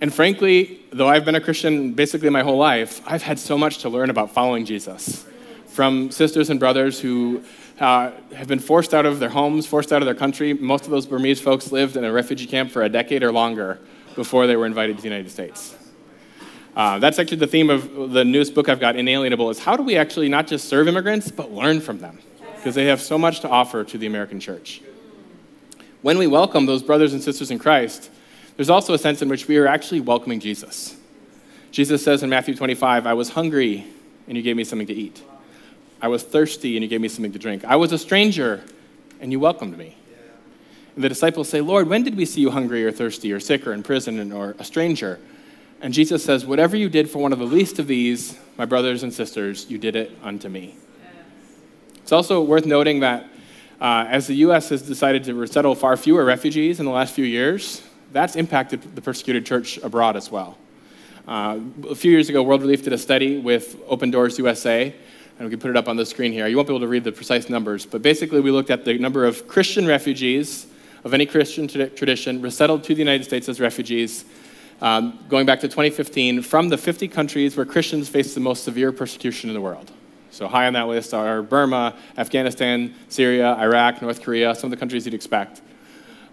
And 0.00 0.12
frankly, 0.12 0.80
though 0.92 1.08
I've 1.08 1.24
been 1.24 1.36
a 1.36 1.40
Christian 1.40 1.94
basically 1.94 2.28
my 2.28 2.42
whole 2.42 2.58
life, 2.58 3.00
I've 3.06 3.22
had 3.22 3.38
so 3.38 3.56
much 3.56 3.78
to 3.78 3.88
learn 3.88 4.10
about 4.10 4.32
following 4.32 4.64
Jesus 4.66 5.26
from 5.68 6.10
sisters 6.10 6.50
and 6.50 6.60
brothers 6.60 7.00
who 7.00 7.42
uh, 7.80 8.10
have 8.34 8.46
been 8.46 8.58
forced 8.58 8.94
out 8.94 9.06
of 9.06 9.18
their 9.18 9.28
homes, 9.28 9.66
forced 9.66 9.92
out 9.92 10.02
of 10.02 10.06
their 10.06 10.14
country. 10.14 10.52
Most 10.52 10.84
of 10.84 10.90
those 10.90 11.06
Burmese 11.06 11.40
folks 11.40 11.72
lived 11.72 11.96
in 11.96 12.04
a 12.04 12.12
refugee 12.12 12.46
camp 12.46 12.70
for 12.70 12.82
a 12.82 12.88
decade 12.88 13.22
or 13.22 13.32
longer 13.32 13.80
before 14.14 14.46
they 14.46 14.56
were 14.56 14.66
invited 14.66 14.96
to 14.96 15.02
the 15.02 15.08
United 15.08 15.30
States. 15.30 15.74
Uh, 16.76 16.98
that's 16.98 17.18
actually 17.18 17.38
the 17.38 17.46
theme 17.46 17.70
of 17.70 18.12
the 18.12 18.22
newest 18.22 18.54
book 18.54 18.68
I've 18.68 18.78
got, 18.78 18.96
Inalienable, 18.96 19.48
is 19.48 19.58
how 19.58 19.78
do 19.78 19.82
we 19.82 19.96
actually 19.96 20.28
not 20.28 20.46
just 20.46 20.68
serve 20.68 20.86
immigrants, 20.86 21.30
but 21.30 21.50
learn 21.50 21.80
from 21.80 21.98
them? 22.00 22.18
Because 22.56 22.74
they 22.74 22.84
have 22.84 23.00
so 23.00 23.16
much 23.16 23.40
to 23.40 23.48
offer 23.48 23.82
to 23.82 23.96
the 23.96 24.06
American 24.06 24.40
church. 24.40 24.82
When 26.02 26.18
we 26.18 26.26
welcome 26.26 26.66
those 26.66 26.82
brothers 26.82 27.14
and 27.14 27.22
sisters 27.22 27.50
in 27.50 27.58
Christ, 27.58 28.10
there's 28.56 28.68
also 28.68 28.92
a 28.92 28.98
sense 28.98 29.22
in 29.22 29.30
which 29.30 29.48
we 29.48 29.56
are 29.56 29.66
actually 29.66 30.00
welcoming 30.00 30.38
Jesus. 30.38 30.94
Jesus 31.70 32.04
says 32.04 32.22
in 32.22 32.28
Matthew 32.28 32.54
25, 32.54 33.06
I 33.06 33.14
was 33.14 33.30
hungry 33.30 33.86
and 34.28 34.36
you 34.36 34.42
gave 34.42 34.56
me 34.56 34.64
something 34.64 34.86
to 34.86 34.94
eat. 34.94 35.22
I 36.02 36.08
was 36.08 36.22
thirsty 36.22 36.76
and 36.76 36.82
you 36.82 36.88
gave 36.88 37.00
me 37.00 37.08
something 37.08 37.32
to 37.32 37.38
drink. 37.38 37.64
I 37.64 37.76
was 37.76 37.92
a 37.92 37.98
stranger 37.98 38.62
and 39.18 39.32
you 39.32 39.40
welcomed 39.40 39.78
me. 39.78 39.96
And 40.94 41.02
the 41.02 41.08
disciples 41.08 41.48
say, 41.48 41.62
Lord, 41.62 41.88
when 41.88 42.02
did 42.02 42.16
we 42.16 42.26
see 42.26 42.42
you 42.42 42.50
hungry 42.50 42.84
or 42.84 42.92
thirsty 42.92 43.32
or 43.32 43.40
sick 43.40 43.66
or 43.66 43.72
in 43.72 43.82
prison 43.82 44.30
or 44.30 44.54
a 44.58 44.64
stranger? 44.64 45.18
And 45.80 45.92
Jesus 45.92 46.24
says, 46.24 46.46
Whatever 46.46 46.76
you 46.76 46.88
did 46.88 47.10
for 47.10 47.18
one 47.18 47.32
of 47.32 47.38
the 47.38 47.44
least 47.44 47.78
of 47.78 47.86
these, 47.86 48.38
my 48.56 48.64
brothers 48.64 49.02
and 49.02 49.12
sisters, 49.12 49.70
you 49.70 49.78
did 49.78 49.96
it 49.96 50.16
unto 50.22 50.48
me. 50.48 50.76
It's 51.96 52.12
also 52.12 52.42
worth 52.42 52.66
noting 52.66 53.00
that 53.00 53.28
uh, 53.80 54.06
as 54.08 54.26
the 54.26 54.36
U.S. 54.36 54.70
has 54.70 54.82
decided 54.82 55.24
to 55.24 55.34
resettle 55.34 55.74
far 55.74 55.96
fewer 55.96 56.24
refugees 56.24 56.80
in 56.80 56.86
the 56.86 56.92
last 56.92 57.14
few 57.14 57.24
years, 57.24 57.82
that's 58.12 58.36
impacted 58.36 58.80
the 58.94 59.02
persecuted 59.02 59.44
church 59.44 59.76
abroad 59.78 60.16
as 60.16 60.30
well. 60.30 60.56
Uh, 61.28 61.58
a 61.90 61.94
few 61.94 62.10
years 62.10 62.28
ago, 62.28 62.42
World 62.42 62.62
Relief 62.62 62.84
did 62.84 62.92
a 62.92 62.98
study 62.98 63.38
with 63.38 63.76
Open 63.88 64.10
Doors 64.10 64.38
USA, 64.38 64.94
and 65.38 65.46
we 65.46 65.50
can 65.50 65.58
put 65.58 65.70
it 65.70 65.76
up 65.76 65.88
on 65.88 65.96
the 65.96 66.06
screen 66.06 66.32
here. 66.32 66.46
You 66.46 66.56
won't 66.56 66.68
be 66.68 66.72
able 66.72 66.86
to 66.86 66.88
read 66.88 67.04
the 67.04 67.12
precise 67.12 67.50
numbers, 67.50 67.84
but 67.84 68.00
basically, 68.00 68.40
we 68.40 68.50
looked 68.50 68.70
at 68.70 68.84
the 68.84 68.96
number 68.98 69.26
of 69.26 69.46
Christian 69.46 69.86
refugees 69.86 70.68
of 71.04 71.12
any 71.12 71.26
Christian 71.26 71.68
tradition 71.68 72.40
resettled 72.40 72.84
to 72.84 72.94
the 72.94 73.00
United 73.00 73.24
States 73.24 73.48
as 73.48 73.60
refugees 73.60 74.24
um, 74.80 75.18
going 75.28 75.46
back 75.46 75.60
to 75.60 75.68
2015, 75.68 76.42
from 76.42 76.68
the 76.68 76.78
50 76.78 77.08
countries 77.08 77.56
where 77.56 77.66
Christians 77.66 78.08
face 78.08 78.34
the 78.34 78.40
most 78.40 78.64
severe 78.64 78.92
persecution 78.92 79.48
in 79.50 79.54
the 79.54 79.60
world. 79.60 79.90
So, 80.30 80.48
high 80.48 80.66
on 80.66 80.74
that 80.74 80.86
list 80.86 81.14
are 81.14 81.42
Burma, 81.42 81.96
Afghanistan, 82.18 82.94
Syria, 83.08 83.54
Iraq, 83.54 84.02
North 84.02 84.22
Korea, 84.22 84.54
some 84.54 84.66
of 84.66 84.70
the 84.70 84.76
countries 84.76 85.06
you'd 85.06 85.14
expect. 85.14 85.62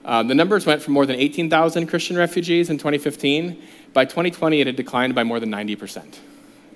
Um, 0.05 0.27
the 0.27 0.35
numbers 0.35 0.65
went 0.65 0.81
from 0.81 0.93
more 0.93 1.05
than 1.05 1.15
18,000 1.15 1.87
Christian 1.87 2.17
refugees 2.17 2.69
in 2.69 2.77
2015. 2.77 3.61
By 3.93 4.03
2020, 4.03 4.59
it 4.59 4.67
had 4.67 4.75
declined 4.75 5.15
by 5.15 5.23
more 5.23 5.39
than 5.39 5.49
90%. 5.49 6.17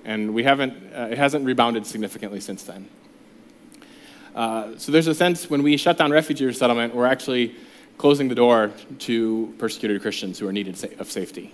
And 0.05 0.33
we 0.33 0.43
haven't, 0.43 0.73
uh, 0.95 1.09
it 1.11 1.17
hasn't 1.17 1.43
rebounded 1.43 1.85
significantly 1.85 2.39
since 2.39 2.63
then. 2.63 2.87
Uh, 4.33 4.77
so 4.77 4.91
there's 4.91 5.07
a 5.07 5.15
sense 5.15 5.49
when 5.49 5.63
we 5.63 5.75
shut 5.75 5.97
down 5.97 6.11
refugee 6.11 6.45
resettlement, 6.45 6.95
we're 6.95 7.07
actually 7.07 7.55
closing 7.97 8.27
the 8.27 8.35
door 8.35 8.71
to 8.99 9.53
persecuted 9.57 10.01
Christians 10.01 10.39
who 10.39 10.47
are 10.47 10.53
needed 10.53 10.95
of 10.99 11.09
safety. 11.09 11.53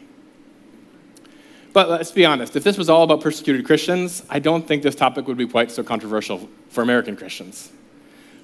But 1.71 1.89
let's 1.89 2.11
be 2.11 2.25
honest, 2.25 2.55
if 2.55 2.63
this 2.63 2.77
was 2.77 2.89
all 2.89 3.03
about 3.03 3.21
persecuted 3.21 3.65
Christians, 3.65 4.23
I 4.29 4.39
don't 4.39 4.67
think 4.67 4.83
this 4.83 4.95
topic 4.95 5.27
would 5.27 5.37
be 5.37 5.47
quite 5.47 5.71
so 5.71 5.83
controversial 5.83 6.47
for 6.69 6.81
American 6.81 7.15
Christians. 7.15 7.71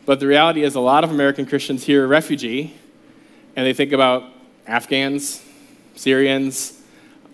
But 0.05 0.19
the 0.19 0.25
reality 0.25 0.63
is, 0.63 0.73
a 0.73 0.79
lot 0.79 1.03
of 1.03 1.11
American 1.11 1.45
Christians 1.45 1.83
hear 1.83 2.07
refugee 2.07 2.73
and 3.55 3.65
they 3.65 3.73
think 3.73 3.91
about 3.91 4.23
Afghans, 4.65 5.43
Syrians, 5.95 6.81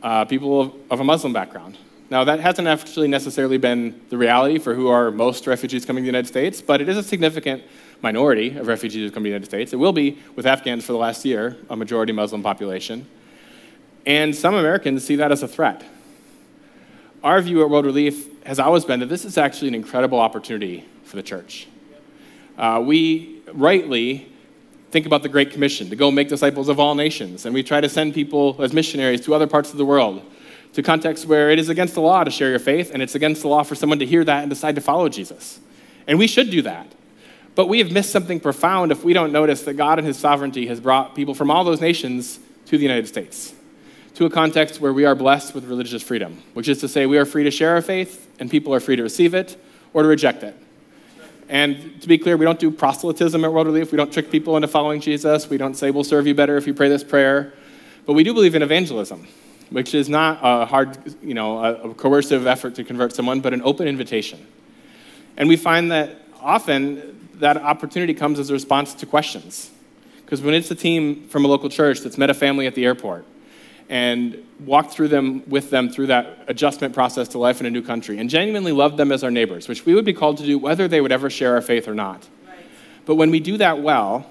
uh, 0.03 0.25
people 0.25 0.61
of, 0.61 0.73
of 0.89 0.99
a 0.99 1.03
Muslim 1.03 1.31
background. 1.31 1.77
Now, 2.09 2.23
that 2.25 2.39
hasn't 2.39 2.67
actually 2.67 3.07
necessarily 3.07 3.57
been 3.57 4.01
the 4.09 4.17
reality 4.17 4.59
for 4.59 4.75
who 4.75 4.87
are 4.87 5.11
most 5.11 5.47
refugees 5.47 5.85
coming 5.85 6.03
to 6.03 6.05
the 6.05 6.07
United 6.07 6.27
States, 6.27 6.61
but 6.61 6.81
it 6.81 6.89
is 6.89 6.97
a 6.97 7.03
significant 7.03 7.63
minority 8.01 8.57
of 8.57 8.67
refugees 8.67 9.09
who 9.09 9.13
come 9.13 9.23
to 9.23 9.27
the 9.27 9.29
United 9.29 9.45
States. 9.45 9.73
It 9.73 9.77
will 9.77 9.93
be 9.93 10.19
with 10.35 10.45
Afghans 10.45 10.85
for 10.85 10.91
the 10.91 10.97
last 10.97 11.25
year, 11.25 11.57
a 11.69 11.75
majority 11.75 12.13
Muslim 12.13 12.43
population. 12.43 13.07
And 14.05 14.35
some 14.35 14.53
Americans 14.53 15.03
see 15.03 15.15
that 15.15 15.31
as 15.31 15.41
a 15.43 15.47
threat. 15.47 15.83
Our 17.23 17.41
view 17.41 17.63
at 17.63 17.69
World 17.69 17.85
Relief 17.85 18.27
has 18.45 18.59
always 18.59 18.85
been 18.85 18.99
that 18.99 19.07
this 19.07 19.25
is 19.25 19.37
actually 19.37 19.69
an 19.69 19.75
incredible 19.75 20.19
opportunity 20.19 20.85
for 21.03 21.15
the 21.15 21.23
church. 21.23 21.67
Uh, 22.57 22.81
we 22.85 23.41
rightly 23.51 24.31
think 24.91 25.05
about 25.05 25.23
the 25.23 25.29
Great 25.29 25.51
Commission 25.51 25.89
to 25.89 25.95
go 25.95 26.11
make 26.11 26.29
disciples 26.29 26.69
of 26.69 26.79
all 26.79 26.95
nations, 26.95 27.45
and 27.45 27.53
we 27.53 27.63
try 27.63 27.81
to 27.81 27.89
send 27.89 28.13
people 28.13 28.55
as 28.59 28.71
missionaries 28.73 29.21
to 29.21 29.33
other 29.33 29.47
parts 29.47 29.71
of 29.71 29.77
the 29.77 29.85
world, 29.85 30.21
to 30.73 30.83
contexts 30.83 31.25
where 31.25 31.49
it 31.49 31.57
is 31.57 31.69
against 31.69 31.95
the 31.95 32.01
law 32.01 32.23
to 32.23 32.31
share 32.31 32.49
your 32.49 32.59
faith, 32.59 32.91
and 32.93 33.01
it's 33.01 33.15
against 33.15 33.41
the 33.41 33.47
law 33.47 33.63
for 33.63 33.75
someone 33.75 33.99
to 33.99 34.05
hear 34.05 34.23
that 34.23 34.43
and 34.43 34.49
decide 34.49 34.75
to 34.75 34.81
follow 34.81 35.09
Jesus. 35.09 35.59
And 36.07 36.19
we 36.19 36.27
should 36.27 36.51
do 36.51 36.61
that. 36.61 36.87
But 37.55 37.67
we 37.67 37.79
have 37.79 37.91
missed 37.91 38.11
something 38.11 38.39
profound 38.39 38.91
if 38.91 39.03
we 39.03 39.13
don't 39.13 39.31
notice 39.31 39.63
that 39.63 39.73
God 39.73 39.97
in 39.97 40.05
His 40.05 40.17
sovereignty 40.17 40.67
has 40.67 40.79
brought 40.79 41.15
people 41.15 41.33
from 41.33 41.49
all 41.49 41.63
those 41.63 41.81
nations 41.81 42.39
to 42.65 42.77
the 42.77 42.83
United 42.83 43.07
States, 43.07 43.53
to 44.15 44.25
a 44.25 44.29
context 44.29 44.81
where 44.81 44.91
we 44.91 45.05
are 45.05 45.15
blessed 45.15 45.55
with 45.55 45.65
religious 45.65 46.03
freedom, 46.03 46.41
which 46.53 46.67
is 46.67 46.79
to 46.79 46.87
say, 46.87 47.05
we 47.05 47.17
are 47.17 47.25
free 47.25 47.43
to 47.45 47.51
share 47.51 47.71
our 47.71 47.81
faith, 47.81 48.29
and 48.39 48.51
people 48.51 48.73
are 48.73 48.79
free 48.79 48.97
to 48.97 49.03
receive 49.03 49.33
it 49.33 49.55
or 49.93 50.01
to 50.03 50.07
reject 50.07 50.43
it. 50.43 50.55
And 51.47 52.01
to 52.01 52.07
be 52.07 52.17
clear, 52.17 52.37
we 52.37 52.45
don't 52.45 52.59
do 52.59 52.71
proselytism 52.71 53.45
at 53.45 53.53
World 53.53 53.67
Relief. 53.67 53.91
We 53.91 53.97
don't 53.97 54.11
trick 54.11 54.31
people 54.31 54.55
into 54.57 54.67
following 54.67 54.99
Jesus. 54.99 55.47
We 55.49 55.57
don't 55.57 55.75
say, 55.75 55.91
we'll 55.91 56.03
serve 56.03 56.25
you 56.25 56.33
better 56.33 56.57
if 56.57 56.65
you 56.65 56.73
pray 56.73 56.89
this 56.89 57.03
prayer. 57.03 57.53
But 58.05 58.13
we 58.13 58.23
do 58.23 58.33
believe 58.33 58.55
in 58.55 58.63
evangelism, 58.63 59.27
which 59.69 59.93
is 59.93 60.09
not 60.09 60.39
a 60.41 60.65
hard, 60.65 60.97
you 61.21 61.35
know, 61.35 61.63
a 61.63 61.93
coercive 61.93 62.47
effort 62.47 62.75
to 62.75 62.83
convert 62.83 63.13
someone, 63.13 63.41
but 63.41 63.53
an 63.53 63.61
open 63.61 63.87
invitation. 63.87 64.45
And 65.37 65.47
we 65.47 65.55
find 65.55 65.91
that 65.91 66.17
often 66.41 67.14
that 67.39 67.57
opportunity 67.57 68.13
comes 68.13 68.39
as 68.39 68.49
a 68.49 68.53
response 68.53 68.93
to 68.95 69.05
questions. 69.05 69.71
Because 70.23 70.41
when 70.41 70.53
it's 70.53 70.71
a 70.71 70.75
team 70.75 71.27
from 71.27 71.45
a 71.45 71.47
local 71.47 71.69
church 71.69 71.99
that's 72.01 72.17
met 72.17 72.29
a 72.29 72.33
family 72.33 72.65
at 72.65 72.75
the 72.75 72.85
airport 72.85 73.25
and 73.89 74.43
walked 74.65 74.91
through 74.91 75.09
them 75.09 75.47
with 75.47 75.69
them 75.69 75.89
through 75.89 76.07
that 76.07 76.39
adjustment 76.47 76.93
process 76.93 77.27
to 77.29 77.37
life 77.37 77.59
in 77.59 77.67
a 77.67 77.69
new 77.69 77.83
country 77.83 78.17
and 78.17 78.29
genuinely 78.29 78.71
loved 78.71 78.97
them 78.97 79.11
as 79.11 79.23
our 79.23 79.29
neighbors, 79.29 79.67
which 79.67 79.85
we 79.85 79.93
would 79.93 80.05
be 80.05 80.13
called 80.13 80.37
to 80.37 80.45
do 80.45 80.57
whether 80.57 80.87
they 80.87 81.01
would 81.01 81.11
ever 81.11 81.29
share 81.29 81.53
our 81.53 81.61
faith 81.61 81.87
or 81.87 81.93
not. 81.93 82.27
Right. 82.47 82.57
But 83.05 83.15
when 83.15 83.29
we 83.29 83.39
do 83.39 83.57
that 83.57 83.81
well, 83.81 84.25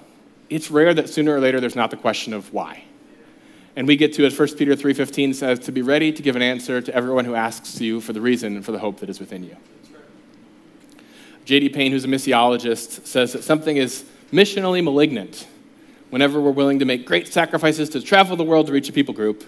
it's 0.50 0.70
rare 0.70 0.92
that 0.94 1.08
sooner 1.08 1.34
or 1.34 1.40
later 1.40 1.60
there's 1.60 1.76
not 1.76 1.90
the 1.90 1.96
question 1.96 2.32
of 2.32 2.52
why. 2.52 2.84
And 3.76 3.86
we 3.88 3.96
get 3.96 4.12
to, 4.14 4.24
as 4.24 4.38
1 4.38 4.56
Peter 4.56 4.74
3.15 4.74 5.34
says, 5.34 5.58
to 5.60 5.72
be 5.72 5.82
ready 5.82 6.12
to 6.12 6.22
give 6.22 6.36
an 6.36 6.42
answer 6.42 6.80
to 6.80 6.94
everyone 6.94 7.24
who 7.24 7.34
asks 7.34 7.80
you 7.80 8.00
for 8.00 8.12
the 8.12 8.20
reason 8.20 8.56
and 8.56 8.64
for 8.64 8.72
the 8.72 8.78
hope 8.78 9.00
that 9.00 9.10
is 9.10 9.18
within 9.18 9.42
you. 9.42 9.56
J.D. 11.44 11.70
Payne, 11.70 11.92
who's 11.92 12.04
a 12.04 12.08
missiologist, 12.08 13.06
says 13.06 13.32
that 13.34 13.44
something 13.44 13.76
is 13.76 14.04
missionally 14.32 14.82
malignant 14.82 15.46
whenever 16.10 16.40
we're 16.40 16.50
willing 16.50 16.78
to 16.78 16.84
make 16.84 17.06
great 17.06 17.28
sacrifices 17.28 17.88
to 17.90 18.00
travel 18.00 18.36
the 18.36 18.44
world 18.44 18.66
to 18.68 18.72
reach 18.72 18.88
a 18.88 18.92
people 18.92 19.12
group, 19.12 19.44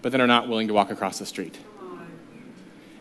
but 0.00 0.12
then 0.12 0.20
are 0.20 0.26
not 0.26 0.48
willing 0.48 0.68
to 0.68 0.74
walk 0.74 0.90
across 0.90 1.18
the 1.18 1.26
street. 1.26 1.56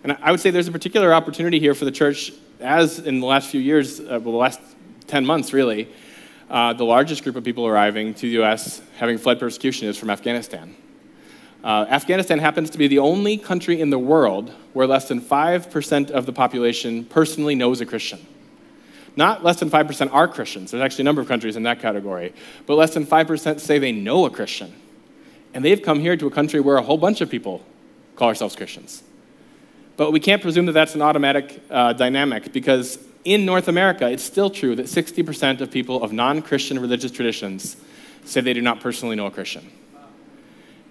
And 0.04 0.18
I 0.22 0.32
would 0.32 0.42
say 0.42 0.52
there's 0.52 0.68
a 0.68 0.72
particular 0.72 1.14
opportunity 1.14 1.60
here 1.60 1.74
for 1.74 1.86
the 1.86 1.92
church, 1.92 2.34
as 2.60 3.00
in 3.00 3.22
the 3.22 3.26
last 3.26 3.50
few 3.50 3.62
years, 3.62 4.00
uh, 4.00 4.20
well, 4.22 4.22
the 4.22 4.30
last 4.32 4.60
10 5.08 5.26
months 5.26 5.54
really, 5.54 5.88
uh, 6.50 6.74
the 6.74 6.84
largest 6.84 7.24
group 7.24 7.38
of 7.38 7.44
people 7.44 7.66
arriving 7.66 8.14
to 8.16 8.22
the 8.22 8.34
U.S. 8.34 8.82
having 8.98 9.18
fled 9.18 9.40
persecution 9.40 9.88
is 9.88 9.98
from 9.98 10.10
Afghanistan. 10.10 10.76
Uh, 11.64 11.86
Afghanistan 11.90 12.40
happens 12.40 12.70
to 12.72 12.78
be 12.78 12.90
the 12.90 13.00
only 13.00 13.38
country 13.38 13.80
in 13.80 13.90
the 13.90 14.00
world 14.00 14.52
where 14.74 14.86
less 14.86 15.08
than 15.08 15.22
5% 15.22 16.12
of 16.12 16.26
the 16.26 16.34
population 16.34 17.06
personally 17.06 17.56
knows 17.56 17.80
a 17.80 17.86
Christian. 17.86 18.26
Not 19.16 19.44
less 19.44 19.60
than 19.60 19.70
5% 19.70 20.12
are 20.12 20.28
Christians. 20.28 20.72
There's 20.72 20.82
actually 20.82 21.04
a 21.04 21.06
number 21.06 21.22
of 21.22 21.28
countries 21.28 21.56
in 21.56 21.64
that 21.64 21.80
category. 21.80 22.34
But 22.66 22.76
less 22.76 22.94
than 22.94 23.06
5% 23.06 23.60
say 23.60 23.80
they 23.80 23.92
know 23.92 24.26
a 24.26 24.30
Christian. 24.30 24.74
And 25.54 25.64
they've 25.64 25.82
come 25.82 26.00
here 26.00 26.18
to 26.18 26.26
a 26.26 26.32
country 26.32 26.60
where 26.60 26.78
a 26.78 26.82
whole 26.82 26.98
bunch 26.98 27.22
of 27.22 27.30
people 27.30 27.64
call 28.16 28.30
ourselves 28.30 28.56
Christians. 28.56 29.04
But 29.98 30.12
we 30.12 30.20
can't 30.20 30.42
presume 30.42 30.66
that 30.66 30.72
that's 30.72 30.96
an 30.96 31.02
automatic 31.04 31.62
uh, 31.70 31.94
dynamic 31.94 32.52
because 32.52 32.98
in 33.24 33.46
North 33.46 33.68
America, 33.68 34.10
it's 34.10 34.24
still 34.24 34.50
true 34.50 34.76
that 34.76 34.88
60% 34.88 35.62
of 35.62 35.70
people 35.70 36.04
of 36.04 36.12
non 36.12 36.42
Christian 36.42 36.80
religious 36.80 37.12
traditions 37.12 37.78
say 38.26 38.42
they 38.42 38.54
do 38.54 38.62
not 38.62 38.80
personally 38.80 39.16
know 39.16 39.28
a 39.28 39.32
Christian. 39.32 39.72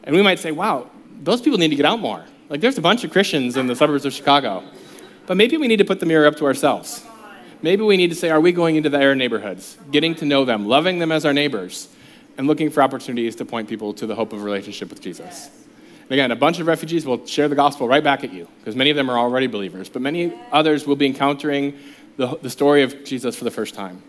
And 0.04 0.14
we 0.14 0.22
might 0.22 0.38
say, 0.38 0.52
wow, 0.52 0.90
those 1.22 1.40
people 1.40 1.58
need 1.58 1.68
to 1.68 1.76
get 1.76 1.86
out 1.86 2.00
more. 2.00 2.24
Like, 2.48 2.60
there's 2.60 2.78
a 2.78 2.82
bunch 2.82 3.04
of 3.04 3.10
Christians 3.10 3.56
in 3.56 3.66
the 3.66 3.76
suburbs 3.76 4.04
of 4.04 4.12
Chicago. 4.12 4.62
But 5.26 5.36
maybe 5.36 5.56
we 5.56 5.68
need 5.68 5.78
to 5.78 5.84
put 5.84 6.00
the 6.00 6.06
mirror 6.06 6.26
up 6.26 6.36
to 6.36 6.44
ourselves. 6.44 7.04
Maybe 7.62 7.82
we 7.82 7.96
need 7.96 8.10
to 8.10 8.16
say, 8.16 8.30
are 8.30 8.40
we 8.40 8.50
going 8.50 8.74
into 8.74 8.90
their 8.90 9.14
neighborhoods, 9.14 9.78
getting 9.92 10.16
to 10.16 10.24
know 10.24 10.44
them, 10.44 10.66
loving 10.66 10.98
them 10.98 11.12
as 11.12 11.24
our 11.24 11.32
neighbors, 11.32 11.88
and 12.36 12.48
looking 12.48 12.70
for 12.70 12.82
opportunities 12.82 13.36
to 13.36 13.44
point 13.44 13.68
people 13.68 13.94
to 13.94 14.06
the 14.06 14.16
hope 14.16 14.32
of 14.32 14.42
relationship 14.42 14.90
with 14.90 15.00
Jesus? 15.00 15.48
And 16.02 16.10
again, 16.10 16.32
a 16.32 16.36
bunch 16.36 16.58
of 16.58 16.66
refugees 16.66 17.06
will 17.06 17.24
share 17.24 17.48
the 17.48 17.54
gospel 17.54 17.86
right 17.86 18.02
back 18.02 18.24
at 18.24 18.32
you, 18.32 18.48
because 18.58 18.74
many 18.74 18.90
of 18.90 18.96
them 18.96 19.08
are 19.08 19.16
already 19.16 19.46
believers, 19.46 19.88
but 19.88 20.02
many 20.02 20.32
others 20.50 20.86
will 20.86 20.96
be 20.96 21.06
encountering 21.06 21.78
the, 22.16 22.36
the 22.42 22.50
story 22.50 22.82
of 22.82 23.04
Jesus 23.04 23.36
for 23.36 23.44
the 23.44 23.50
first 23.50 23.74
time. 23.74 24.02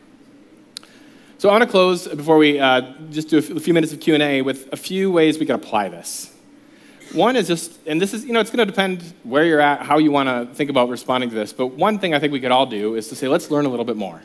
So 1.37 1.49
I 1.49 1.51
want 1.51 1.63
to 1.63 1.69
close 1.69 2.07
before 2.07 2.37
we 2.37 2.59
uh, 2.59 2.93
just 3.11 3.29
do 3.29 3.37
a 3.37 3.41
few 3.41 3.73
minutes 3.73 3.93
of 3.93 3.99
Q&A 3.99 4.41
with 4.41 4.71
a 4.73 4.77
few 4.77 5.11
ways 5.11 5.37
we 5.37 5.45
can 5.45 5.55
apply 5.55 5.89
this. 5.89 6.32
One 7.11 7.35
is 7.35 7.47
just, 7.47 7.79
and 7.85 8.01
this 8.01 8.13
is, 8.13 8.25
you 8.25 8.33
know, 8.33 8.39
it's 8.39 8.49
going 8.49 8.65
to 8.65 8.71
depend 8.71 9.13
where 9.23 9.45
you're 9.45 9.59
at, 9.59 9.81
how 9.81 9.99
you 9.99 10.11
want 10.11 10.29
to 10.29 10.53
think 10.55 10.69
about 10.69 10.89
responding 10.89 11.29
to 11.29 11.35
this. 11.35 11.53
But 11.53 11.67
one 11.67 11.99
thing 11.99 12.13
I 12.13 12.19
think 12.19 12.33
we 12.33 12.39
could 12.39 12.51
all 12.51 12.65
do 12.65 12.95
is 12.95 13.07
to 13.09 13.15
say, 13.15 13.27
let's 13.27 13.51
learn 13.51 13.65
a 13.65 13.69
little 13.69 13.85
bit 13.85 13.97
more. 13.97 14.21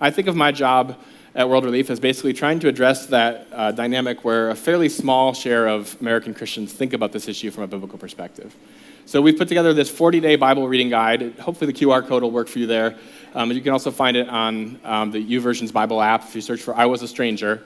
I 0.00 0.10
think 0.10 0.28
of 0.28 0.36
my 0.36 0.50
job 0.52 0.96
at 1.34 1.48
World 1.48 1.64
Relief 1.64 1.90
as 1.90 1.98
basically 2.00 2.32
trying 2.32 2.60
to 2.60 2.68
address 2.68 3.06
that 3.06 3.48
uh, 3.52 3.72
dynamic 3.72 4.24
where 4.24 4.50
a 4.50 4.54
fairly 4.54 4.88
small 4.88 5.34
share 5.34 5.66
of 5.66 6.00
American 6.00 6.32
Christians 6.32 6.72
think 6.72 6.92
about 6.92 7.12
this 7.12 7.28
issue 7.28 7.50
from 7.50 7.64
a 7.64 7.66
biblical 7.66 7.98
perspective. 7.98 8.54
So 9.06 9.20
we've 9.20 9.36
put 9.36 9.48
together 9.48 9.74
this 9.74 9.90
40-day 9.90 10.36
Bible 10.36 10.66
reading 10.66 10.88
guide. 10.88 11.38
Hopefully 11.38 11.70
the 11.70 11.78
QR 11.78 12.06
code 12.06 12.22
will 12.22 12.30
work 12.30 12.48
for 12.48 12.58
you 12.58 12.66
there. 12.66 12.96
Um, 13.34 13.50
you 13.52 13.60
can 13.60 13.72
also 13.72 13.90
find 13.90 14.16
it 14.16 14.28
on 14.28 14.80
um, 14.84 15.10
the 15.10 15.22
YouVersion's 15.22 15.72
Bible 15.72 16.00
app 16.00 16.22
if 16.22 16.34
you 16.34 16.40
search 16.40 16.62
for 16.62 16.74
I 16.74 16.86
Was 16.86 17.02
a 17.02 17.08
Stranger. 17.08 17.62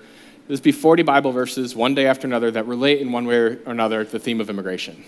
There's 0.49 0.63
be 0.63 0.73
40 0.73 1.03
Bible 1.03 1.31
verses, 1.31 1.77
one 1.77 1.95
day 1.95 2.07
after 2.07 2.27
another, 2.27 2.51
that 2.51 2.67
relate 2.67 3.03
in 3.03 3.13
one 3.13 3.27
way 3.27 3.37
or 3.37 3.61
another 3.67 4.03
to 4.03 4.11
the 4.11 4.19
theme 4.19 4.41
of 4.41 4.49
immigration. 4.49 5.05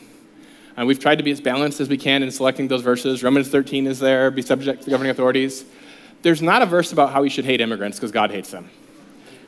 And 0.76 0.86
we've 0.86 0.98
tried 0.98 1.16
to 1.16 1.24
be 1.24 1.30
as 1.30 1.40
balanced 1.40 1.80
as 1.80 1.88
we 1.88 1.96
can 1.96 2.22
in 2.22 2.30
selecting 2.30 2.68
those 2.68 2.82
verses. 2.82 3.22
Romans 3.22 3.48
13 3.48 3.86
is 3.86 3.98
there, 3.98 4.30
be 4.30 4.42
subject 4.42 4.80
to 4.80 4.84
the 4.84 4.90
governing 4.90 5.10
authorities. 5.10 5.64
There's 6.20 6.42
not 6.42 6.60
a 6.60 6.66
verse 6.66 6.92
about 6.92 7.14
how 7.14 7.22
we 7.22 7.30
should 7.30 7.46
hate 7.46 7.62
immigrants 7.62 7.98
because 7.98 8.12
God 8.12 8.30
hates 8.30 8.50
them. 8.50 8.68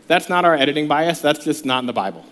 That's 0.07 0.30
not 0.30 0.47
our 0.47 0.55
editing 0.55 0.88
bias, 0.88 1.20
that's 1.20 1.45
just 1.45 1.66
not 1.66 1.80
in 1.80 1.86
the 1.86 1.93
Bible. 1.93 2.24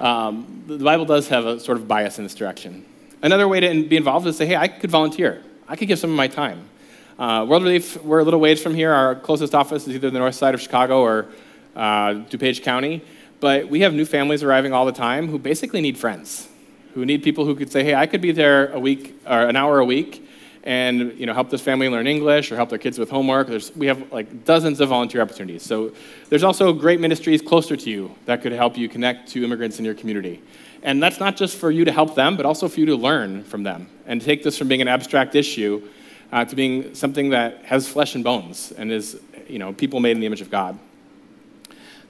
Um, 0.00 0.64
the 0.66 0.78
Bible 0.78 1.04
does 1.04 1.28
have 1.28 1.46
a 1.46 1.60
sort 1.60 1.78
of 1.78 1.86
bias 1.86 2.18
in 2.18 2.24
this 2.24 2.34
direction. 2.34 2.84
Another 3.22 3.46
way 3.46 3.60
to 3.60 3.88
be 3.88 3.96
involved 3.96 4.26
is 4.26 4.34
to 4.34 4.38
say, 4.38 4.46
hey, 4.46 4.56
I 4.56 4.66
could 4.66 4.90
volunteer. 4.90 5.40
I 5.68 5.76
could 5.76 5.86
give 5.86 6.00
some 6.00 6.10
of 6.10 6.16
my 6.16 6.26
time. 6.26 6.68
Uh, 7.16 7.46
World 7.48 7.62
Relief, 7.62 8.02
we're 8.02 8.18
a 8.18 8.24
little 8.24 8.40
ways 8.40 8.60
from 8.60 8.74
here. 8.74 8.92
Our 8.92 9.14
closest 9.14 9.54
office 9.54 9.86
is 9.86 9.94
either 9.94 10.10
the 10.10 10.18
north 10.18 10.34
side 10.34 10.54
of 10.54 10.60
Chicago 10.60 11.00
or 11.00 11.28
uh, 11.76 12.24
DuPage 12.30 12.62
County. 12.62 13.02
But 13.40 13.68
we 13.68 13.80
have 13.80 13.92
new 13.92 14.04
families 14.04 14.42
arriving 14.42 14.72
all 14.72 14.86
the 14.86 14.92
time 14.92 15.28
who 15.28 15.38
basically 15.38 15.80
need 15.80 15.98
friends, 15.98 16.48
who 16.94 17.04
need 17.04 17.22
people 17.22 17.44
who 17.44 17.56
could 17.56 17.72
say, 17.72 17.82
hey, 17.82 17.94
I 17.94 18.06
could 18.06 18.20
be 18.20 18.32
there 18.32 18.72
a 18.72 18.78
week 18.78 19.20
or 19.26 19.40
an 19.46 19.56
hour 19.56 19.80
a 19.80 19.84
week 19.84 20.28
and 20.64 21.18
you 21.18 21.26
know, 21.26 21.34
help 21.34 21.50
this 21.50 21.60
family 21.60 21.88
learn 21.88 22.06
English 22.06 22.52
or 22.52 22.56
help 22.56 22.68
their 22.68 22.78
kids 22.78 22.98
with 22.98 23.10
homework. 23.10 23.48
There's, 23.48 23.74
we 23.74 23.86
have 23.86 24.12
like 24.12 24.44
dozens 24.44 24.80
of 24.80 24.90
volunteer 24.90 25.20
opportunities. 25.20 25.62
So 25.62 25.92
there's 26.28 26.44
also 26.44 26.72
great 26.72 27.00
ministries 27.00 27.42
closer 27.42 27.76
to 27.76 27.90
you 27.90 28.14
that 28.26 28.42
could 28.42 28.52
help 28.52 28.76
you 28.76 28.88
connect 28.88 29.28
to 29.30 29.44
immigrants 29.44 29.78
in 29.78 29.84
your 29.84 29.94
community. 29.94 30.40
And 30.82 31.02
that's 31.02 31.20
not 31.20 31.36
just 31.36 31.56
for 31.56 31.70
you 31.70 31.84
to 31.84 31.92
help 31.92 32.14
them, 32.14 32.36
but 32.36 32.46
also 32.46 32.68
for 32.68 32.80
you 32.80 32.86
to 32.86 32.96
learn 32.96 33.44
from 33.44 33.62
them 33.62 33.88
and 34.06 34.20
take 34.20 34.42
this 34.42 34.56
from 34.56 34.68
being 34.68 34.82
an 34.82 34.88
abstract 34.88 35.34
issue 35.34 35.88
uh, 36.30 36.44
to 36.44 36.56
being 36.56 36.94
something 36.94 37.30
that 37.30 37.64
has 37.64 37.88
flesh 37.88 38.14
and 38.14 38.24
bones 38.24 38.72
and 38.72 38.90
is, 38.90 39.20
you 39.48 39.58
know, 39.58 39.72
people 39.72 40.00
made 40.00 40.12
in 40.12 40.20
the 40.20 40.26
image 40.26 40.40
of 40.40 40.50
God. 40.50 40.78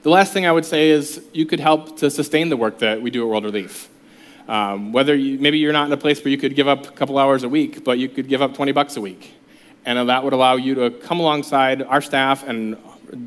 The 0.03 0.09
last 0.09 0.33
thing 0.33 0.45
I 0.45 0.51
would 0.51 0.65
say 0.65 0.89
is 0.89 1.23
you 1.31 1.45
could 1.45 1.61
help 1.61 1.99
to 1.99 2.11
sustain 2.11 2.49
the 2.49 2.57
work 2.57 2.79
that 2.79 3.01
we 3.01 3.09
do 3.09 3.23
at 3.23 3.29
World 3.29 3.45
Relief. 3.45 3.87
Um, 4.49 4.91
whether 4.91 5.15
you, 5.15 5.39
maybe 5.39 5.59
you're 5.59 5.71
not 5.71 5.87
in 5.87 5.93
a 5.93 5.97
place 5.97 6.21
where 6.21 6.29
you 6.29 6.37
could 6.37 6.57
give 6.57 6.67
up 6.67 6.87
a 6.87 6.91
couple 6.91 7.17
hours 7.17 7.43
a 7.43 7.49
week, 7.49 7.85
but 7.85 7.97
you 7.97 8.09
could 8.09 8.27
give 8.27 8.41
up 8.41 8.53
20 8.53 8.73
bucks 8.73 8.97
a 8.97 9.01
week. 9.01 9.33
And 9.85 10.09
that 10.09 10.21
would 10.25 10.33
allow 10.33 10.57
you 10.57 10.75
to 10.75 10.91
come 10.91 11.21
alongside 11.21 11.81
our 11.83 12.01
staff 12.01 12.45
and 12.45 12.75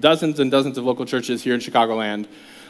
dozens 0.00 0.38
and 0.38 0.50
dozens 0.50 0.76
of 0.76 0.84
local 0.84 1.06
churches 1.06 1.42
here 1.42 1.54
in 1.54 1.60
Chicagoland, 1.60 2.26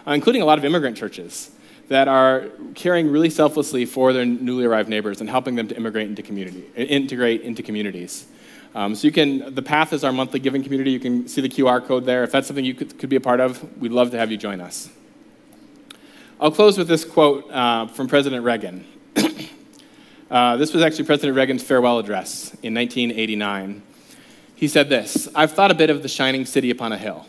uh, 0.06 0.12
including 0.12 0.40
a 0.40 0.44
lot 0.44 0.56
of 0.56 0.64
immigrant 0.64 0.96
churches 0.96 1.50
that 1.88 2.06
are 2.06 2.46
caring 2.76 3.10
really 3.10 3.30
selflessly 3.30 3.84
for 3.84 4.12
their 4.12 4.24
newly 4.24 4.66
arrived 4.66 4.88
neighbors 4.88 5.20
and 5.20 5.28
helping 5.28 5.56
them 5.56 5.66
to 5.66 5.76
immigrate 5.76 6.06
into 6.06 6.22
community, 6.22 6.64
integrate 6.76 7.40
into 7.40 7.60
communities. 7.60 8.26
Um, 8.76 8.94
so 8.94 9.06
you 9.06 9.12
can, 9.12 9.54
the 9.54 9.62
path 9.62 9.94
is 9.94 10.04
our 10.04 10.12
monthly 10.12 10.38
giving 10.38 10.62
community. 10.62 10.90
You 10.90 11.00
can 11.00 11.26
see 11.28 11.40
the 11.40 11.48
QR 11.48 11.82
code 11.82 12.04
there. 12.04 12.24
If 12.24 12.30
that's 12.30 12.46
something 12.46 12.62
you 12.62 12.74
could, 12.74 12.98
could 12.98 13.08
be 13.08 13.16
a 13.16 13.20
part 13.20 13.40
of, 13.40 13.80
we'd 13.80 13.90
love 13.90 14.10
to 14.10 14.18
have 14.18 14.30
you 14.30 14.36
join 14.36 14.60
us. 14.60 14.90
I'll 16.38 16.50
close 16.50 16.76
with 16.76 16.86
this 16.86 17.02
quote 17.02 17.50
uh, 17.50 17.86
from 17.86 18.06
President 18.06 18.44
Reagan. 18.44 18.84
uh, 20.30 20.58
this 20.58 20.74
was 20.74 20.82
actually 20.82 21.06
President 21.06 21.34
Reagan's 21.34 21.62
farewell 21.62 21.98
address 21.98 22.50
in 22.62 22.74
1989. 22.74 23.82
He 24.54 24.68
said 24.68 24.90
this 24.90 25.26
I've 25.34 25.52
thought 25.52 25.70
a 25.70 25.74
bit 25.74 25.88
of 25.88 26.02
the 26.02 26.08
shining 26.08 26.44
city 26.44 26.68
upon 26.68 26.92
a 26.92 26.98
hill. 26.98 27.24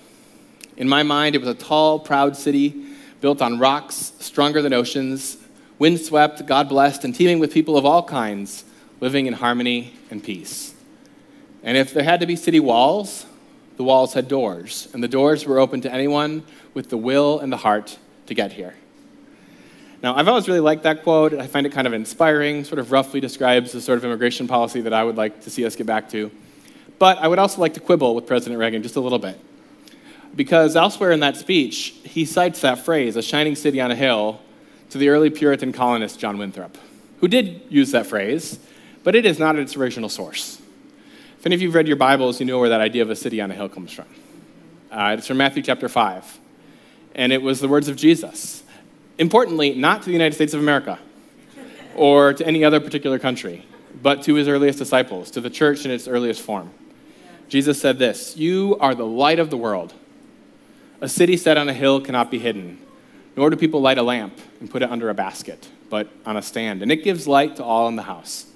In 0.76 0.90
my 0.90 1.04
mind, 1.04 1.34
it 1.34 1.40
was 1.40 1.48
a 1.48 1.54
tall, 1.54 1.98
proud 1.98 2.36
city 2.36 2.88
built 3.22 3.42
on 3.42 3.58
rocks, 3.58 4.12
stronger 4.20 4.62
than 4.62 4.74
oceans, 4.74 5.38
windswept, 5.80 6.46
God 6.46 6.68
blessed, 6.68 7.06
and 7.06 7.16
teeming 7.16 7.40
with 7.40 7.54
people 7.54 7.78
of 7.78 7.86
all 7.86 8.04
kinds 8.04 8.66
living 9.00 9.28
in 9.28 9.34
harmony 9.34 9.94
and 10.12 10.22
peace. 10.22 10.67
And 11.68 11.76
if 11.76 11.94
there 11.94 12.04
had 12.04 12.22
to 12.22 12.26
be 12.26 12.38
city 12.38 12.62
walls, 12.62 13.26
the 13.76 13.84
walls 13.84 14.14
had 14.14 14.30
doors, 14.30 14.88
and 14.94 15.04
the 15.04 15.08
doors 15.10 15.46
were 15.46 15.60
open 15.60 15.82
to 15.82 15.92
anyone 15.92 16.44
with 16.74 16.90
the 16.90 16.96
will 16.96 17.40
and 17.40 17.52
the 17.52 17.58
heart 17.58 17.98
to 18.28 18.34
get 18.34 18.54
here. 18.54 18.74
Now, 20.02 20.16
I've 20.16 20.30
always 20.30 20.48
really 20.48 20.62
liked 20.62 20.84
that 20.84 21.04
quote. 21.04 21.34
I 21.34 21.46
find 21.46 21.66
it 21.66 21.74
kind 21.74 21.86
of 21.86 21.92
inspiring, 21.92 22.64
sort 22.64 22.80
of 22.80 22.94
roughly 22.94 23.20
describes 23.20 23.74
the 23.74 23.82
sort 23.82 23.98
of 23.98 24.06
immigration 24.06 24.48
policy 24.48 24.80
that 24.80 24.94
I 24.94 25.04
would 25.04 25.18
like 25.18 25.42
to 25.42 25.50
see 25.50 25.66
us 25.66 25.76
get 25.76 25.86
back 25.86 26.10
to. 26.12 26.32
But 27.00 27.18
I 27.18 27.28
would 27.28 27.38
also 27.38 27.60
like 27.60 27.74
to 27.74 27.82
quibble 27.82 28.16
with 28.16 28.28
President 28.28 28.58
Reagan 28.58 28.82
just 28.82 28.96
a 28.96 29.02
little 29.02 29.20
bit. 29.20 29.38
Because 30.38 30.78
elsewhere 30.78 31.12
in 31.12 31.20
that 31.20 31.36
speech, 31.36 31.96
he 32.06 32.24
cites 32.24 32.62
that 32.62 32.86
phrase, 32.86 33.18
a 33.18 33.22
shining 33.22 33.58
city 33.58 33.82
on 33.82 33.92
a 33.92 33.96
hill, 33.96 34.40
to 34.92 34.98
the 34.98 35.10
early 35.10 35.30
Puritan 35.30 35.74
colonist 35.74 36.18
John 36.18 36.38
Winthrop, 36.38 36.78
who 37.20 37.28
did 37.28 37.64
use 37.68 37.92
that 37.92 38.06
phrase, 38.06 38.58
but 39.04 39.16
it 39.16 39.26
is 39.26 39.38
not 39.38 39.58
its 39.58 39.76
original 39.76 40.08
source. 40.08 40.62
Any 41.48 41.56
of 41.56 41.62
you 41.62 41.70
have 41.70 41.76
read 41.76 41.88
your 41.88 41.96
Bibles, 41.96 42.42
you 42.42 42.46
know 42.46 42.60
where 42.60 42.68
that 42.68 42.82
idea 42.82 43.02
of 43.02 43.10
a 43.10 43.16
city 43.16 43.40
on 43.40 43.50
a 43.50 43.54
hill 43.54 43.70
comes 43.70 43.94
from. 43.94 44.06
Uh, 44.92 45.16
it's 45.18 45.28
from 45.28 45.38
Matthew 45.38 45.64
chapter 45.64 45.88
5. 45.88 46.40
And 47.16 47.32
it 47.32 47.42
was 47.42 47.62
the 47.62 47.70
words 47.70 47.88
of 47.88 47.96
Jesus. 47.96 48.64
Importantly, 49.18 49.74
not 49.74 50.02
to 50.02 50.08
the 50.08 50.12
United 50.12 50.36
States 50.36 50.54
of 50.54 50.60
America 50.60 51.00
or 51.96 52.34
to 52.34 52.46
any 52.46 52.66
other 52.66 52.82
particular 52.82 53.18
country, 53.18 53.66
but 54.04 54.24
to 54.24 54.34
his 54.34 54.50
earliest 54.50 54.78
disciples, 54.78 55.32
to 55.32 55.40
the 55.40 55.50
church 55.50 55.86
in 55.86 55.92
its 55.92 56.06
earliest 56.06 56.42
form. 56.42 56.70
Jesus 57.48 57.80
said 57.80 57.98
this 57.98 58.36
You 58.36 58.76
are 58.82 58.94
the 58.94 59.06
light 59.06 59.40
of 59.40 59.50
the 59.50 59.56
world. 59.56 59.94
A 61.00 61.08
city 61.08 61.38
set 61.38 61.58
on 61.58 61.70
a 61.70 61.74
hill 61.74 62.02
cannot 62.02 62.30
be 62.30 62.40
hidden, 62.40 62.78
nor 63.38 63.50
do 63.50 63.56
people 63.56 63.80
light 63.80 63.98
a 63.98 64.04
lamp 64.04 64.38
and 64.60 64.70
put 64.70 64.82
it 64.82 64.92
under 64.92 65.10
a 65.10 65.14
basket, 65.14 65.70
but 65.90 66.10
on 66.26 66.36
a 66.36 66.42
stand, 66.42 66.82
and 66.82 66.92
it 66.92 67.06
gives 67.06 67.26
light 67.26 67.56
to 67.56 67.64
all 67.64 67.88
in 67.88 67.96
the 67.96 68.04
house. 68.04 68.48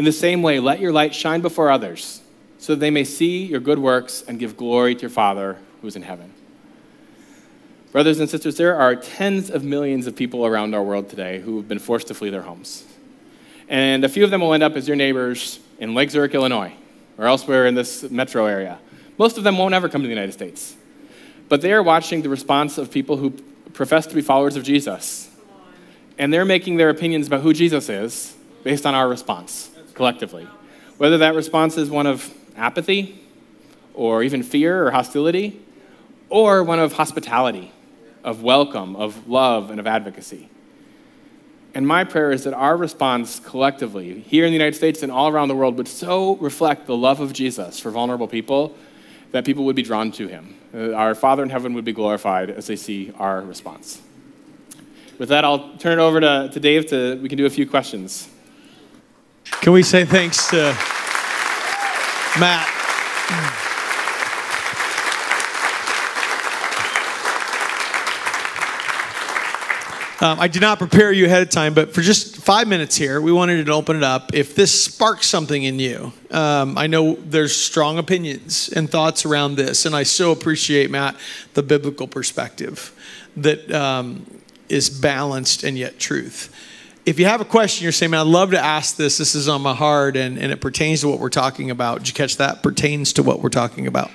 In 0.00 0.06
the 0.06 0.12
same 0.12 0.40
way, 0.40 0.60
let 0.60 0.80
your 0.80 0.92
light 0.92 1.14
shine 1.14 1.42
before 1.42 1.70
others, 1.70 2.22
so 2.56 2.72
that 2.72 2.80
they 2.80 2.88
may 2.88 3.04
see 3.04 3.44
your 3.44 3.60
good 3.60 3.78
works 3.78 4.24
and 4.26 4.38
give 4.38 4.56
glory 4.56 4.94
to 4.94 5.02
your 5.02 5.10
Father 5.10 5.58
who 5.82 5.88
is 5.88 5.94
in 5.94 6.00
heaven. 6.00 6.32
Brothers 7.92 8.18
and 8.18 8.26
sisters, 8.26 8.56
there 8.56 8.74
are 8.76 8.96
tens 8.96 9.50
of 9.50 9.62
millions 9.62 10.06
of 10.06 10.16
people 10.16 10.46
around 10.46 10.74
our 10.74 10.82
world 10.82 11.10
today 11.10 11.40
who 11.40 11.58
have 11.58 11.68
been 11.68 11.78
forced 11.78 12.06
to 12.06 12.14
flee 12.14 12.30
their 12.30 12.40
homes. 12.40 12.86
And 13.68 14.02
a 14.02 14.08
few 14.08 14.24
of 14.24 14.30
them 14.30 14.40
will 14.40 14.54
end 14.54 14.62
up 14.62 14.74
as 14.74 14.88
your 14.88 14.96
neighbors 14.96 15.60
in 15.78 15.94
Lake 15.94 16.10
Zurich, 16.10 16.32
Illinois, 16.32 16.72
or 17.18 17.26
elsewhere 17.26 17.66
in 17.66 17.74
this 17.74 18.10
metro 18.10 18.46
area. 18.46 18.78
Most 19.18 19.36
of 19.36 19.44
them 19.44 19.58
won't 19.58 19.74
ever 19.74 19.90
come 19.90 20.00
to 20.00 20.08
the 20.08 20.14
United 20.14 20.32
States. 20.32 20.76
But 21.50 21.60
they 21.60 21.74
are 21.74 21.82
watching 21.82 22.22
the 22.22 22.30
response 22.30 22.78
of 22.78 22.90
people 22.90 23.18
who 23.18 23.32
profess 23.74 24.06
to 24.06 24.14
be 24.14 24.22
followers 24.22 24.56
of 24.56 24.62
Jesus. 24.62 25.28
And 26.16 26.32
they're 26.32 26.46
making 26.46 26.78
their 26.78 26.88
opinions 26.88 27.26
about 27.26 27.42
who 27.42 27.52
Jesus 27.52 27.90
is 27.90 28.34
based 28.64 28.86
on 28.86 28.94
our 28.94 29.06
response. 29.06 29.69
Collectively. 29.94 30.46
Whether 30.98 31.18
that 31.18 31.34
response 31.34 31.76
is 31.76 31.90
one 31.90 32.06
of 32.06 32.32
apathy, 32.56 33.20
or 33.94 34.22
even 34.22 34.42
fear 34.42 34.86
or 34.86 34.90
hostility, 34.90 35.60
or 36.28 36.62
one 36.62 36.78
of 36.78 36.92
hospitality, 36.92 37.72
of 38.22 38.42
welcome, 38.42 38.96
of 38.96 39.28
love, 39.28 39.70
and 39.70 39.80
of 39.80 39.86
advocacy. 39.86 40.48
And 41.74 41.86
my 41.86 42.04
prayer 42.04 42.32
is 42.32 42.44
that 42.44 42.54
our 42.54 42.76
response 42.76 43.40
collectively, 43.40 44.20
here 44.20 44.44
in 44.44 44.50
the 44.50 44.56
United 44.56 44.76
States 44.76 45.02
and 45.02 45.12
all 45.12 45.28
around 45.28 45.48
the 45.48 45.54
world, 45.54 45.76
would 45.78 45.88
so 45.88 46.36
reflect 46.36 46.86
the 46.86 46.96
love 46.96 47.20
of 47.20 47.32
Jesus 47.32 47.78
for 47.78 47.90
vulnerable 47.90 48.26
people 48.26 48.76
that 49.30 49.44
people 49.44 49.64
would 49.64 49.76
be 49.76 49.82
drawn 49.82 50.10
to 50.12 50.26
him. 50.26 50.56
Uh, 50.74 50.92
our 50.92 51.14
Father 51.14 51.42
in 51.42 51.50
heaven 51.50 51.74
would 51.74 51.84
be 51.84 51.92
glorified 51.92 52.50
as 52.50 52.66
they 52.66 52.76
see 52.76 53.12
our 53.18 53.42
response. 53.42 54.02
With 55.18 55.28
that, 55.28 55.44
I'll 55.44 55.76
turn 55.78 55.98
it 55.98 56.02
over 56.02 56.20
to, 56.20 56.50
to 56.52 56.60
Dave 56.60 56.86
to 56.86 57.20
we 57.20 57.28
can 57.28 57.38
do 57.38 57.46
a 57.46 57.50
few 57.50 57.68
questions. 57.68 58.28
Can 59.60 59.72
we 59.72 59.82
say 59.82 60.04
thanks 60.04 60.48
to 60.50 60.74
Matt? 62.38 62.80
Um, 70.22 70.38
I 70.38 70.48
did 70.48 70.60
not 70.60 70.78
prepare 70.78 71.12
you 71.12 71.24
ahead 71.24 71.40
of 71.40 71.48
time, 71.48 71.72
but 71.72 71.94
for 71.94 72.02
just 72.02 72.36
five 72.36 72.68
minutes 72.68 72.94
here, 72.94 73.22
we 73.22 73.32
wanted 73.32 73.64
to 73.64 73.72
open 73.72 73.96
it 73.96 74.02
up. 74.02 74.34
If 74.34 74.54
this 74.54 74.84
sparks 74.84 75.26
something 75.26 75.62
in 75.62 75.78
you, 75.78 76.12
um, 76.30 76.76
I 76.76 76.88
know 76.88 77.14
there's 77.14 77.56
strong 77.56 77.96
opinions 77.96 78.68
and 78.68 78.90
thoughts 78.90 79.24
around 79.24 79.54
this, 79.54 79.86
and 79.86 79.96
I 79.96 80.02
so 80.02 80.30
appreciate, 80.30 80.90
Matt, 80.90 81.16
the 81.54 81.62
biblical 81.62 82.06
perspective 82.06 82.92
that 83.36 83.72
um, 83.72 84.26
is 84.68 84.90
balanced 84.90 85.64
and 85.64 85.78
yet 85.78 85.98
truth. 85.98 86.54
If 87.06 87.18
you 87.18 87.24
have 87.24 87.40
a 87.40 87.46
question, 87.46 87.84
you're 87.84 87.92
saying, 87.92 88.10
man, 88.10 88.20
I'd 88.20 88.26
love 88.26 88.50
to 88.50 88.62
ask 88.62 88.96
this. 88.96 89.16
This 89.16 89.34
is 89.34 89.48
on 89.48 89.62
my 89.62 89.74
heart, 89.74 90.16
and, 90.16 90.38
and 90.38 90.52
it 90.52 90.60
pertains 90.60 91.00
to 91.00 91.08
what 91.08 91.18
we're 91.18 91.30
talking 91.30 91.70
about. 91.70 91.98
Did 91.98 92.08
you 92.08 92.14
catch 92.14 92.36
that? 92.36 92.62
Pertains 92.62 93.14
to 93.14 93.22
what 93.22 93.40
we're 93.40 93.48
talking 93.48 93.86
about. 93.86 94.10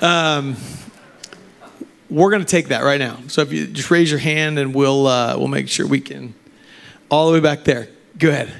Um, 0.00 0.56
we're 2.08 2.30
going 2.30 2.44
to 2.44 2.48
take 2.48 2.68
that 2.68 2.84
right 2.84 3.00
now. 3.00 3.18
So 3.26 3.42
if 3.42 3.52
you 3.52 3.66
just 3.66 3.90
raise 3.90 4.10
your 4.10 4.20
hand 4.20 4.58
and 4.58 4.74
we'll, 4.74 5.06
uh, 5.06 5.36
we'll 5.36 5.48
make 5.48 5.68
sure 5.68 5.86
we 5.86 6.00
can. 6.00 6.34
All 7.10 7.26
the 7.26 7.32
way 7.32 7.40
back 7.40 7.64
there. 7.64 7.88
Go 8.18 8.28
ahead. 8.28 8.52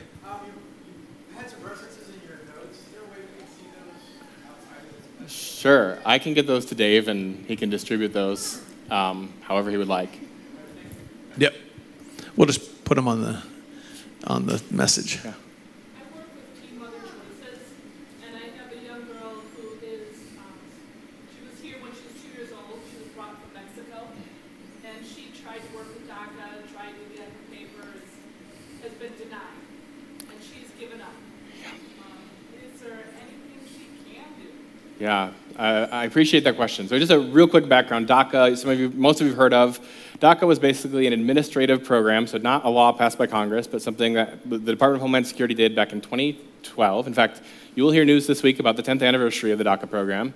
Sure, 5.29 6.01
I 6.05 6.19
can 6.19 6.35
get 6.35 6.49
those 6.49 6.67
to 6.67 6.75
Dave 6.75 7.07
and 7.07 7.47
he 7.47 7.55
can 7.55 7.71
distribute 7.71 8.13
those 8.13 8.61
um, 8.91 9.33
however 9.43 9.71
he 9.71 9.77
would 9.77 9.87
like. 9.87 10.19
Yep. 11.37 11.55
We'll 12.35 12.49
just 12.49 12.85
put 12.85 12.97
them 12.97 13.07
on 13.07 13.23
the 13.23 13.41
on 14.27 14.47
the 14.47 14.63
message. 14.71 15.21
Yeah. 15.25 15.35
Yeah, 31.61 31.75
Is 32.75 32.81
there 32.81 32.93
anything 32.93 33.61
she 33.67 34.13
can? 34.15 34.25
Yeah. 34.99 35.33
I 35.59 35.69
I 35.85 36.05
appreciate 36.05 36.45
that 36.45 36.57
question. 36.57 36.89
So 36.89 36.99
just 36.99 37.13
a 37.13 37.19
real 37.19 37.49
quick 37.49 37.69
background. 37.69 38.07
DACA, 38.09 38.57
some 38.57 38.71
of 38.71 38.79
you, 38.79 38.91
most 38.91 39.21
of 39.21 39.27
you 39.27 39.33
have 39.33 39.39
heard 39.39 39.55
of. 39.55 39.81
DACA 40.19 40.47
was 40.47 40.59
basically 40.59 41.07
an 41.07 41.13
administrative 41.13 41.85
program, 41.85 42.27
so 42.27 42.39
not 42.39 42.65
a 42.65 42.69
law 42.69 42.93
passed 42.93 43.19
by 43.19 43.27
Congress, 43.27 43.67
but 43.67 43.83
something 43.83 44.15
that 44.15 44.49
the 44.49 44.59
Department 44.59 44.97
of 44.97 45.01
Homeland 45.01 45.27
Security 45.27 45.55
did 45.55 45.75
back 45.75 45.93
in 45.93 46.01
2012. 46.01 47.07
In 47.07 47.15
fact, 47.15 47.41
you 47.75 47.83
will 47.83 47.91
hear 47.91 48.05
news 48.05 48.27
this 48.27 48.43
week 48.43 48.61
about 48.61 48.77
the 48.77 48.83
10th 48.83 49.03
anniversary 49.03 49.53
of 49.53 49.59
the 49.59 49.65
DACA 49.65 49.89
program. 49.89 50.35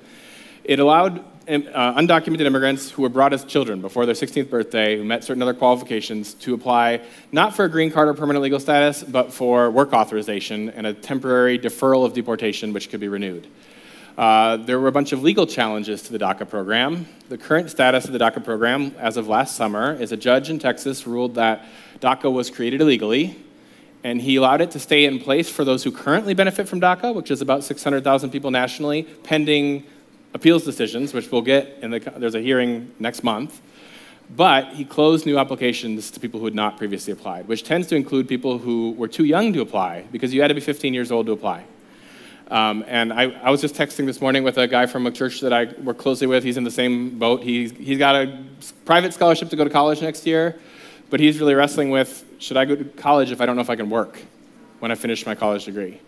It 0.65 0.81
allowed 0.81 1.21
um, 1.49 1.69
uh, 1.73 1.95
undocumented 1.95 2.41
immigrants 2.41 2.91
who 2.91 3.03
were 3.03 3.09
brought 3.09 3.33
as 3.33 3.45
children 3.45 3.81
before 3.81 4.05
their 4.05 4.17
16th 4.17 4.51
birthday, 4.51 4.97
who 4.97 5.05
met 5.05 5.23
certain 5.23 5.43
other 5.43 5.55
qualifications, 5.55 6.35
to 6.35 6.55
apply 6.55 7.03
not 7.31 7.55
for 7.55 7.67
a 7.67 7.69
green 7.69 7.93
card 7.93 8.09
or 8.09 8.15
permanent 8.15 8.43
legal 8.43 8.59
status, 8.59 9.05
but 9.05 9.33
for 9.33 9.71
work 9.71 9.93
authorization 9.93 10.71
and 10.71 10.87
a 10.87 10.93
temporary 10.93 11.57
deferral 11.57 12.05
of 12.05 12.15
deportation, 12.15 12.73
which 12.73 12.91
could 12.91 12.99
be 12.99 13.09
renewed. 13.09 13.47
Uh, 14.17 14.57
there 14.57 14.81
were 14.81 14.89
a 14.89 14.93
bunch 14.93 15.13
of 15.13 15.23
legal 15.23 15.47
challenges 15.47 16.01
to 16.03 16.13
the 16.13 16.19
DACA 16.19 16.49
program. 16.49 17.07
The 17.29 17.37
current 17.37 17.71
status 17.71 18.07
of 18.07 18.13
the 18.13 18.19
DACA 18.19 18.43
program, 18.43 18.95
as 18.99 19.19
of 19.19 19.29
last 19.29 19.57
summer, 19.57 19.95
is 19.95 20.11
a 20.11 20.17
judge 20.17 20.49
in 20.49 20.59
Texas 20.59 21.07
ruled 21.07 21.35
that 21.35 21.67
DACA 22.01 22.33
was 22.33 22.49
created 22.49 22.81
illegally, 22.81 23.37
and 24.03 24.23
he 24.23 24.37
allowed 24.37 24.63
it 24.63 24.71
to 24.71 24.79
stay 24.79 25.05
in 25.05 25.19
place 25.19 25.51
for 25.51 25.65
those 25.65 25.85
who 25.85 25.91
currently 25.91 26.33
benefit 26.33 26.67
from 26.67 26.81
DACA, 26.81 27.15
which 27.15 27.31
is 27.31 27.43
about 27.43 27.63
600,000 27.63 28.31
people 28.31 28.51
nationally, 28.51 29.03
pending 29.03 29.85
appeals 30.33 30.65
decisions, 30.65 31.13
which 31.13 31.31
we'll 31.31 31.43
get 31.43 31.77
in 31.83 31.91
the, 31.91 32.01
there's 32.17 32.35
a 32.35 32.41
hearing 32.41 32.95
next 32.99 33.23
month. 33.23 33.61
But 34.35 34.73
he 34.73 34.87
closed 34.87 35.27
new 35.27 35.39
applications 35.39 36.11
to 36.11 36.21
people 36.21 36.41
who 36.41 36.47
had 36.47 36.55
not 36.55 36.79
previously 36.79 37.13
applied, 37.13 37.49
which 37.49 37.65
tends 37.65 37.87
to 37.89 37.97
include 37.97 38.29
people 38.29 38.59
who 38.59 38.93
were 38.93 39.09
too 39.09 39.25
young 39.25 39.53
to 39.53 39.61
apply 39.61 40.07
because 40.11 40.33
you 40.33 40.41
had 40.41 40.49
to 40.49 40.55
be 40.55 40.61
15 40.61 40.95
years 40.95 41.13
old 41.13 41.27
to 41.27 41.33
apply. 41.33 41.65
Um, 42.49 42.85
and 42.87 43.13
I, 43.13 43.31
I, 43.43 43.51
was 43.51 43.61
just 43.61 43.75
texting 43.75 44.07
this 44.07 44.21
morning 44.21 44.45
with 44.45 44.57
a 44.57 44.69
guy 44.69 44.87
from 44.87 45.05
a 45.07 45.11
church 45.11 45.41
that 45.41 45.53
I 45.53 45.65
work 45.83 45.99
closely 45.99 46.29
with. 46.29 46.45
He's 46.45 46.57
in 46.57 46.63
the 46.63 46.71
same 46.71 47.19
boat. 47.19 47.43
He's, 47.43 47.73
he's 47.73 47.99
got 47.99 48.15
a 48.15 48.45
private 48.85 49.13
scholarship 49.13 49.51
to 49.51 49.57
go 49.57 49.65
to 49.65 49.71
college 49.71 50.01
next 50.01 50.27
year, 50.27 50.57
but 51.11 51.19
he's 51.19 51.41
really 51.41 51.55
wrestling 51.55 51.91
with 51.91 52.25
should 52.39 52.57
I 52.57 52.65
go 52.65 52.77
to 52.77 52.85
college 52.85 53.33
if 53.33 53.41
I 53.41 53.47
don't 53.47 53.57
know 53.57 53.63
if 53.63 53.71
I 53.71 53.75
can 53.75 53.91
work 53.91 54.21
when 54.79 54.93
I 54.93 54.95
finish 54.95 55.27
my 55.27 55.35
college 55.35 55.65
degree? 55.65 56.01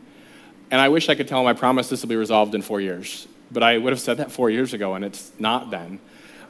And 0.70 0.80
I 0.80 0.88
wish 0.90 1.08
I 1.08 1.16
could 1.16 1.26
tell 1.26 1.40
him 1.40 1.48
I 1.48 1.54
promise 1.54 1.88
this 1.88 2.02
will 2.02 2.08
be 2.08 2.16
resolved 2.16 2.54
in 2.54 2.62
four 2.62 2.80
years, 2.80 3.26
but 3.50 3.64
I 3.64 3.76
would 3.76 3.92
have 3.92 4.00
said 4.00 4.18
that 4.18 4.30
four 4.30 4.48
years 4.48 4.74
ago, 4.74 4.94
and 4.94 5.04
it's 5.04 5.32
not 5.40 5.70
then. 5.70 5.98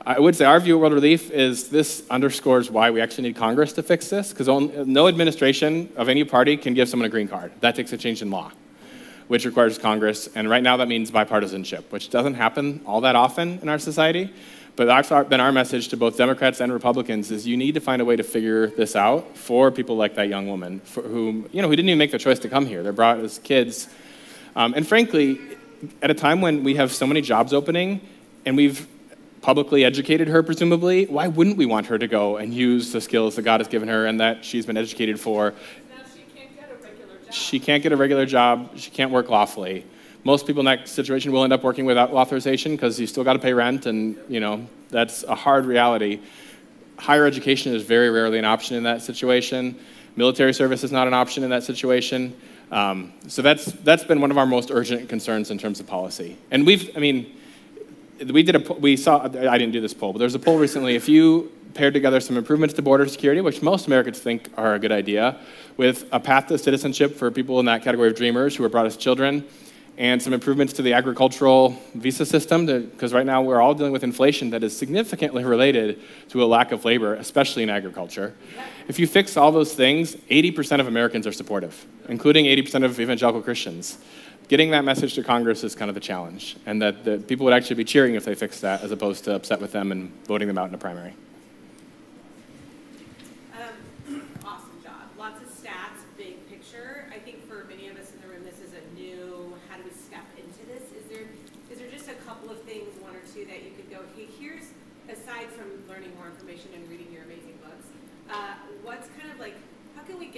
I 0.05 0.19
would 0.19 0.37
say 0.37 0.45
our 0.45 0.61
view 0.61 0.75
of 0.75 0.81
World 0.81 0.93
Relief 0.93 1.31
is 1.31 1.71
this 1.71 2.03
underscores 2.11 2.71
why 2.71 2.91
we 2.91 3.01
actually 3.01 3.29
need 3.29 3.37
Congress 3.37 3.73
to 3.75 3.83
fix 3.83 4.11
this, 4.11 4.33
because 4.33 4.49
no 4.49 5.09
administration 5.09 5.91
of 5.97 6.11
any 6.11 6.25
party 6.25 6.59
can 6.59 6.75
give 6.75 6.91
someone 6.91 7.07
a 7.07 7.11
green 7.11 7.29
card. 7.29 7.53
That 7.61 7.75
takes 7.75 7.93
a 7.93 7.97
change 7.97 8.21
in 8.21 8.31
law 8.31 8.53
which 9.29 9.45
requires 9.45 9.79
Congress. 9.79 10.29
And 10.35 10.51
right 10.51 10.63
now 10.63 10.79
that 10.79 10.89
means 10.89 11.11
bipartisanship, 11.11 11.85
which 11.91 12.11
doesn't 12.11 12.35
happen 12.35 12.83
all 12.87 13.03
that 13.03 13.15
often 13.15 13.61
in 13.61 13.69
our 13.69 13.79
society. 13.79 14.33
But 14.75 14.87
that's 14.87 15.09
been 15.29 15.41
our 15.41 15.51
message 15.51 15.89
to 15.89 15.97
both 15.97 16.17
Democrats 16.17 16.61
and 16.61 16.73
Republicans 16.73 17.31
is 17.31 17.47
you 17.47 17.57
need 17.57 17.75
to 17.75 17.81
find 17.81 18.01
a 18.01 18.05
way 18.05 18.15
to 18.15 18.23
figure 18.23 18.69
this 18.69 18.95
out 18.95 19.37
for 19.37 19.73
people 19.73 19.97
like 19.97 20.15
that 20.15 20.29
young 20.29 20.47
woman 20.47 20.81
for 20.81 21.03
whom, 21.03 21.49
you 21.53 21.63
know, 21.63 21.69
who 21.69 21.75
didn't 21.75 21.89
even 21.89 21.99
make 21.99 22.13
the 22.13 22.19
choice 22.19 22.39
to 22.41 22.49
come 22.49 22.65
here. 22.65 22.83
They're 22.85 22.93
brought 22.93 23.19
as 23.19 23.39
kids. 23.41 23.89
Um, 24.55 24.75
and 24.75 24.87
frankly, 24.87 25.41
at 26.01 26.13
a 26.13 26.15
time 26.15 26.41
when 26.41 26.63
we 26.63 26.77
have 26.77 26.93
so 26.93 27.09
many 27.09 27.21
jobs 27.21 27.53
opening 27.53 28.01
and 28.47 28.57
we've 28.57 28.87
publicly 29.41 29.85
educated 29.85 30.29
her, 30.29 30.45
presumably, 30.45 31.07
why 31.07 31.27
wouldn't 31.27 31.57
we 31.57 31.67
want 31.67 31.87
her 31.87 31.99
to 31.99 32.07
go 32.07 32.37
and 32.37 32.55
use 32.55 32.93
the 32.93 33.01
skills 33.01 33.35
that 33.35 33.43
God 33.43 33.61
has 33.61 33.67
given 33.67 33.89
her 33.89 34.07
and 34.07 34.21
that 34.21 34.45
she's 34.45 34.65
been 34.65 34.77
educated 34.77 35.19
for 35.19 35.55
she 37.31 37.59
can't 37.61 37.83
get 37.83 37.93
a 37.93 37.97
regular 37.97 38.27
job, 38.27 38.71
she 38.77 38.91
can't 38.91 39.11
work 39.11 39.29
lawfully. 39.29 39.85
Most 40.25 40.47
people 40.47 40.61
in 40.61 40.67
that 40.67 40.89
situation 40.89 41.33
will 41.33 41.45
end 41.45 41.53
up 41.53 41.63
working 41.63 41.85
without 41.85 42.11
authorization 42.11 42.73
because 42.73 42.99
you 42.99 43.07
still 43.07 43.25
got 43.25 43.35
to 43.35 43.39
pay 43.39 43.53
rent, 43.53 43.87
and 43.87 44.17
you 44.29 44.41
know 44.41 44.67
that's 44.91 45.23
a 45.25 45.35
hard 45.35 45.65
reality. 45.65 46.21
Higher 46.99 47.27
education 47.27 47.75
is 47.75 47.83
very 47.83 48.11
rarely 48.11 48.39
an 48.39 48.45
option 48.45 48.77
in 48.77 48.83
that 48.83 49.03
situation. 49.03 49.79
Military 50.17 50.53
service 50.53 50.83
is 50.83 50.91
not 50.91 51.07
an 51.07 51.15
option 51.15 51.45
in 51.45 51.51
that 51.51 51.63
situation. 51.63 52.37
Um, 52.71 53.13
so 53.29 53.41
that's 53.41 53.67
that's 53.67 54.05
been 54.05 54.21
one 54.21 54.31
of 54.31 54.39
our 54.39 54.47
most 54.47 54.71
urgent 54.71 55.09
concerns 55.09 55.51
in 55.51 55.59
terms 55.59 55.81
of 55.81 55.87
policy. 55.87 56.37
And 56.51 56.67
we've, 56.67 56.95
I 56.97 57.01
mean, 57.01 57.35
we 58.27 58.43
did 58.43 58.57
a 58.57 58.73
we 58.75 58.97
saw 58.97 59.23
I 59.25 59.59
didn't 59.59 59.73
do 59.73 59.81
this 59.81 59.95
poll, 59.95 60.13
but 60.13 60.19
there 60.19 60.27
was 60.27 60.35
a 60.35 60.39
poll 60.39 60.59
recently. 60.59 60.97
If 60.97 61.09
you 61.09 61.53
paired 61.75 61.95
together 61.95 62.21
some 62.21 62.37
improvements 62.37 62.75
to 62.75 62.83
border 62.83 63.07
security, 63.07 63.41
which 63.41 63.63
most 63.63 63.87
Americans 63.87 64.19
think 64.19 64.49
are 64.57 64.75
a 64.75 64.79
good 64.79 64.93
idea, 64.93 65.37
with 65.77 66.07
a 66.13 66.19
path 66.19 66.49
to 66.49 66.59
citizenship 66.59 67.15
for 67.15 67.31
people 67.31 67.61
in 67.61 67.67
that 67.67 67.83
category 67.83 68.09
of 68.09 68.17
dreamers 68.17 68.57
who 68.57 68.63
were 68.63 68.69
brought 68.69 68.87
as 68.87 68.97
children, 68.97 69.45
and 69.97 70.23
some 70.23 70.33
improvements 70.33 70.73
to 70.73 70.83
the 70.83 70.93
agricultural 70.93 71.77
visa 71.95 72.25
system, 72.25 72.67
because 72.67 73.13
right 73.13 73.27
now 73.27 73.43
we're 73.43 73.61
all 73.61 73.75
dealing 73.75 73.93
with 73.93 74.05
inflation 74.05 74.51
that 74.51 74.63
is 74.63 74.77
significantly 74.77 75.45
related 75.45 76.01
to 76.29 76.43
a 76.43 76.47
lack 76.47 76.73
of 76.73 76.85
labor, 76.85 77.15
especially 77.15 77.63
in 77.63 77.71
agriculture. 77.71 78.35
If 78.87 78.99
you 78.99 79.07
fix 79.07 79.37
all 79.37 79.53
those 79.53 79.75
things, 79.75 80.15
80% 80.31 80.81
of 80.81 80.87
Americans 80.87 81.27
are 81.27 81.33
supportive, 81.33 81.87
including 82.09 82.47
80% 82.47 82.85
of 82.85 82.99
evangelical 82.99 83.43
Christians. 83.43 83.99
Getting 84.49 84.71
that 84.71 84.83
message 84.83 85.13
to 85.15 85.23
Congress 85.23 85.63
is 85.63 85.75
kind 85.75 85.91
of 85.91 85.95
the 85.95 86.01
challenge, 86.01 86.57
and 86.65 86.81
that 86.81 87.05
the 87.05 87.19
people 87.19 87.45
would 87.45 87.53
actually 87.53 87.77
be 87.77 87.85
cheering 87.85 88.15
if 88.15 88.25
they 88.25 88.35
fixed 88.35 88.63
that 88.63 88.83
as 88.83 88.91
opposed 88.91 89.25
to 89.25 89.35
upset 89.35 89.61
with 89.61 89.73
them 89.73 89.93
and 89.93 90.11
voting 90.27 90.49
them 90.49 90.57
out 90.57 90.71
in 90.71 90.75
a 90.75 90.79
primary. 90.79 91.13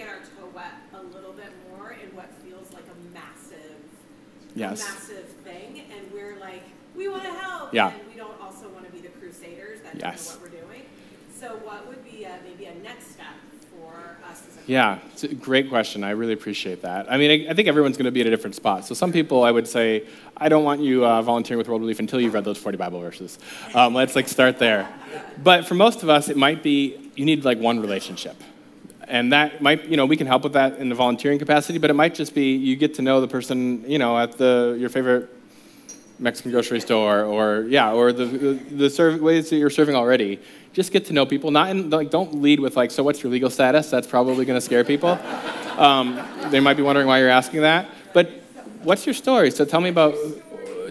get 0.00 0.08
our 0.08 0.20
toe 0.20 0.48
wet 0.54 0.72
a 0.94 1.02
little 1.12 1.32
bit 1.32 1.52
more 1.68 1.92
in 1.92 2.08
what 2.16 2.32
feels 2.42 2.72
like 2.72 2.84
a 2.88 3.12
massive, 3.12 3.76
Yes. 4.54 4.82
massive 4.84 5.26
thing, 5.44 5.82
and 5.92 6.12
we're 6.12 6.38
like, 6.38 6.62
we 6.96 7.08
want 7.08 7.22
to 7.24 7.32
help, 7.32 7.72
Yeah. 7.74 7.88
and 7.92 8.00
we 8.12 8.18
don't 8.18 8.40
also 8.40 8.68
want 8.68 8.86
to 8.86 8.92
be 8.92 9.00
the 9.00 9.08
crusaders. 9.08 9.80
That's 9.82 9.98
Yes. 9.98 10.02
kind 10.02 10.36
of 10.46 10.52
what 10.52 10.60
we're 10.62 10.68
doing. 10.68 10.82
So, 11.38 11.46
what 11.64 11.86
would 11.88 12.04
be 12.04 12.24
a, 12.24 12.38
maybe 12.44 12.66
a 12.66 12.74
next 12.82 13.12
step 13.12 13.26
for 13.70 14.18
us 14.28 14.42
Yeah, 14.66 14.98
it's 15.12 15.24
a 15.24 15.28
great 15.28 15.68
question. 15.68 16.04
I 16.04 16.10
really 16.10 16.32
appreciate 16.34 16.82
that. 16.82 17.10
I 17.10 17.16
mean, 17.16 17.46
I, 17.48 17.50
I 17.50 17.54
think 17.54 17.66
everyone's 17.68 17.96
going 17.96 18.04
to 18.06 18.10
be 18.10 18.20
at 18.20 18.26
a 18.26 18.30
different 18.30 18.54
spot. 18.56 18.84
So 18.86 18.94
some 18.94 19.12
people, 19.12 19.42
I 19.42 19.50
would 19.50 19.66
say, 19.66 20.06
I 20.36 20.48
don't 20.48 20.64
want 20.64 20.80
you 20.80 21.04
uh, 21.06 21.22
volunteering 21.22 21.58
with 21.58 21.68
World 21.68 21.80
Relief 21.80 21.98
until 21.98 22.20
you've 22.20 22.34
read 22.34 22.44
those 22.44 22.58
40 22.58 22.76
Bible 22.76 23.00
verses. 23.00 23.38
Um, 23.74 23.94
let's 23.94 24.14
like 24.16 24.28
start 24.28 24.58
there. 24.58 24.88
But 25.42 25.66
for 25.66 25.74
most 25.74 26.02
of 26.02 26.08
us, 26.08 26.28
it 26.28 26.36
might 26.36 26.62
be 26.62 27.10
you 27.16 27.24
need 27.24 27.44
like 27.44 27.58
one 27.58 27.80
relationship. 27.80 28.36
And 29.10 29.32
that 29.32 29.60
might, 29.60 29.86
you 29.86 29.96
know, 29.96 30.06
we 30.06 30.16
can 30.16 30.28
help 30.28 30.44
with 30.44 30.52
that 30.52 30.78
in 30.78 30.88
the 30.88 30.94
volunteering 30.94 31.40
capacity, 31.40 31.78
but 31.78 31.90
it 31.90 31.94
might 31.94 32.14
just 32.14 32.32
be 32.32 32.54
you 32.54 32.76
get 32.76 32.94
to 32.94 33.02
know 33.02 33.20
the 33.20 33.26
person, 33.26 33.84
you 33.90 33.98
know, 33.98 34.16
at 34.16 34.38
the 34.38 34.76
your 34.78 34.88
favorite 34.88 35.28
Mexican 36.20 36.52
grocery 36.52 36.78
store, 36.78 37.24
or 37.24 37.64
yeah, 37.68 37.92
or 37.92 38.12
the 38.12 38.24
the, 38.24 38.52
the 38.52 38.90
serve, 38.90 39.20
ways 39.20 39.50
that 39.50 39.56
you're 39.56 39.68
serving 39.68 39.96
already. 39.96 40.38
Just 40.72 40.92
get 40.92 41.06
to 41.06 41.12
know 41.12 41.26
people. 41.26 41.50
Not 41.50 41.70
in, 41.70 41.90
like 41.90 42.10
don't 42.10 42.40
lead 42.40 42.60
with 42.60 42.76
like, 42.76 42.92
so 42.92 43.02
what's 43.02 43.20
your 43.20 43.32
legal 43.32 43.50
status? 43.50 43.90
That's 43.90 44.06
probably 44.06 44.44
going 44.44 44.56
to 44.56 44.64
scare 44.64 44.84
people. 44.84 45.18
Um, 45.76 46.24
they 46.50 46.60
might 46.60 46.76
be 46.76 46.84
wondering 46.84 47.08
why 47.08 47.18
you're 47.18 47.30
asking 47.30 47.62
that. 47.62 47.88
But 48.12 48.30
what's 48.84 49.06
your 49.06 49.14
story? 49.14 49.50
So 49.50 49.64
tell 49.64 49.80
me 49.80 49.88
about 49.88 50.14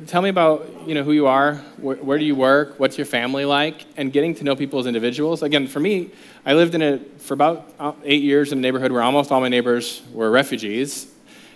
tell 0.09 0.23
me 0.23 0.29
about 0.29 0.67
you 0.87 0.95
know 0.95 1.03
who 1.03 1.11
you 1.11 1.27
are. 1.27 1.55
Where, 1.77 1.97
where 1.97 2.17
do 2.17 2.25
you 2.25 2.33
work? 2.33 2.79
What's 2.79 2.97
your 2.97 3.05
family 3.05 3.45
like? 3.45 3.85
And 3.95 4.11
getting 4.11 4.33
to 4.35 4.43
know 4.43 4.55
people 4.55 4.79
as 4.79 4.87
individuals. 4.87 5.43
Again, 5.43 5.67
for 5.67 5.79
me, 5.79 6.09
I 6.47 6.53
lived 6.53 6.73
in 6.73 6.81
it 6.81 7.21
for 7.21 7.35
about 7.35 7.71
uh, 7.79 7.93
eight 8.03 8.23
years 8.23 8.51
in 8.51 8.57
a 8.57 8.61
neighborhood 8.61 8.91
where 8.91 9.03
almost 9.03 9.31
all 9.31 9.39
my 9.39 9.49
neighbors 9.49 10.01
were 10.11 10.31
refugees. 10.31 11.07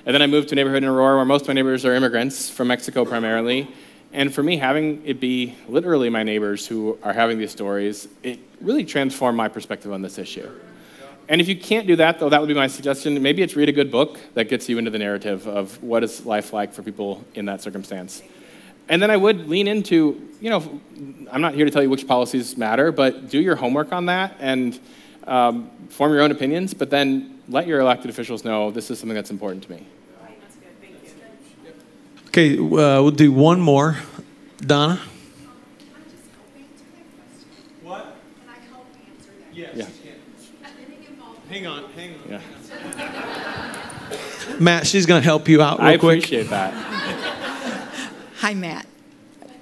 And 0.05 0.13
then 0.13 0.21
I 0.21 0.27
moved 0.27 0.49
to 0.49 0.55
a 0.55 0.57
neighborhood 0.57 0.83
in 0.83 0.89
Aurora 0.89 1.15
where 1.15 1.25
most 1.25 1.43
of 1.43 1.47
my 1.47 1.55
neighbors 1.55 1.83
are 1.83 1.95
immigrants 1.95 2.47
from 2.47 2.67
Mexico 2.67 3.05
primarily. 3.05 3.67
And 4.11 4.31
for 4.31 4.43
me, 4.43 4.57
having 4.57 5.03
it 5.03 5.19
be 5.19 5.55
literally 5.67 6.11
my 6.11 6.21
neighbors 6.21 6.67
who 6.67 6.99
are 7.01 7.13
having 7.13 7.39
these 7.39 7.51
stories, 7.51 8.07
it 8.21 8.39
really 8.61 8.85
transformed 8.85 9.35
my 9.35 9.47
perspective 9.47 9.91
on 9.91 10.03
this 10.03 10.19
issue. 10.19 10.47
And 11.27 11.41
if 11.41 11.47
you 11.47 11.55
can't 11.55 11.87
do 11.87 11.95
that, 11.95 12.19
though, 12.19 12.29
that 12.29 12.39
would 12.39 12.49
be 12.49 12.53
my 12.53 12.67
suggestion. 12.67 13.19
Maybe 13.19 13.41
it's 13.41 13.55
read 13.55 13.69
a 13.69 13.71
good 13.71 13.89
book 13.89 14.19
that 14.35 14.49
gets 14.49 14.69
you 14.69 14.77
into 14.77 14.91
the 14.91 14.99
narrative 14.99 15.47
of 15.47 15.81
what 15.81 16.03
is 16.03 16.23
life 16.25 16.53
like 16.53 16.73
for 16.73 16.83
people 16.83 17.23
in 17.33 17.45
that 17.45 17.61
circumstance. 17.61 18.21
And 18.89 19.01
then 19.01 19.09
I 19.09 19.17
would 19.17 19.47
lean 19.47 19.67
into, 19.67 20.29
you 20.41 20.49
know, 20.49 20.81
I'm 21.31 21.41
not 21.41 21.53
here 21.55 21.65
to 21.65 21.71
tell 21.71 21.81
you 21.81 21.89
which 21.89 22.05
policies 22.07 22.57
matter, 22.57 22.91
but 22.91 23.29
do 23.29 23.39
your 23.39 23.55
homework 23.55 23.91
on 23.91 24.07
that 24.07 24.35
and 24.39 24.79
um, 25.25 25.71
form 25.89 26.11
your 26.11 26.21
own 26.21 26.31
opinions, 26.31 26.73
but 26.73 26.89
then 26.89 27.41
let 27.47 27.65
your 27.65 27.79
elected 27.79 28.09
officials 28.09 28.43
know 28.43 28.71
this 28.71 28.91
is 28.91 28.99
something 28.99 29.15
that's 29.15 29.31
important 29.31 29.63
to 29.63 29.71
me. 29.71 29.85
That's 30.41 30.55
good. 30.55 30.69
Thank 30.81 30.95
you. 31.63 31.73
Okay, 32.27 32.57
uh, 32.57 33.01
we'll 33.01 33.11
do 33.11 33.31
one 33.31 33.61
more. 33.61 33.97
Donna? 34.59 34.99
What? 37.81 38.17
Can 38.41 38.49
I 38.49 38.59
help 38.69 38.85
answer 39.07 39.31
that? 39.39 39.55
Yes. 39.55 39.75
Yeah. 39.77 40.13
Hang 41.49 41.67
on, 41.67 41.83
hang 41.91 42.15
on. 42.15 42.19
Yeah. 42.29 42.41
Matt, 44.59 44.87
she's 44.87 45.05
going 45.05 45.21
to 45.21 45.25
help 45.25 45.47
you 45.47 45.61
out 45.61 45.79
real 45.79 45.87
I 45.87 45.97
quick. 45.97 46.09
I 46.09 46.17
appreciate 46.17 46.49
that. 46.49 46.92
Hi, 48.43 48.53
Matt. 48.53 48.85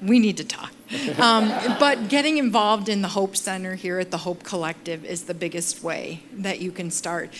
We 0.02 0.18
need 0.18 0.38
to 0.38 0.44
talk. 0.44 0.74
Um, 1.20 1.50
but 1.80 2.10
getting 2.10 2.40
involved 2.40 2.90
in 2.90 3.04
the 3.04 3.10
Hope 3.10 3.38
Center 3.38 3.76
here 3.76 4.00
at 4.00 4.10
the 4.10 4.18
Hope 4.18 4.44
Collective 4.44 5.06
is 5.06 5.26
the 5.26 5.36
biggest 5.36 5.84
way 5.84 6.24
that 6.34 6.62
you 6.62 6.72
can 6.72 6.90
start. 6.90 7.32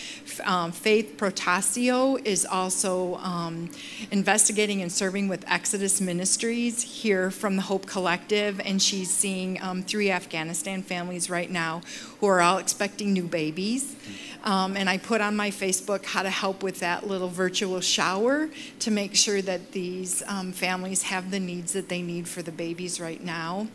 Um, 0.44 0.70
Faith 0.70 1.16
Protasio 1.18 2.24
is 2.24 2.46
also 2.46 3.16
um, 3.16 3.70
investigating 4.12 4.82
and 4.82 4.92
serving 4.92 5.26
with 5.26 5.44
Exodus 5.50 6.00
Ministries 6.00 6.80
here 7.02 7.32
from 7.32 7.56
the 7.56 7.62
Hope 7.62 7.86
Collective, 7.86 8.60
and 8.60 8.80
she's 8.80 9.10
seeing 9.10 9.60
um, 9.60 9.82
three 9.82 10.12
Afghanistan 10.12 10.80
families 10.80 11.28
right 11.28 11.50
now 11.50 11.82
who 12.20 12.28
are 12.28 12.40
all 12.40 12.58
expecting 12.58 13.12
new 13.12 13.24
babies. 13.24 13.96
Um, 14.44 14.76
and 14.76 14.90
I 14.90 14.98
put 14.98 15.20
on 15.20 15.36
my 15.36 15.50
Facebook 15.50 16.04
how 16.04 16.22
to 16.22 16.30
help 16.30 16.62
with 16.62 16.80
that 16.80 17.06
little 17.06 17.28
virtual 17.28 17.80
shower 17.80 18.48
to 18.80 18.90
make 18.90 19.14
sure 19.14 19.40
that 19.42 19.72
these 19.72 20.22
um, 20.26 20.52
families 20.52 21.02
have 21.02 21.30
the 21.30 21.38
needs 21.38 21.72
that 21.74 21.88
they 21.88 22.02
need 22.02 22.26
for 22.26 22.42
the 22.42 22.50
babies 22.50 23.00
right 23.00 23.22
now. 23.22 23.68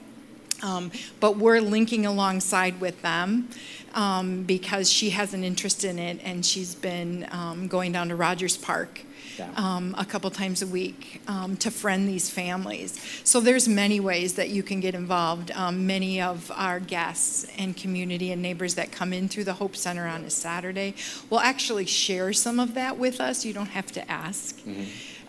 Um, 0.64 0.92
but 1.20 1.38
we're 1.38 1.62
linking 1.62 2.06
alongside 2.06 2.82
with 2.82 3.02
them 3.02 3.50
um, 3.94 4.44
because 4.44 4.92
she 4.92 5.12
has 5.12 5.34
an 5.34 5.44
interest 5.44 5.84
in 5.84 6.00
it 6.00 6.20
and 6.24 6.46
she's 6.46 6.76
been 6.76 7.28
um, 7.32 7.68
going 7.68 7.92
down 7.92 8.10
to 8.10 8.16
Rogers 8.16 8.58
Park 8.58 9.02
Yeah. 9.38 9.50
um, 9.56 9.96
a 9.98 10.06
couple 10.06 10.30
times 10.32 10.62
a 10.62 10.68
week 10.68 11.22
um, 11.28 11.58
to 11.58 11.72
friend 11.72 12.08
these 12.08 12.30
families. 12.30 13.00
So 13.24 13.40
there's 13.40 13.68
many 13.68 14.00
ways 14.00 14.34
that 14.34 14.50
you 14.50 14.64
can 14.64 14.80
get 14.80 14.96
involved. 14.96 15.52
Um, 15.52 15.86
many 15.86 16.22
of 16.22 16.52
our 16.56 16.80
guests 16.80 17.46
and 17.58 17.76
community 17.76 18.32
and 18.32 18.42
neighbors 18.42 18.76
that 18.76 18.92
come 18.92 19.14
in 19.14 19.28
through 19.30 19.44
the 19.46 19.54
Hope 19.54 19.76
Center 19.76 20.08
on 20.08 20.24
a 20.24 20.30
Saturday 20.30 20.96
will 21.30 21.40
actually 21.40 21.86
share 21.86 22.34
some 22.34 22.60
of 22.60 22.74
that 22.74 22.98
with 22.98 23.20
us. 23.20 23.46
You 23.46 23.54
don't 23.54 23.68
have 23.68 23.92
to 23.94 24.12
ask. 24.12 24.60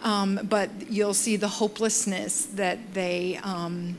Um, 0.03 0.41
but 0.49 0.71
you'll 0.89 1.15
see 1.15 1.37
the 1.37 1.49
hopelessness 1.49 2.47
that 2.47 2.95
they 2.95 3.39
um, 3.43 3.97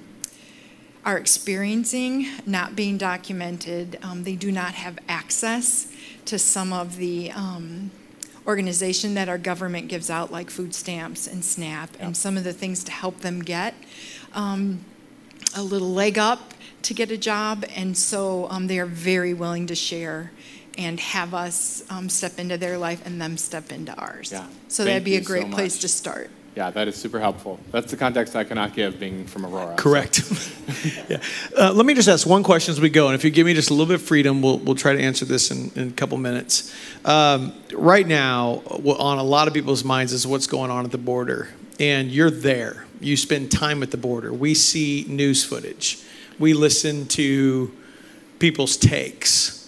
are 1.05 1.18
experiencing, 1.18 2.28
not 2.45 2.76
being 2.76 2.97
documented. 2.97 3.99
Um, 4.01 4.24
they 4.24 4.36
do 4.36 4.51
not 4.51 4.74
have 4.76 4.97
access 5.07 5.91
to 6.26 6.39
some 6.39 6.72
of 6.72 6.97
the 6.97 7.32
um, 7.32 7.91
organization 8.48 9.14
that 9.16 9.30
our 9.30 9.38
government 9.38 9.88
gives 9.88 10.10
out, 10.10 10.32
like 10.32 10.50
food 10.50 10.74
stamps 10.74 11.28
and 11.28 11.44
SNAP, 11.44 11.90
and 12.00 12.16
some 12.16 12.38
of 12.38 12.44
the 12.44 12.54
things 12.54 12.84
to 12.86 12.92
help 12.92 13.20
them 13.20 13.42
get 13.42 13.74
um, 14.34 14.84
a 15.56 15.64
little 15.64 15.92
leg 15.92 16.18
up 16.18 16.54
to 16.84 16.94
get 16.94 17.12
a 17.12 17.18
job. 17.18 17.66
And 17.76 17.98
so 17.98 18.48
um, 18.50 18.68
they 18.68 18.80
are 18.80 18.86
very 18.86 19.34
willing 19.34 19.68
to 19.68 19.76
share 19.76 20.32
and 20.78 21.00
have 21.00 21.34
us 21.34 21.84
um, 21.90 22.08
step 22.08 22.40
into 22.40 22.58
their 22.58 22.78
life 22.78 23.06
and 23.06 23.22
them 23.22 23.38
step 23.38 23.72
into 23.72 23.94
ours. 23.96 24.32
Yeah. 24.32 24.48
So 24.70 24.84
Thank 24.84 24.94
that'd 24.94 25.04
be 25.04 25.16
a 25.18 25.22
great 25.22 25.48
so 25.48 25.54
place 25.54 25.78
to 25.80 25.88
start. 25.88 26.30
Yeah, 26.60 26.72
that 26.72 26.89
is 26.89 26.97
super 26.97 27.22
helpful. 27.22 27.57
That's 27.72 27.89
the 27.89 27.95
context 27.95 28.36
I 28.36 28.43
cannot 28.43 28.74
give 28.74 28.99
being 28.99 29.24
from 29.26 29.45
Aurora. 29.45 29.78
so- 29.78 29.82
Correct. 29.82 30.24
yeah. 31.10 31.22
Uh, 31.57 31.72
let 31.72 31.86
me 31.86 31.93
just 31.93 32.10
ask 32.10 32.28
one 32.28 32.43
question 32.43 32.74
as 32.74 32.82
we 32.82 32.89
go, 32.89 33.05
and 33.05 33.16
if 33.16 33.24
you 33.24 33.30
give 33.30 33.45
me 33.45 33.53
just 33.53 33.70
a 33.70 33.74
little 33.74 33.86
bit 33.86 33.93
of 33.93 34.01
freedom, 34.01 34.41
we'll, 34.41 34.57
we'll 34.57 34.76
try 34.76 34.91
to 34.91 34.99
answer 35.01 35.24
this 35.24 35.51
in, 35.51 35.72
in 35.78 35.88
a 35.88 35.91
couple 35.93 36.18
minutes. 36.18 36.76
Um, 37.05 37.53
right 37.74 38.05
now, 38.05 38.62
on 38.66 39.20
a 39.20 39.24
lot 39.24 39.47
of 39.47 39.53
people's 39.53 39.86
minds 39.86 40.12
is 40.12 40.28
what's 40.28 40.47
going 40.47 40.70
on 40.70 40.84
at 40.84 40.91
the 40.91 40.97
border, 40.97 41.47
and 41.80 42.12
you're 42.12 42.30
there. 42.30 42.86
You 42.99 43.16
spend 43.16 43.53
time 43.53 43.82
at 43.82 43.91
the 43.91 43.97
border. 43.97 44.34
We 44.34 44.53
see 44.53 45.05
news 45.07 45.45
footage. 45.45 46.03
We 46.39 46.51
listen 46.53 47.07
to 47.07 47.72
people's 48.39 48.76
takes, 48.76 49.59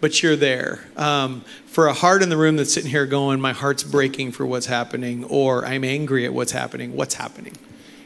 but 0.00 0.22
you're 0.22 0.36
there. 0.36 0.84
Um, 0.96 1.42
for 1.66 1.86
a 1.86 1.92
heart 1.92 2.22
in 2.22 2.28
the 2.28 2.36
room 2.36 2.56
that's 2.56 2.72
sitting 2.72 2.90
here 2.90 3.06
going, 3.06 3.40
my 3.40 3.52
heart's 3.52 3.84
breaking 3.84 4.32
for 4.32 4.46
what's 4.46 4.66
happening, 4.66 5.24
or 5.24 5.64
I'm 5.64 5.84
angry 5.84 6.24
at 6.24 6.32
what's 6.32 6.52
happening. 6.52 6.94
What's 6.94 7.14
happening? 7.14 7.54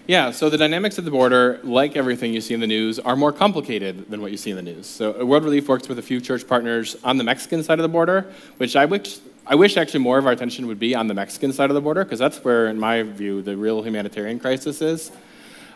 Yeah, 0.07 0.33
so 0.33 0.51
the 0.51 0.59
dynamics 0.59 0.99
of 0.99 1.05
the 1.05 1.13
border, 1.13 1.61
like 1.63 1.97
everything 1.97 2.35
you 2.35 2.41
see 2.41 2.55
in 2.55 2.61
the 2.61 2.67
news, 2.67 2.99
are 2.99 3.15
more 3.15 3.33
complicated 3.33 4.11
than 4.11 4.21
what 4.21 4.33
you 4.33 4.37
see 4.37 4.51
in 4.51 4.57
the 4.57 4.63
news. 4.63 4.87
So 4.87 5.25
World 5.25 5.45
Relief 5.45 5.69
works 5.69 5.89
with 5.89 5.99
a 5.99 6.03
few 6.03 6.21
church 6.21 6.47
partners 6.47 6.97
on 7.05 7.19
the 7.19 7.25
Mexican 7.25 7.63
side 7.63 7.79
of 7.79 7.85
the 7.85 7.89
border, 7.89 8.27
which 8.57 8.75
I 8.75 8.85
wish, 8.85 9.21
I 9.47 9.55
wish 9.55 9.77
actually 9.77 10.01
more 10.01 10.19
of 10.19 10.27
our 10.27 10.33
attention 10.33 10.67
would 10.67 10.81
be 10.81 10.97
on 10.97 11.07
the 11.07 11.15
Mexican 11.15 11.53
side 11.53 11.71
of 11.71 11.75
the 11.75 11.81
border, 11.81 12.03
because 12.03 12.19
that's 12.19 12.43
where, 12.43 12.67
in 12.67 12.81
my 12.81 13.05
view, 13.05 13.43
the 13.43 13.57
real 13.57 13.81
humanitarian 13.83 14.41
crisis 14.41 14.83
is. 14.83 15.13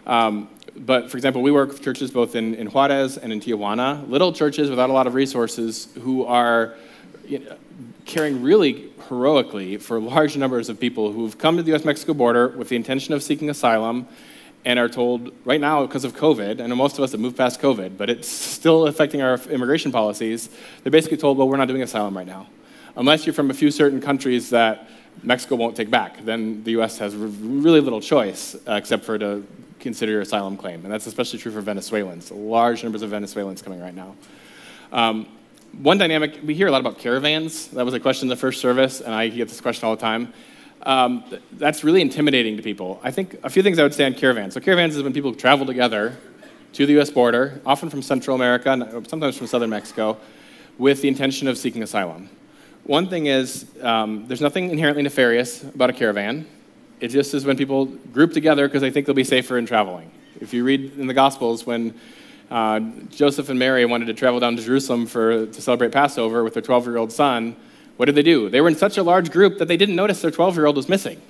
Um, 0.07 0.49
but 0.79 1.11
for 1.11 1.17
example, 1.17 1.43
we 1.43 1.51
work 1.51 1.69
with 1.69 1.83
churches 1.83 2.11
both 2.11 2.35
in, 2.35 2.55
in 2.55 2.69
Juarez 2.69 3.17
and 3.17 3.33
in 3.33 3.41
Tijuana, 3.41 4.09
little 4.09 4.33
churches 4.33 4.71
without 4.71 4.91
a 4.91 4.93
lot 4.93 5.07
of 5.07 5.15
resources 5.15 5.89
who 6.03 6.25
are 6.25 6.75
you 7.27 7.41
know, 7.41 7.57
caring 8.05 8.43
really 8.43 8.91
heroically 9.09 9.77
for 9.77 10.01
large 10.01 10.37
numbers 10.37 10.69
of 10.69 10.79
people 10.79 11.13
who've 11.13 11.37
come 11.39 11.57
to 11.57 11.63
the 11.63 11.75
US 11.75 11.85
Mexico 11.85 12.15
border 12.15 12.49
with 12.49 12.69
the 12.69 12.77
intention 12.77 13.15
of 13.15 13.23
seeking 13.23 13.51
asylum 13.51 14.07
and 14.65 14.79
are 14.79 14.89
told 14.89 15.33
right 15.45 15.61
now 15.61 15.87
because 15.87 16.05
of 16.05 16.15
COVID, 16.15 16.59
and 16.59 16.75
most 16.75 16.99
of 16.99 17.05
us 17.05 17.13
have 17.13 17.21
moved 17.21 17.37
past 17.37 17.61
COVID, 17.61 17.97
but 17.97 18.11
it's 18.11 18.29
still 18.29 18.89
affecting 18.89 19.23
our 19.23 19.35
immigration 19.49 19.93
policies. 19.93 20.51
They're 20.83 20.91
basically 20.91 21.19
told, 21.19 21.39
well, 21.39 21.49
we're 21.49 21.57
not 21.57 21.69
doing 21.69 21.83
asylum 21.83 22.17
right 22.17 22.27
now. 22.27 22.49
Unless 22.97 23.27
you're 23.27 23.33
from 23.33 23.51
a 23.51 23.55
few 23.55 23.71
certain 23.71 24.01
countries 24.01 24.51
that 24.51 24.89
Mexico 25.23 25.55
won't 25.55 25.77
take 25.77 25.89
back, 25.89 26.25
then 26.25 26.65
the 26.65 26.73
US 26.83 26.99
has 26.99 27.15
really 27.15 27.81
little 27.81 28.01
choice 28.01 28.57
uh, 28.67 28.73
except 28.73 29.05
for 29.05 29.19
to 29.19 29.47
consider 29.81 30.13
your 30.13 30.21
asylum 30.23 30.57
claim. 30.57 30.85
And 30.85 30.93
that's 30.93 31.07
especially 31.07 31.39
true 31.39 31.53
for 31.53 31.61
Venezuelans. 31.61 32.31
Large 32.31 32.83
numbers 32.83 33.03
of 33.03 33.11
Venezuelans 33.11 33.63
coming 33.63 33.81
right 33.81 33.95
now. 33.95 34.15
Um, 34.93 35.27
one 35.79 35.99
dynamic, 35.99 36.41
we 36.43 36.55
hear 36.55 36.69
a 36.69 36.71
lot 36.71 36.81
about 36.81 36.99
caravans. 36.99 37.69
That 37.69 37.85
was 37.85 37.95
a 37.95 38.01
question 38.01 38.27
in 38.27 38.31
the 38.31 38.37
first 38.37 38.61
service, 38.61 39.01
and 39.01 39.15
I 39.15 39.29
get 39.29 39.49
this 39.49 39.61
question 39.61 39.87
all 39.87 39.95
the 39.95 40.01
time. 40.01 40.33
Um, 40.83 41.25
th- 41.29 41.43
that's 41.53 41.85
really 41.85 42.01
intimidating 42.01 42.57
to 42.57 42.63
people. 42.63 43.01
I 43.03 43.11
think 43.11 43.37
a 43.43 43.51
few 43.51 43.63
things 43.63 43.79
I 43.79 43.83
would 43.83 43.93
say 43.93 44.05
on 44.05 44.15
caravans. 44.15 44.55
So, 44.55 44.61
caravans 44.61 44.97
is 44.97 45.03
when 45.03 45.13
people 45.13 45.35
travel 45.35 45.67
together 45.67 46.17
to 46.75 46.87
the 46.87 47.01
US 47.01 47.11
border, 47.11 47.61
often 47.67 47.91
from 47.91 48.03
Central 48.03 48.37
America, 48.37 49.03
sometimes 49.09 49.37
from 49.37 49.47
southern 49.47 49.71
Mexico, 49.71 50.19
with 50.79 51.03
the 51.03 51.09
intention 51.09 51.49
of 51.49 51.59
seeking 51.59 51.83
asylum. 51.83 52.29
One 52.85 53.09
thing 53.09 53.27
is, 53.27 53.67
um, 53.83 54.29
there's 54.29 54.41
nothing 54.41 54.71
inherently 54.71 55.03
nefarious 55.03 55.63
about 55.65 55.91
a 55.91 55.93
caravan. 55.93 56.47
It 57.01 57.09
just 57.09 57.35
is 57.35 57.45
when 57.45 57.57
people 57.57 57.87
group 57.87 58.33
together 58.33 58.67
because 58.67 58.81
they 58.81 58.91
think 58.91 59.07
they'll 59.07 59.15
be 59.15 59.25
safer 59.25 59.59
in 59.59 59.67
traveling. 59.67 60.11
If 60.41 60.55
you 60.55 60.65
read 60.65 60.99
in 60.99 61.07
the 61.07 61.15
Gospels, 61.15 61.67
when 61.67 61.95
uh, 62.51 62.81
Joseph 63.11 63.49
and 63.49 63.59
Mary 63.59 63.85
wanted 63.85 64.07
to 64.07 64.15
travel 64.15 64.41
down 64.41 64.57
to 64.57 64.63
Jerusalem 64.63 65.07
for, 65.07 65.47
to 65.47 65.63
celebrate 65.63 65.93
Passover 65.93 66.45
with 66.45 66.55
their 66.55 66.63
12 66.63 66.87
year 66.87 66.97
old 66.97 67.13
son, 67.13 67.57
what 67.97 68.07
did 68.07 68.15
they 68.15 68.23
do? 68.23 68.49
They 68.49 68.61
were 68.61 68.69
in 68.69 68.77
such 68.77 68.99
a 68.99 69.03
large 69.03 69.31
group 69.31 69.59
that 69.59 69.69
they 69.69 69.77
didn't 69.77 69.97
notice 69.97 70.23
their 70.23 70.31
12 70.31 70.57
year 70.57 70.67
old 70.67 70.77
was 70.77 70.89
missing. 70.89 71.21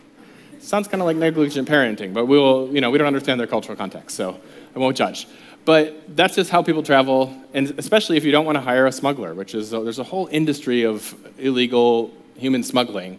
Sounds 0.61 0.89
kind 0.89 1.01
of 1.01 1.07
like 1.07 1.17
negligent 1.17 1.69
parenting, 1.69 2.13
but 2.13 2.27
we 2.27 2.39
will, 2.39 2.73
you 2.73 2.81
know, 2.81 2.91
we 2.91 2.99
don't 2.99 3.07
understand 3.07 3.39
their 3.39 3.47
cultural 3.47 3.77
context, 3.77 4.17
so 4.17 4.41
I 4.75 4.79
won't 4.79 4.97
judge. 4.97 5.29
But 5.65 6.17
that's 6.17 6.37
just 6.37 6.51
how 6.51 6.63
people 6.63 6.83
travel, 6.83 7.37
and 7.53 7.75
especially 7.79 8.17
if 8.17 8.25
you 8.25 8.33
don't 8.33 8.47
want 8.47 8.57
to 8.57 8.63
hire 8.63 8.87
a 8.87 8.93
smuggler, 8.93 9.35
which 9.35 9.55
is 9.55 9.71
there's 9.71 9.99
a 9.99 10.05
whole 10.05 10.29
industry 10.29 10.85
of 10.85 11.15
illegal 11.39 12.13
human 12.37 12.63
smuggling, 12.63 13.19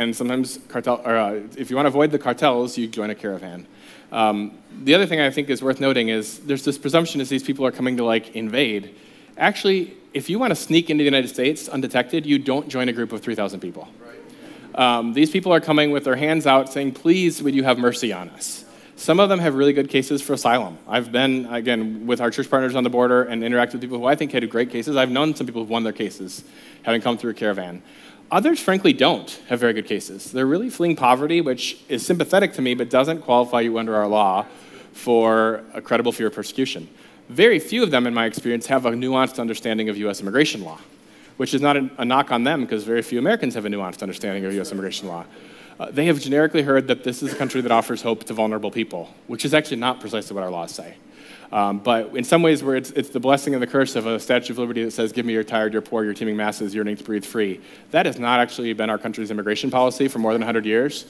and 0.00 0.16
sometimes 0.16 0.58
cartel, 0.68 1.02
or, 1.04 1.14
uh, 1.14 1.40
if 1.58 1.68
you 1.68 1.76
want 1.76 1.84
to 1.84 1.90
avoid 1.90 2.10
the 2.10 2.18
cartels, 2.18 2.78
you 2.78 2.88
join 2.88 3.10
a 3.10 3.14
caravan. 3.14 3.66
Um, 4.10 4.58
the 4.82 4.94
other 4.94 5.04
thing 5.04 5.20
I 5.20 5.30
think 5.30 5.50
is 5.50 5.62
worth 5.62 5.78
noting 5.78 6.08
is 6.08 6.38
there's 6.38 6.64
this 6.64 6.78
presumption 6.78 7.20
as 7.20 7.28
these 7.28 7.42
people 7.42 7.66
are 7.66 7.70
coming 7.70 7.98
to 7.98 8.04
like 8.04 8.34
invade. 8.34 8.94
Actually, 9.36 9.94
if 10.14 10.30
you 10.30 10.38
want 10.38 10.52
to 10.52 10.56
sneak 10.56 10.88
into 10.88 11.02
the 11.02 11.04
United 11.04 11.28
States 11.28 11.68
undetected, 11.68 12.24
you 12.24 12.38
don't 12.38 12.66
join 12.70 12.88
a 12.88 12.94
group 12.94 13.12
of 13.12 13.20
3,000 13.20 13.60
people. 13.60 13.88
Um, 14.74 15.12
these 15.12 15.30
people 15.30 15.52
are 15.52 15.60
coming 15.60 15.90
with 15.90 16.04
their 16.04 16.16
hands 16.16 16.46
out 16.46 16.72
saying, 16.72 16.92
Please, 16.92 17.42
would 17.42 17.54
you 17.54 17.64
have 17.64 17.78
mercy 17.78 18.10
on 18.10 18.30
us? 18.30 18.64
Some 18.96 19.20
of 19.20 19.28
them 19.28 19.38
have 19.38 19.54
really 19.54 19.72
good 19.72 19.88
cases 19.90 20.22
for 20.22 20.32
asylum. 20.32 20.78
I've 20.88 21.12
been, 21.12 21.46
again, 21.46 22.06
with 22.06 22.20
our 22.20 22.30
church 22.30 22.48
partners 22.48 22.74
on 22.74 22.84
the 22.84 22.90
border 22.90 23.22
and 23.22 23.42
interacted 23.42 23.72
with 23.72 23.80
people 23.82 23.98
who 23.98 24.04
I 24.04 24.14
think 24.14 24.32
had 24.32 24.48
great 24.48 24.70
cases. 24.70 24.96
I've 24.96 25.10
known 25.10 25.34
some 25.34 25.46
people 25.46 25.62
who've 25.62 25.70
won 25.70 25.84
their 25.84 25.92
cases 25.92 26.44
having 26.84 27.00
come 27.00 27.16
through 27.18 27.30
a 27.30 27.34
caravan. 27.34 27.82
Others, 28.32 28.60
frankly, 28.60 28.92
don't 28.92 29.28
have 29.48 29.58
very 29.58 29.72
good 29.72 29.86
cases. 29.86 30.30
They're 30.30 30.46
really 30.46 30.70
fleeing 30.70 30.94
poverty, 30.94 31.40
which 31.40 31.78
is 31.88 32.06
sympathetic 32.06 32.52
to 32.54 32.62
me, 32.62 32.74
but 32.74 32.88
doesn't 32.88 33.22
qualify 33.22 33.60
you 33.60 33.76
under 33.76 33.96
our 33.96 34.06
law 34.06 34.46
for 34.92 35.64
a 35.74 35.82
credible 35.82 36.12
fear 36.12 36.28
of 36.28 36.34
persecution. 36.34 36.88
Very 37.28 37.58
few 37.58 37.82
of 37.82 37.90
them, 37.90 38.06
in 38.06 38.14
my 38.14 38.26
experience, 38.26 38.66
have 38.66 38.86
a 38.86 38.90
nuanced 38.90 39.40
understanding 39.40 39.88
of 39.88 39.96
U.S. 39.98 40.20
immigration 40.20 40.62
law, 40.62 40.78
which 41.38 41.54
is 41.54 41.60
not 41.60 41.76
a, 41.76 42.04
knock 42.04 42.30
on 42.30 42.44
them 42.44 42.60
because 42.60 42.84
very 42.84 43.02
few 43.02 43.18
Americans 43.18 43.54
have 43.54 43.64
a 43.64 43.68
nuanced 43.68 44.02
understanding 44.02 44.44
of 44.44 44.52
U.S. 44.54 44.70
immigration 44.70 45.08
law. 45.08 45.24
Uh, 45.80 45.90
they 45.90 46.04
have 46.06 46.20
generically 46.20 46.62
heard 46.62 46.86
that 46.86 47.02
this 47.02 47.22
is 47.22 47.32
a 47.32 47.36
country 47.36 47.60
that 47.62 47.72
offers 47.72 48.02
hope 48.02 48.24
to 48.24 48.34
vulnerable 48.34 48.70
people, 48.70 49.12
which 49.26 49.44
is 49.44 49.54
actually 49.54 49.78
not 49.78 49.98
precisely 49.98 50.34
what 50.34 50.44
our 50.44 50.50
laws 50.50 50.72
say. 50.72 50.94
Um, 51.52 51.78
but 51.78 52.16
in 52.16 52.22
some 52.22 52.42
ways, 52.42 52.62
where 52.62 52.76
it's, 52.76 52.90
it's 52.92 53.08
the 53.08 53.18
blessing 53.18 53.54
and 53.54 53.62
the 53.62 53.66
curse 53.66 53.96
of 53.96 54.06
a 54.06 54.20
Statue 54.20 54.52
of 54.52 54.58
Liberty 54.58 54.84
that 54.84 54.92
says, 54.92 55.12
Give 55.12 55.26
me 55.26 55.32
your 55.32 55.42
tired, 55.42 55.72
your 55.72 55.82
poor, 55.82 56.04
your 56.04 56.14
teeming 56.14 56.36
masses, 56.36 56.74
yearning 56.74 56.96
to 56.96 57.04
breathe 57.04 57.24
free. 57.24 57.60
That 57.90 58.06
has 58.06 58.18
not 58.18 58.40
actually 58.40 58.72
been 58.72 58.88
our 58.88 58.98
country's 58.98 59.30
immigration 59.30 59.70
policy 59.70 60.06
for 60.06 60.20
more 60.20 60.32
than 60.32 60.42
100 60.42 60.64
years. 60.64 61.06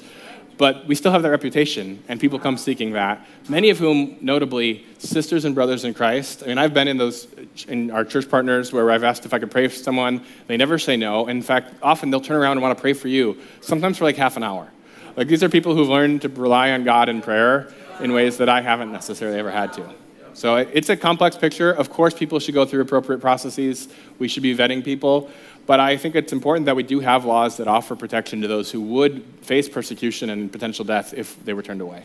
But 0.57 0.87
we 0.87 0.95
still 0.95 1.13
have 1.13 1.23
that 1.23 1.31
reputation, 1.31 2.03
and 2.09 2.21
people 2.21 2.39
come 2.39 2.59
seeking 2.59 2.93
that. 2.93 3.27
Many 3.49 3.71
of 3.71 3.79
whom, 3.79 4.19
notably, 4.21 4.85
sisters 4.99 5.47
and 5.47 5.55
brothers 5.55 5.85
in 5.85 5.95
Christ. 5.95 6.43
I 6.43 6.49
mean, 6.49 6.59
I've 6.59 6.75
been 6.75 6.87
in 6.87 6.99
those, 6.99 7.29
in 7.67 7.91
our 7.91 8.05
church 8.05 8.29
partners 8.29 8.71
where 8.71 8.91
I've 8.91 9.05
asked 9.05 9.25
if 9.25 9.33
I 9.33 9.39
could 9.39 9.51
pray 9.51 9.69
for 9.69 9.77
someone. 9.77 10.23
They 10.49 10.59
never 10.59 10.79
say 10.79 10.99
no. 10.99 11.29
In 11.29 11.41
fact, 11.41 11.73
often 11.83 12.11
they'll 12.11 12.21
turn 12.21 12.37
around 12.37 12.53
and 12.53 12.63
want 12.63 12.77
to 12.77 12.81
pray 12.81 12.93
for 12.93 13.09
you, 13.09 13.39
sometimes 13.63 13.97
for 13.97 14.05
like 14.05 14.17
half 14.17 14.37
an 14.37 14.43
hour. 14.43 14.71
Like, 15.17 15.29
these 15.29 15.43
are 15.43 15.49
people 15.49 15.75
who've 15.75 15.89
learned 15.89 16.23
to 16.23 16.29
rely 16.29 16.73
on 16.73 16.85
God 16.85 17.09
in 17.09 17.23
prayer 17.23 17.73
in 18.01 18.13
ways 18.13 18.37
that 18.37 18.51
I 18.51 18.61
haven't 18.61 18.93
necessarily 18.93 19.39
ever 19.39 19.51
had 19.51 19.73
to. 19.75 19.95
So 20.35 20.57
it's 20.57 20.89
a 20.89 20.97
complex 20.97 21.37
picture. 21.37 21.73
Of 21.73 21.91
course, 21.91 22.15
people 22.15 22.39
should 22.39 22.55
go 22.55 22.65
through 22.65 22.83
appropriate 22.83 23.21
processes. 23.21 23.89
We 24.19 24.29
should 24.29 24.43
be 24.43 24.57
vetting 24.57 24.85
people. 24.85 25.31
But 25.67 25.81
I 25.81 25.97
think 25.97 26.15
it's 26.15 26.33
important 26.33 26.67
that 26.67 26.77
we 26.77 26.83
do 26.83 27.01
have 27.01 27.25
laws 27.25 27.57
that 27.59 27.69
offer 27.69 27.95
protection 27.95 28.41
to 28.43 28.49
those 28.49 28.71
who 28.71 28.81
would 28.81 29.23
face 29.43 29.69
persecution 29.69 30.31
and 30.31 30.51
potential 30.51 30.85
death 30.85 31.15
if 31.15 31.43
they 31.45 31.53
were 31.53 31.63
turned 31.63 31.81
away. 31.81 32.05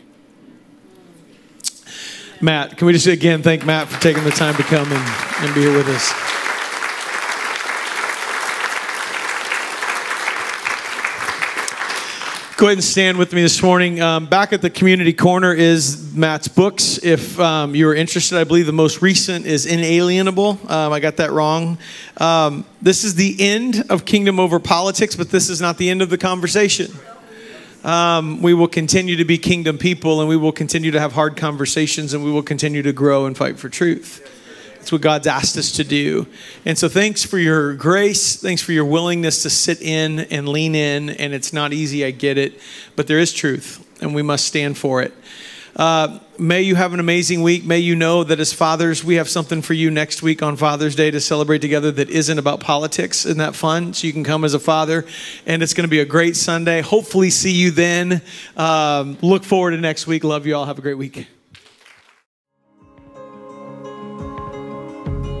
Matt, 2.40 2.76
can 2.76 2.86
we 2.86 2.92
just 2.92 3.06
again 3.06 3.42
thank 3.42 3.64
Matt 3.64 3.88
for 3.88 4.00
taking 4.00 4.22
the 4.24 4.30
time 4.30 4.54
to 4.56 4.62
come 4.62 4.90
and, 4.92 5.44
and 5.44 5.54
be 5.54 5.62
here 5.62 5.76
with 5.76 5.88
us? 5.88 6.35
Go 12.56 12.68
ahead 12.68 12.78
and 12.78 12.84
stand 12.84 13.18
with 13.18 13.34
me 13.34 13.42
this 13.42 13.62
morning. 13.62 14.00
Um, 14.00 14.24
back 14.24 14.54
at 14.54 14.62
the 14.62 14.70
community 14.70 15.12
corner 15.12 15.52
is 15.52 16.14
Matt's 16.14 16.48
books. 16.48 16.98
If 17.04 17.38
um, 17.38 17.74
you 17.74 17.86
are 17.86 17.94
interested, 17.94 18.38
I 18.38 18.44
believe 18.44 18.64
the 18.64 18.72
most 18.72 19.02
recent 19.02 19.44
is 19.44 19.66
Inalienable. 19.66 20.58
Um, 20.66 20.90
I 20.90 20.98
got 20.98 21.18
that 21.18 21.32
wrong. 21.32 21.76
Um, 22.16 22.64
this 22.80 23.04
is 23.04 23.14
the 23.14 23.36
end 23.38 23.84
of 23.90 24.06
Kingdom 24.06 24.40
Over 24.40 24.58
Politics, 24.58 25.16
but 25.16 25.28
this 25.28 25.50
is 25.50 25.60
not 25.60 25.76
the 25.76 25.90
end 25.90 26.00
of 26.00 26.08
the 26.08 26.16
conversation. 26.16 26.90
Um, 27.84 28.40
we 28.40 28.54
will 28.54 28.68
continue 28.68 29.16
to 29.16 29.26
be 29.26 29.36
kingdom 29.36 29.76
people 29.76 30.20
and 30.20 30.28
we 30.28 30.38
will 30.38 30.50
continue 30.50 30.92
to 30.92 30.98
have 30.98 31.12
hard 31.12 31.36
conversations 31.36 32.14
and 32.14 32.24
we 32.24 32.32
will 32.32 32.42
continue 32.42 32.80
to 32.80 32.92
grow 32.94 33.26
and 33.26 33.36
fight 33.36 33.58
for 33.58 33.68
truth. 33.68 34.26
It's 34.86 34.92
what 34.92 35.00
God's 35.00 35.26
asked 35.26 35.56
us 35.56 35.72
to 35.72 35.82
do. 35.82 36.28
And 36.64 36.78
so 36.78 36.88
thanks 36.88 37.24
for 37.24 37.38
your 37.38 37.74
grace. 37.74 38.36
Thanks 38.36 38.62
for 38.62 38.70
your 38.70 38.84
willingness 38.84 39.42
to 39.42 39.50
sit 39.50 39.82
in 39.82 40.20
and 40.20 40.48
lean 40.48 40.76
in. 40.76 41.10
And 41.10 41.34
it's 41.34 41.52
not 41.52 41.72
easy, 41.72 42.04
I 42.04 42.12
get 42.12 42.38
it, 42.38 42.60
but 42.94 43.08
there 43.08 43.18
is 43.18 43.32
truth 43.32 43.84
and 44.00 44.14
we 44.14 44.22
must 44.22 44.46
stand 44.46 44.78
for 44.78 45.02
it. 45.02 45.12
Uh, 45.74 46.20
may 46.38 46.62
you 46.62 46.76
have 46.76 46.94
an 46.94 47.00
amazing 47.00 47.42
week. 47.42 47.64
May 47.64 47.80
you 47.80 47.96
know 47.96 48.22
that 48.22 48.38
as 48.38 48.52
fathers, 48.52 49.02
we 49.02 49.16
have 49.16 49.28
something 49.28 49.60
for 49.60 49.74
you 49.74 49.90
next 49.90 50.22
week 50.22 50.40
on 50.40 50.54
Father's 50.54 50.94
Day 50.94 51.10
to 51.10 51.20
celebrate 51.20 51.62
together 51.62 51.90
that 51.90 52.08
isn't 52.08 52.38
about 52.38 52.60
politics. 52.60 53.26
Isn't 53.26 53.38
that 53.38 53.56
fun? 53.56 53.92
So 53.92 54.06
you 54.06 54.12
can 54.12 54.22
come 54.22 54.44
as 54.44 54.54
a 54.54 54.60
father, 54.60 55.04
and 55.46 55.64
it's 55.64 55.74
going 55.74 55.82
to 55.82 55.90
be 55.90 55.98
a 55.98 56.04
great 56.04 56.36
Sunday. 56.36 56.80
Hopefully, 56.80 57.30
see 57.30 57.50
you 57.50 57.72
then. 57.72 58.22
Um, 58.56 59.18
look 59.20 59.42
forward 59.42 59.72
to 59.72 59.78
next 59.78 60.06
week. 60.06 60.22
Love 60.22 60.46
you 60.46 60.54
all. 60.54 60.64
Have 60.64 60.78
a 60.78 60.82
great 60.82 60.96
week. 60.96 61.26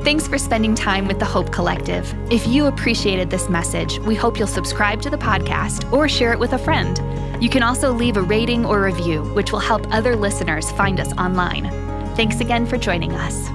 Thanks 0.06 0.28
for 0.28 0.38
spending 0.38 0.76
time 0.76 1.08
with 1.08 1.18
the 1.18 1.24
Hope 1.24 1.50
Collective. 1.50 2.14
If 2.30 2.46
you 2.46 2.66
appreciated 2.66 3.28
this 3.28 3.48
message, 3.48 3.98
we 3.98 4.14
hope 4.14 4.38
you'll 4.38 4.46
subscribe 4.46 5.02
to 5.02 5.10
the 5.10 5.18
podcast 5.18 5.92
or 5.92 6.08
share 6.08 6.32
it 6.32 6.38
with 6.38 6.52
a 6.52 6.58
friend. 6.58 6.96
You 7.42 7.50
can 7.50 7.64
also 7.64 7.92
leave 7.92 8.16
a 8.16 8.22
rating 8.22 8.64
or 8.64 8.80
review, 8.80 9.24
which 9.34 9.50
will 9.50 9.58
help 9.58 9.84
other 9.92 10.14
listeners 10.14 10.70
find 10.70 11.00
us 11.00 11.12
online. 11.14 11.70
Thanks 12.14 12.38
again 12.38 12.66
for 12.66 12.76
joining 12.76 13.14
us. 13.14 13.48